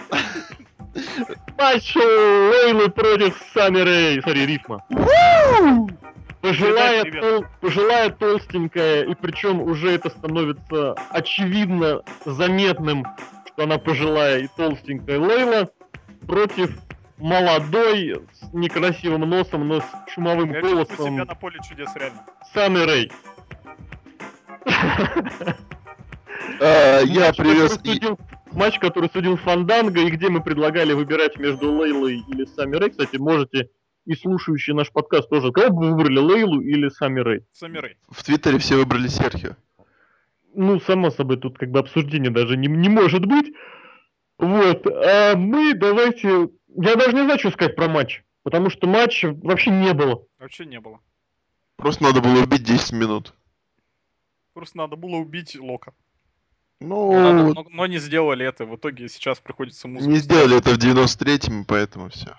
[1.57, 4.21] Матч Лейлы против Сами Рэй.
[4.21, 4.85] Смотри, рифма.
[6.49, 13.03] Пожилая, тол- пожилая толстенькая, и причем уже это становится очевидно заметным,
[13.47, 15.71] что она пожилая и толстенькая Лейла
[16.27, 16.71] против
[17.17, 22.23] молодой, с некрасивым носом, но с шумовым Я голосом себя на поле чудес, реально.
[22.53, 23.11] Сами Рэй.
[26.61, 27.71] А, я Матч, привез...
[27.73, 28.19] который судил-
[28.51, 32.91] матч, который судил Фанданго, и где мы предлагали выбирать между Лейлой или Сами Рэй.
[32.91, 33.69] Кстати, можете
[34.05, 35.51] и слушающие наш подкаст тоже.
[35.51, 37.43] Кого бы вы выбрали, Лейлу или Сами Рэй?
[37.53, 37.97] Самирей.
[38.09, 39.55] В Твиттере все выбрали Серхио.
[40.53, 43.53] Ну, само собой, тут как бы обсуждения даже не, не может быть.
[44.37, 44.85] Вот.
[44.87, 46.49] А мы давайте...
[46.77, 48.23] Я даже не знаю, что сказать про матч.
[48.43, 50.23] Потому что матча вообще не было.
[50.39, 50.99] Вообще не было.
[51.77, 53.33] Просто надо было убить 10 минут.
[54.53, 55.93] Просто надо было убить Лока.
[56.79, 58.65] Ну, Но, надо- но- но не сделали это.
[58.65, 60.11] В итоге сейчас приходится музыку.
[60.11, 62.35] не сделали это в 93-м, поэтому все.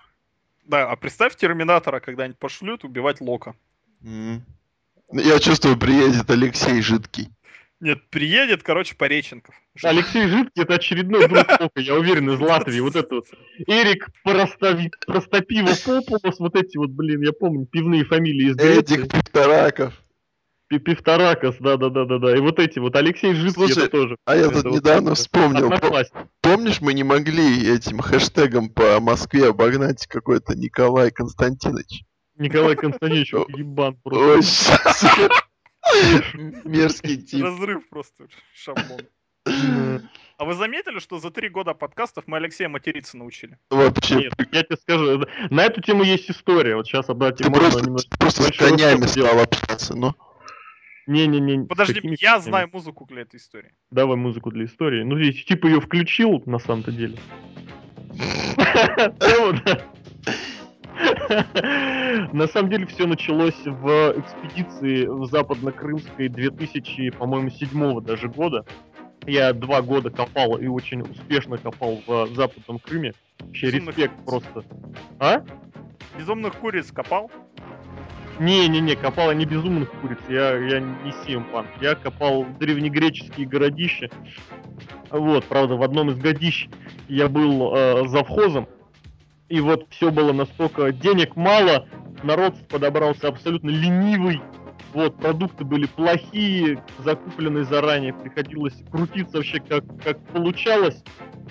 [0.67, 3.55] Да, а представь Терминатора когда-нибудь пошлют убивать Лока.
[4.03, 7.29] Я чувствую, приедет Алексей Жидкий.
[7.79, 9.55] Нет, приедет, короче, Пореченков.
[9.83, 12.81] Алексей Жидкий это очередной друг Пока, я уверен, из Латвии.
[12.81, 13.27] Вот это вот.
[13.67, 14.91] Эрик Простови...
[15.07, 18.81] Простопиво Популос, вот эти вот, блин, я помню, пивные фамилии из Греции.
[18.81, 20.03] Этих пивтораков.
[20.69, 22.37] Пи- Пивторакос, да-да-да-да-да.
[22.37, 24.17] И вот эти вот Алексей Жидкий Слушай, это тоже.
[24.25, 25.73] а я тут вот недавно это вспомнил.
[26.41, 32.05] Помнишь, мы не могли этим хэштегом по Москве обогнать какой-то Николай Константинович?
[32.37, 34.77] Николай Константинович, вот ебан просто.
[36.64, 37.45] Мерзкий тип.
[37.45, 39.01] Разрыв просто, шаблон.
[40.39, 43.59] А вы заметили, что за три года подкастов мы Алексея материться научили?
[43.71, 46.77] Вообще, Нет, я тебе скажу, на эту тему есть история.
[46.77, 50.14] Вот сейчас обратите ты просто, немножко просто с конями стал общаться, ну.
[51.07, 51.67] Не-не-не.
[51.67, 52.43] Подожди, какими я конями?
[52.49, 53.73] знаю музыку для этой истории.
[53.91, 55.03] Давай музыку для истории.
[55.05, 57.19] Ну, здесь типа ее включил, на самом-то деле.
[62.33, 68.65] На самом деле все началось в экспедиции в Западно-Крымской 2000, по-моему, седьмого даже года.
[69.27, 73.13] Я два года копал и очень успешно копал в Западном Крыме.
[73.41, 74.45] Вообще Безумных респект куриц.
[74.55, 74.65] просто.
[75.19, 75.45] А?
[76.19, 77.31] Безумных куриц копал?
[78.39, 81.68] Не-не-не, копал я не безумных куриц, я, я не симпанк.
[81.80, 84.11] Я копал древнегреческие городища.
[85.11, 86.68] Вот, правда, в одном из годищ
[87.09, 88.68] я был э, завхозом.
[89.49, 91.89] И вот все было настолько денег мало,
[92.22, 94.43] народ подобрался абсолютно ленивый.
[94.93, 101.03] Вот, продукты были плохие, закупленные заранее, приходилось крутиться вообще как, как получалось.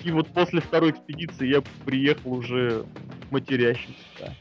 [0.04, 2.84] И вот после второй экспедиции я приехал уже
[3.30, 4.34] матерящийся.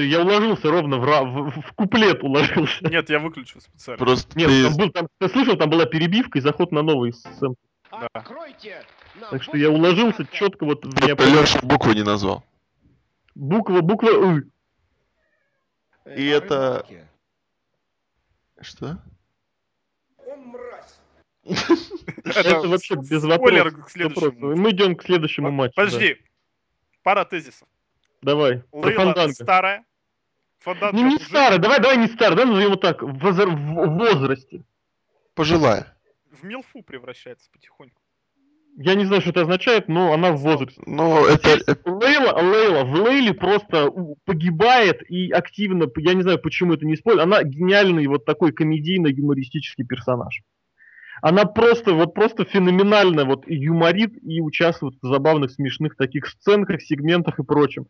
[0.00, 2.84] Я уложился ровно в, ра- в- в куплет уложился.
[2.88, 3.98] Нет, я выключил специально.
[3.98, 4.64] Просто Нет, ты...
[4.64, 7.54] там был, там, ты слышал, там была перебивка и заход на новый сэмпл.
[7.90, 8.08] Да.
[9.30, 12.44] Так что я уложился четко вот в Леша букву не назвал.
[13.34, 14.50] Буква, буква «ы».
[16.16, 17.08] И это- рынке.
[18.60, 18.98] Что?
[20.26, 20.98] Он мразь.
[22.24, 23.74] Это вообще без вопросов.
[24.40, 25.74] Мы идем к следующему матчу.
[25.76, 26.16] Подожди.
[27.02, 27.68] Пара тезисов.
[28.22, 28.62] Давай.
[28.72, 29.85] Лейла старая.
[30.66, 33.96] Фанданго Не, не старый, давай, давай не старый, давай назовем его так, в, возра- в
[33.96, 34.64] возрасте.
[35.34, 35.96] Пожилая.
[36.32, 38.02] в милфу превращается потихоньку.
[38.76, 40.82] Я не знаю, что это означает, но она в возрасте.
[40.84, 41.78] Ну, это...
[41.84, 43.92] Лейла, Лейла в Лейле просто
[44.24, 49.86] погибает и активно, я не знаю, почему это не использует, она гениальный вот такой комедийно-юмористический
[49.86, 50.42] персонаж.
[51.22, 57.38] Она просто, вот просто феноменально вот юморит и участвует в забавных, смешных таких сценках, сегментах
[57.38, 57.86] и прочем.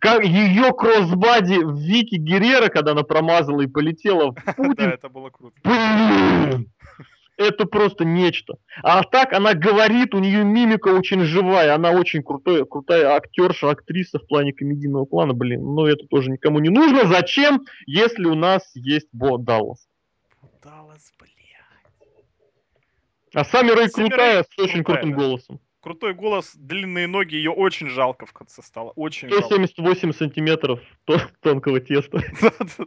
[0.00, 5.08] Как ее кроссбади в Вики Геррера, когда она промазала и полетела в Да, Путин, это
[5.08, 5.54] было круто.
[5.64, 6.70] Блин!
[7.36, 8.58] Это просто нечто.
[8.82, 14.18] А так она говорит, у нее мимика очень живая, она очень крутой, крутая актерша, актриса
[14.18, 15.62] в плане комедийного плана, блин.
[15.74, 17.06] Но это тоже никому не нужно.
[17.06, 19.88] Зачем, если у нас есть Бо Даллас?
[20.62, 21.39] Даллас, бля.
[23.34, 25.16] А Сами Рэй крутая, Рэй с очень крутая, крутым да.
[25.16, 25.60] голосом.
[25.82, 28.90] Крутой голос, длинные ноги, ее очень жалко в конце стало.
[28.96, 29.46] Очень жалко.
[29.46, 32.22] 178 сантиметров то- тонкого теста.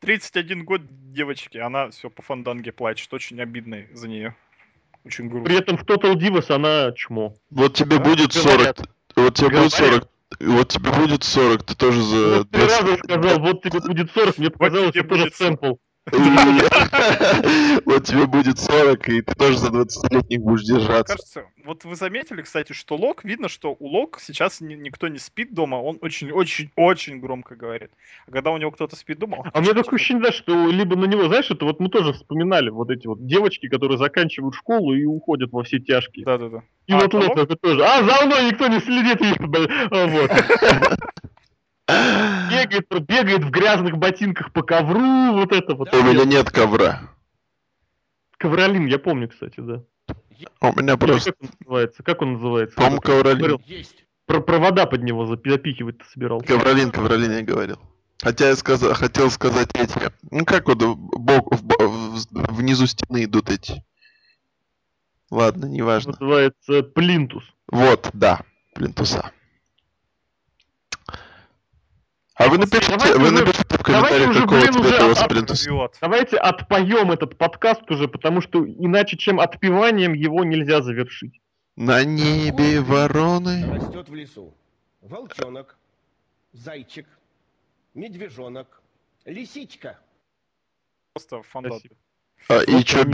[0.00, 0.82] 31 год
[1.12, 3.12] девочки, она все по фанданге плачет.
[3.12, 4.36] Очень обидно за нее.
[5.04, 5.46] Очень грустно.
[5.46, 7.34] При этом в Total Divas она чмо.
[7.50, 8.54] Вот тебе Да, будет 40.
[8.56, 8.80] говорят.
[9.16, 10.02] Вот тебе будет Говорят.
[10.02, 10.08] 40.
[10.40, 12.38] Вот тебе будет 40, ты тоже за...
[12.38, 15.60] Вот три раза сказал, вот тебе будет 40, мне показалось, тебе это тоже будет 40.
[15.60, 15.74] сэмпл.
[17.86, 21.14] Вот тебе будет 40, и ты тоже за 20-летних будешь держаться.
[21.16, 25.18] Кажется, вот вы заметили, кстати, что Лок, видно, что у Лок сейчас ни- никто не
[25.18, 27.90] спит дома, он очень-очень-очень громко говорит.
[28.26, 30.70] А когда у него кто-то спит дома, А у меня очень такое ощущение, да, что
[30.70, 34.54] либо на него, знаешь, это вот мы тоже вспоминали, вот эти вот девочки, которые заканчивают
[34.54, 36.26] школу и уходят во все тяжкие.
[36.26, 36.62] Да-да-да.
[36.86, 37.14] И А, вот?
[37.14, 37.82] Лок это тоже.
[37.82, 39.70] А, за мной никто не следит, ебать.
[39.90, 40.30] Вот.
[41.86, 45.92] Бегает, бегает в грязных ботинках по ковру, вот это вот.
[45.92, 47.10] У меня нет ковра.
[48.38, 49.82] Ковролин, я помню, кстати, да.
[50.60, 51.32] У меня просто...
[51.32, 52.02] Как он называется?
[52.02, 52.76] Как он называется?
[52.76, 53.62] По-моему, ковролин.
[53.66, 54.04] Есть.
[54.26, 56.46] Про провода под него запи- запихивать ты собирался.
[56.46, 57.78] Ковролин, ковролин я говорил.
[58.22, 59.98] Хотя я сказал, хотел сказать эти...
[60.30, 63.84] Ну как вот бок, в- внизу стены идут эти...
[65.30, 66.12] Ладно, неважно.
[66.18, 67.44] Называется плинтус.
[67.68, 68.40] Вот, да,
[68.74, 69.30] плинтуса.
[72.36, 75.22] А вы напишите, Давайте вы уже- напишите в комментариях, уже, какого блин, цвета у вас
[75.22, 75.66] от- плинтус.
[76.00, 81.40] Давайте отпоем этот подкаст уже, потому что иначе, чем отпеванием, его нельзя завершить.
[81.76, 83.70] На небе вороны.
[83.72, 84.52] Растет в лесу.
[85.00, 85.76] Волчонок,
[86.52, 87.06] зайчик,
[87.94, 88.82] медвежонок,
[89.24, 89.98] лисичка.
[91.12, 91.42] Просто.
[91.48, 91.94] Спасибо.
[92.48, 93.04] А, и чё,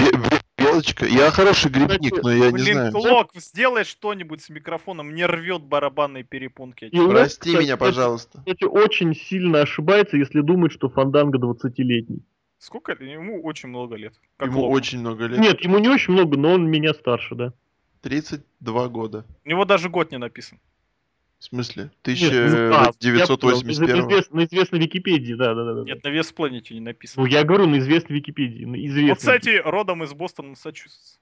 [0.71, 1.07] белочка?
[1.07, 2.97] Я хороший грибник, Кстати, но я не Блин, знаю.
[2.97, 6.85] Лок, сделай что-нибудь с микрофоном, мне рвет барабанные перепонки.
[6.85, 8.39] И Прости меня, пожалуйста.
[8.39, 12.23] Кстати, очень сильно ошибается, если думает, что Фанданго 20-летний.
[12.59, 12.93] Сколько?
[12.93, 14.15] Ему очень много лет.
[14.37, 15.39] Как Ему очень много лет.
[15.39, 17.55] Нет, ему не очень много, но он меня старше, да.
[18.03, 19.25] 32 года.
[19.45, 20.61] У него даже год не написан.
[21.41, 21.91] В смысле?
[22.05, 24.07] Нет, ну, а, я понял, на 1981.
[24.09, 25.83] извест- На известной Википедии, да, да, да.
[25.85, 27.25] Нет, на вес планете не написано.
[27.25, 28.67] Ну, я говорю, на известной Википедии.
[28.67, 29.09] На известной.
[29.09, 31.19] Вот, кстати, родом из Бостона, Массачусетс.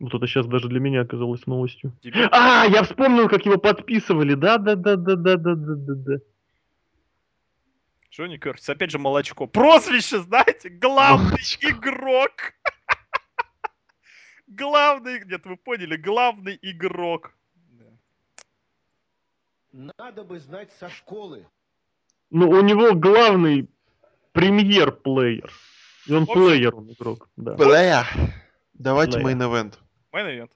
[0.00, 1.92] Вот это сейчас даже для меня оказалось новостью.
[2.02, 2.28] Дебил.
[2.32, 4.34] А, я вспомнил, как его подписывали.
[4.34, 6.16] Да, да, да, да, да, да, да, да, да.
[8.10, 9.46] Джонни Кертис, опять же молочко.
[9.46, 11.68] Прозвище, знаете, главный Молочко.
[11.70, 12.32] игрок.
[14.48, 17.34] Главный, нет, вы поняли, главный игрок.
[19.72, 21.46] Надо бы знать со школы.
[22.30, 23.68] Ну, у него главный
[24.32, 25.52] premier player.
[26.06, 27.54] И он плеер, он игрок, да.
[27.54, 28.06] Бля.
[28.72, 29.32] Давайте Бля.
[29.32, 29.78] main event.
[30.12, 30.50] Main event.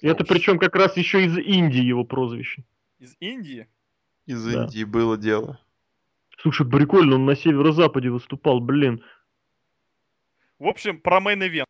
[0.00, 2.64] И это причем как раз еще из Индии его прозвище.
[2.98, 3.68] Из Индии.
[4.26, 4.64] Из Да.
[4.64, 5.58] Индии было дело.
[6.38, 9.04] Слушай, прикольно, он на северо-западе выступал, блин.
[10.58, 11.66] В общем, про main event.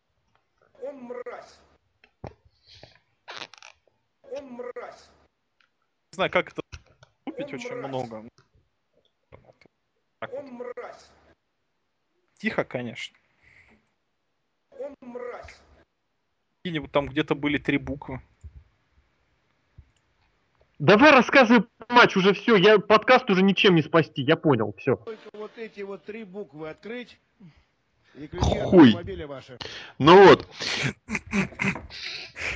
[0.81, 1.59] Он мразь.
[4.31, 5.09] Он мразь.
[6.11, 6.61] Не знаю, как это
[7.23, 7.87] купить Он очень мразь.
[7.87, 8.29] много.
[9.29, 9.39] Так
[10.31, 10.39] вот.
[10.39, 11.09] Он мразь.
[12.37, 13.17] Тихо, конечно.
[14.71, 15.61] Он мразь.
[16.57, 18.21] Какие-нибудь там где-то были три буквы.
[20.79, 24.97] Давай рассказывай матч, уже все, я подкаст уже ничем не спасти, я понял, все.
[24.97, 27.19] Только вот эти вот три буквы открыть.
[28.65, 28.95] Хуй.
[29.99, 30.47] Ну вот,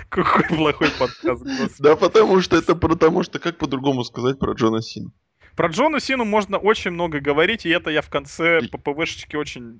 [0.10, 1.44] Какой плохой подкаст,
[1.80, 5.12] да потому что это потому что, как по-другому сказать про Джона Сина?
[5.56, 9.80] Про Джона Сину можно очень много говорить, и это я в конце И- ППВшечки очень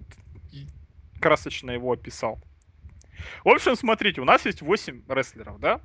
[1.20, 2.40] красочно его описал.
[3.44, 5.82] В общем, смотрите, у нас есть 8 рестлеров, да?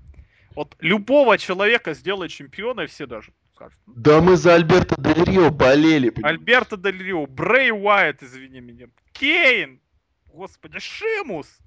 [0.54, 3.78] Вот любого человека сделать чемпиона, и все даже скажут.
[3.86, 6.10] Да мы за Альберто Дель Рио болели.
[6.10, 6.38] понимаешь?
[6.38, 9.80] Альберто Дель Рио, Брей Уайт, извини меня, Кейн,
[10.26, 11.58] господи, Шимус,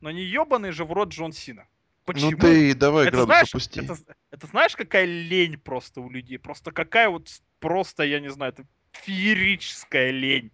[0.00, 1.66] но не ебаный же в рот Джон Сина.
[2.04, 2.32] Почему?
[2.32, 3.80] Ну ты давай это градус знаешь, опусти.
[3.80, 3.96] это,
[4.30, 6.38] это знаешь, какая лень просто у людей?
[6.38, 7.28] Просто какая вот,
[7.60, 10.50] просто, я не знаю, это феерическая лень.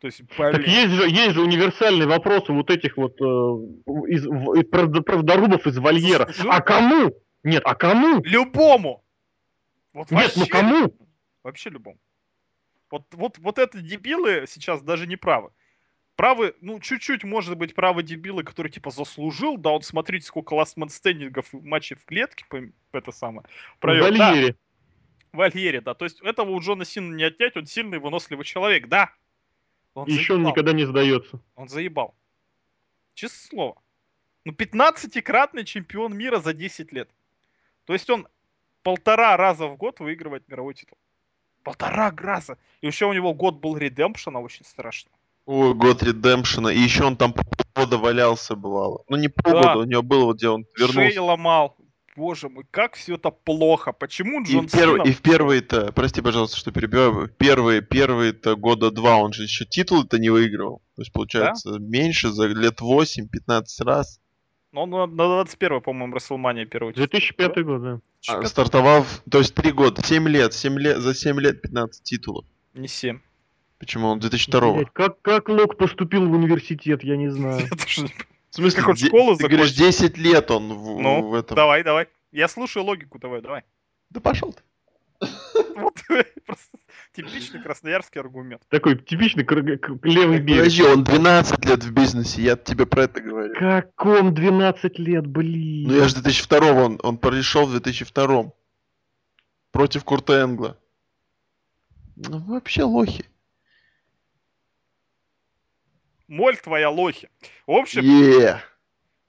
[0.00, 3.24] То есть, Так есть же, есть же универсальный вопрос у вот этих вот э,
[4.08, 6.24] из, в- правдорубов из вольера.
[6.28, 6.52] Заслужил?
[6.52, 7.12] А кому?
[7.42, 8.22] Нет, а кому?
[8.24, 9.04] любому!
[9.92, 10.80] Вот Нет, ну вообще кому?
[10.82, 11.08] любому.
[11.42, 11.98] Вообще любому.
[12.90, 15.50] Вот, вот, вот это дебилы сейчас даже не правы.
[16.16, 20.90] Правы, ну, чуть-чуть, может быть, правы дебилы, который, типа, заслужил, да, вот смотрите, сколько ластман
[20.90, 22.44] стендингов и матчей в клетке,
[22.92, 23.46] это самое,
[23.76, 24.14] В провел.
[24.14, 24.32] Да,
[25.32, 25.80] вольере.
[25.80, 25.94] в да.
[25.94, 29.10] То есть этого у Джона Сина не отнять, он сильный, выносливый человек, да.
[29.94, 30.52] Он еще он заебал.
[30.52, 31.40] никогда не сдается.
[31.54, 32.14] Он заебал.
[33.14, 33.82] Честное слово.
[34.44, 37.08] Ну, 15-кратный чемпион мира за 10 лет.
[37.86, 38.28] То есть он
[38.82, 40.98] полтора раза в год выигрывает мировой титул.
[41.62, 42.56] Полтора раза.
[42.80, 45.10] И еще у него год был редемпшена очень страшно.
[45.46, 46.72] Ой, год редемпшена.
[46.72, 49.02] И еще он там полгода валялся, бывало.
[49.08, 49.76] Ну не полгода, Да.
[49.78, 51.10] у него было, вот где он вернулся.
[51.10, 51.76] Шеи ломал.
[52.16, 53.92] Боже мой, как все это плохо.
[53.92, 55.02] Почему И Джон в, перв- Сина...
[55.04, 60.18] и в первые-то, прости, пожалуйста, что перебиваю, первые, первые-то года два он же еще титул-то
[60.18, 60.82] не выигрывал.
[60.96, 64.20] То есть, получается, меньше за лет 8-15 раз.
[64.72, 66.92] Ну, он на на 21 по-моему, Расселмания первый.
[66.92, 67.62] титул, 2005 да?
[67.62, 68.00] год, да.
[68.28, 68.48] А, 2005?
[68.48, 72.44] стартовал, то есть 3 года, 7 лет, 7 лет, за 7 лет 15 титулов.
[72.74, 73.20] Не 7.
[73.78, 77.66] Почему он 2002 Блядь, как, как Лок поступил в университет, я не знаю.
[78.50, 80.08] В смысле, Как он школу ты говоришь, закончил?
[80.08, 81.54] 10 лет он в, Ну, в этом.
[81.54, 82.08] Давай, давай.
[82.32, 83.62] Я слушаю логику, давай, давай.
[84.10, 84.62] Да пошел ты.
[85.76, 85.94] Вот
[86.46, 86.78] просто
[87.22, 88.62] типичный красноярский аргумент.
[88.68, 89.44] Такой типичный
[90.02, 90.58] левый берег.
[90.60, 93.54] Подожди, он 12 лет в бизнесе, я тебе про это говорю.
[93.58, 95.88] Каком 12 лет, блин.
[95.88, 98.52] Ну я же 2002 он, он пришел в 2002
[99.72, 100.78] против Курта Энгла.
[102.16, 103.24] Ну вообще лохи.
[106.28, 107.28] Моль твоя лохи.
[107.66, 108.62] В общем, Е.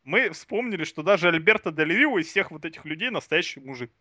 [0.04, 3.92] мы вспомнили, что даже Альберто Дель Рио из всех вот этих людей настоящий мужик.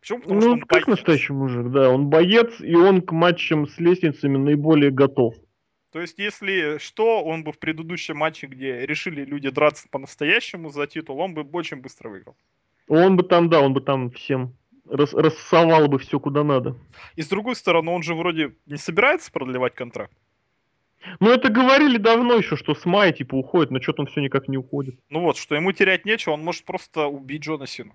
[0.00, 0.20] Почему?
[0.20, 0.86] Потому Ну, что он как боец.
[0.86, 1.90] настоящий мужик, да.
[1.90, 5.34] Он боец, и он к матчам с лестницами наиболее готов.
[5.92, 10.86] То есть, если что, он бы в предыдущем матче, где решили люди драться по-настоящему за
[10.86, 12.36] титул, он бы очень быстро выиграл.
[12.88, 14.54] Он бы там, да, он бы там всем
[14.88, 16.76] рас- рассовал бы все куда надо.
[17.16, 20.12] И с другой стороны, он же вроде не собирается продлевать контракт.
[21.18, 24.48] Ну, это говорили давно еще, что с мая, типа, уходит, но что-то он все никак
[24.48, 24.96] не уходит.
[25.08, 27.94] Ну вот, что ему терять нечего, он может просто убить Джона Сину.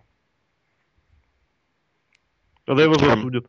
[2.66, 3.48] Тогда его засудят.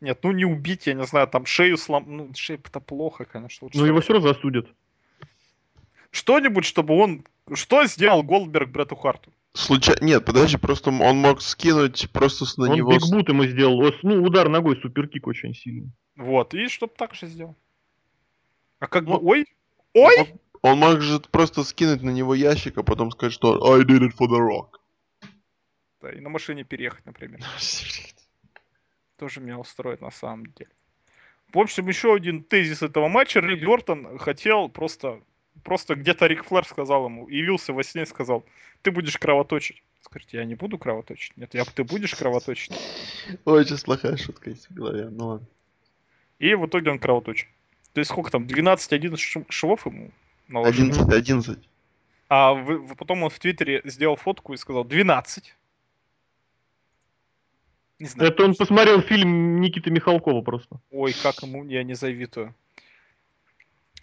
[0.00, 2.04] Нет, ну не убить, я не знаю, там шею слом...
[2.06, 3.64] Ну, шея это плохо, конечно.
[3.64, 4.04] лучше Но его так.
[4.04, 4.66] все равно засудят.
[6.10, 7.24] Что-нибудь, чтобы он...
[7.54, 9.32] Что сделал Голдберг Бретту Харту?
[9.54, 9.94] Случай...
[10.00, 12.92] Нет, подожди, просто он мог скинуть просто на он него...
[12.92, 13.82] с- бигбут ему сделал.
[14.02, 15.90] Ну, удар ногой, суперкик очень сильный.
[16.16, 17.56] Вот, и чтоб так же сделал.
[18.80, 19.46] А как бы, Ну, ой,
[19.94, 24.00] ой, Он, он может просто скинуть на него ящик, а потом сказать, что I did
[24.00, 24.78] it for the rock.
[26.02, 27.40] Да, и на машине переехать, например.
[29.18, 30.70] Тоже меня устроит на самом деле.
[31.52, 33.40] В общем, еще один тезис этого матча.
[33.40, 35.20] Рэнди Ортон хотел просто...
[35.62, 38.44] Просто где-то Рик Флэр сказал ему, явился во сне и сказал,
[38.82, 39.82] ты будешь кровоточить.
[40.02, 41.34] Скажите, я не буду кровоточить?
[41.36, 42.72] Нет, я, ты будешь кровоточить.
[43.44, 45.46] Ой, сейчас плохая шутка есть в голове, ну ладно.
[46.40, 47.46] И в итоге он кровоточит.
[47.92, 50.10] То есть сколько там, 12-11 ш- швов ему
[50.48, 50.90] наложили?
[50.90, 51.58] 11, 11.
[52.28, 55.54] А в- в- потом он в Твиттере сделал фотку и сказал 12.
[57.98, 58.30] Не знаю.
[58.30, 60.80] Это он посмотрел фильм Никиты Михалкова просто.
[60.90, 62.54] Ой, как ему я не завидую.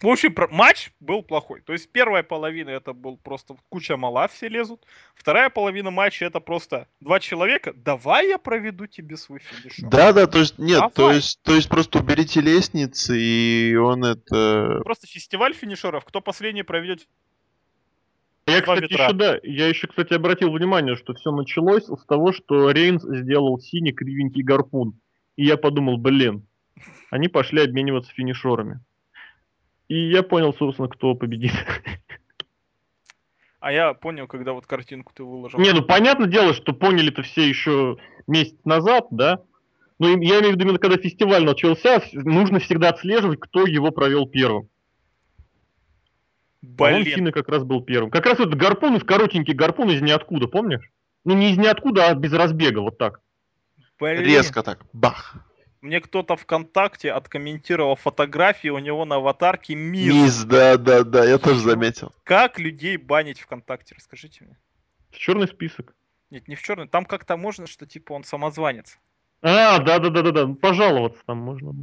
[0.02, 1.60] В общем, матч был плохой.
[1.60, 4.84] То есть первая половина это был просто куча мала, все лезут.
[5.14, 7.72] Вторая половина матча это просто два человека.
[7.72, 9.76] Давай я проведу тебе свой финиш.
[9.78, 11.16] Да, да, то есть, нет, то Давай.
[11.16, 14.80] есть, то есть просто уберите лестницы, и он это...
[14.82, 16.04] Просто фестиваль финишеров.
[16.04, 17.06] Кто последний проведет
[18.56, 22.70] Я, кстати, еще, да, я еще, кстати, обратил внимание, что все началось с того, что
[22.70, 24.98] Рейнс сделал синий кривенький гарпун.
[25.36, 26.46] И я подумал, блин,
[27.10, 28.80] они пошли обмениваться финишерами.
[29.88, 31.52] И я понял, собственно, кто победит.
[33.60, 35.58] А я понял, когда вот картинку ты выложил.
[35.60, 37.96] Не, ну понятное дело, что поняли-то все еще
[38.26, 39.40] месяц назад, да?
[40.00, 43.92] Но им- я имею в виду, именно когда фестиваль начался, нужно всегда отслеживать, кто его
[43.92, 44.68] провел первым.
[46.62, 47.14] Он Блин.
[47.14, 48.10] Сина как раз был первым.
[48.10, 50.90] Как раз этот гарпун, из коротенький гарпун из ниоткуда, помнишь?
[51.24, 53.20] Ну, не из ниоткуда, а без разбега, вот так.
[53.98, 54.24] блин.
[54.24, 55.34] Резко так, бах.
[55.80, 60.14] Мне кто-то ВКонтакте откомментировал фотографии у него на аватарке Миз.
[60.14, 62.12] Мисс, да, да, да, я тоже заметил.
[62.22, 63.96] Как людей банить ВКонтакте?
[63.96, 64.56] Расскажите мне.
[65.10, 65.96] В черный список.
[66.30, 66.86] Нет, не в черный.
[66.86, 68.98] Там как-то можно, что типа он самозванец.
[69.42, 71.74] А, да-да-да-да-да, пожаловаться там можно.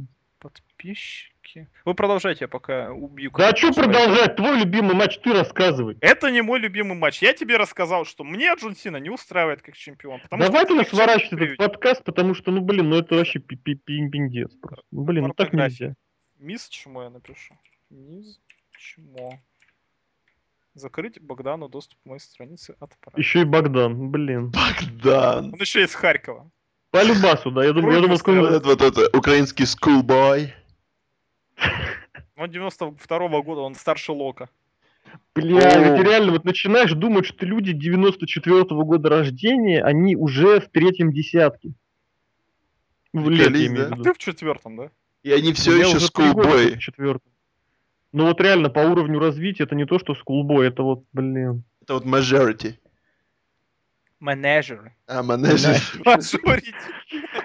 [1.54, 1.68] Подписчики.
[1.84, 3.30] Вы продолжайте, я пока убью.
[3.36, 4.36] Да а что продолжать?
[4.36, 5.96] Твой любимый матч ты рассказывай.
[6.00, 7.22] Это не мой любимый матч.
[7.22, 10.20] Я тебе рассказал, что мне Джон Сина не устраивает как чемпион.
[10.30, 11.58] Давай ты сворачивай этот приведет.
[11.58, 14.52] подкаст, потому что, ну блин, ну это вообще пи- пи- пи- пиндец.
[14.90, 15.94] Ну блин, ну так нельзя.
[16.38, 17.54] Мисс чмо я напишу.
[17.90, 18.40] Мисс
[18.78, 19.38] чмо.
[20.74, 23.18] Закрыть Богдану доступ к моей странице отправить.
[23.18, 24.50] Еще и Богдан, блин.
[24.52, 25.52] Богдан.
[25.52, 26.50] Он еще из Харькова.
[26.92, 27.64] По любасу, да.
[27.64, 30.50] Я думаю, я думал, сколько- это вот это украинский schoolboy.
[32.36, 34.48] Он 92 года, он старше Лока.
[35.34, 35.96] Бля, О.
[35.96, 41.72] ведь реально вот начинаешь думать, что люди 94 года рождения, они уже в третьем десятке.
[43.12, 43.96] В лет, я Приколись, имею да?
[43.96, 44.90] в А ты в четвертом, да?
[45.22, 47.32] И они все Я еще четвертом.
[48.12, 51.64] Ну вот реально, по уровню развития, это не то, что скулбой, это вот, блин.
[51.82, 52.74] Это вот majority.
[54.20, 54.94] Менеджеры.
[55.06, 55.76] А, менеджер.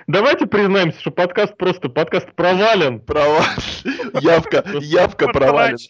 [0.07, 2.99] Давайте признаемся, что подкаст просто, подкаст провален.
[2.99, 3.45] Права.
[4.19, 5.89] Явка, явка просто.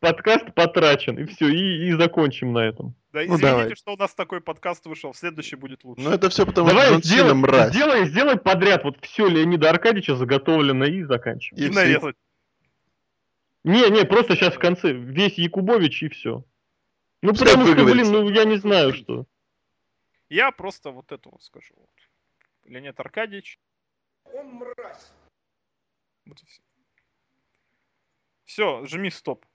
[0.00, 1.18] Подкаст, потрачен.
[1.18, 2.94] И все, и, и закончим на этом.
[3.12, 3.74] Да Ну, извините, давай.
[3.74, 5.14] что у нас такой подкаст вышел.
[5.14, 6.02] Следующий будет лучше.
[6.02, 7.70] Ну это все потому, что Давай Сина сделай, мразь.
[7.70, 8.84] сделай, сделай подряд.
[8.84, 11.64] Вот все Леонида Аркадьевича заготовлено и заканчиваем.
[11.64, 12.16] И И нарезать.
[13.64, 16.44] Не, не, просто сейчас в конце весь Якубович и все.
[17.22, 19.26] Ну Что потому что, блин, ну я не знаю, что.
[20.28, 21.74] Я просто вот это вот скажу.
[22.64, 23.60] Леонид Аркадьевич.
[24.24, 25.12] Он мразь.
[26.26, 26.62] Вот и все.
[28.44, 29.46] Все, жми стоп.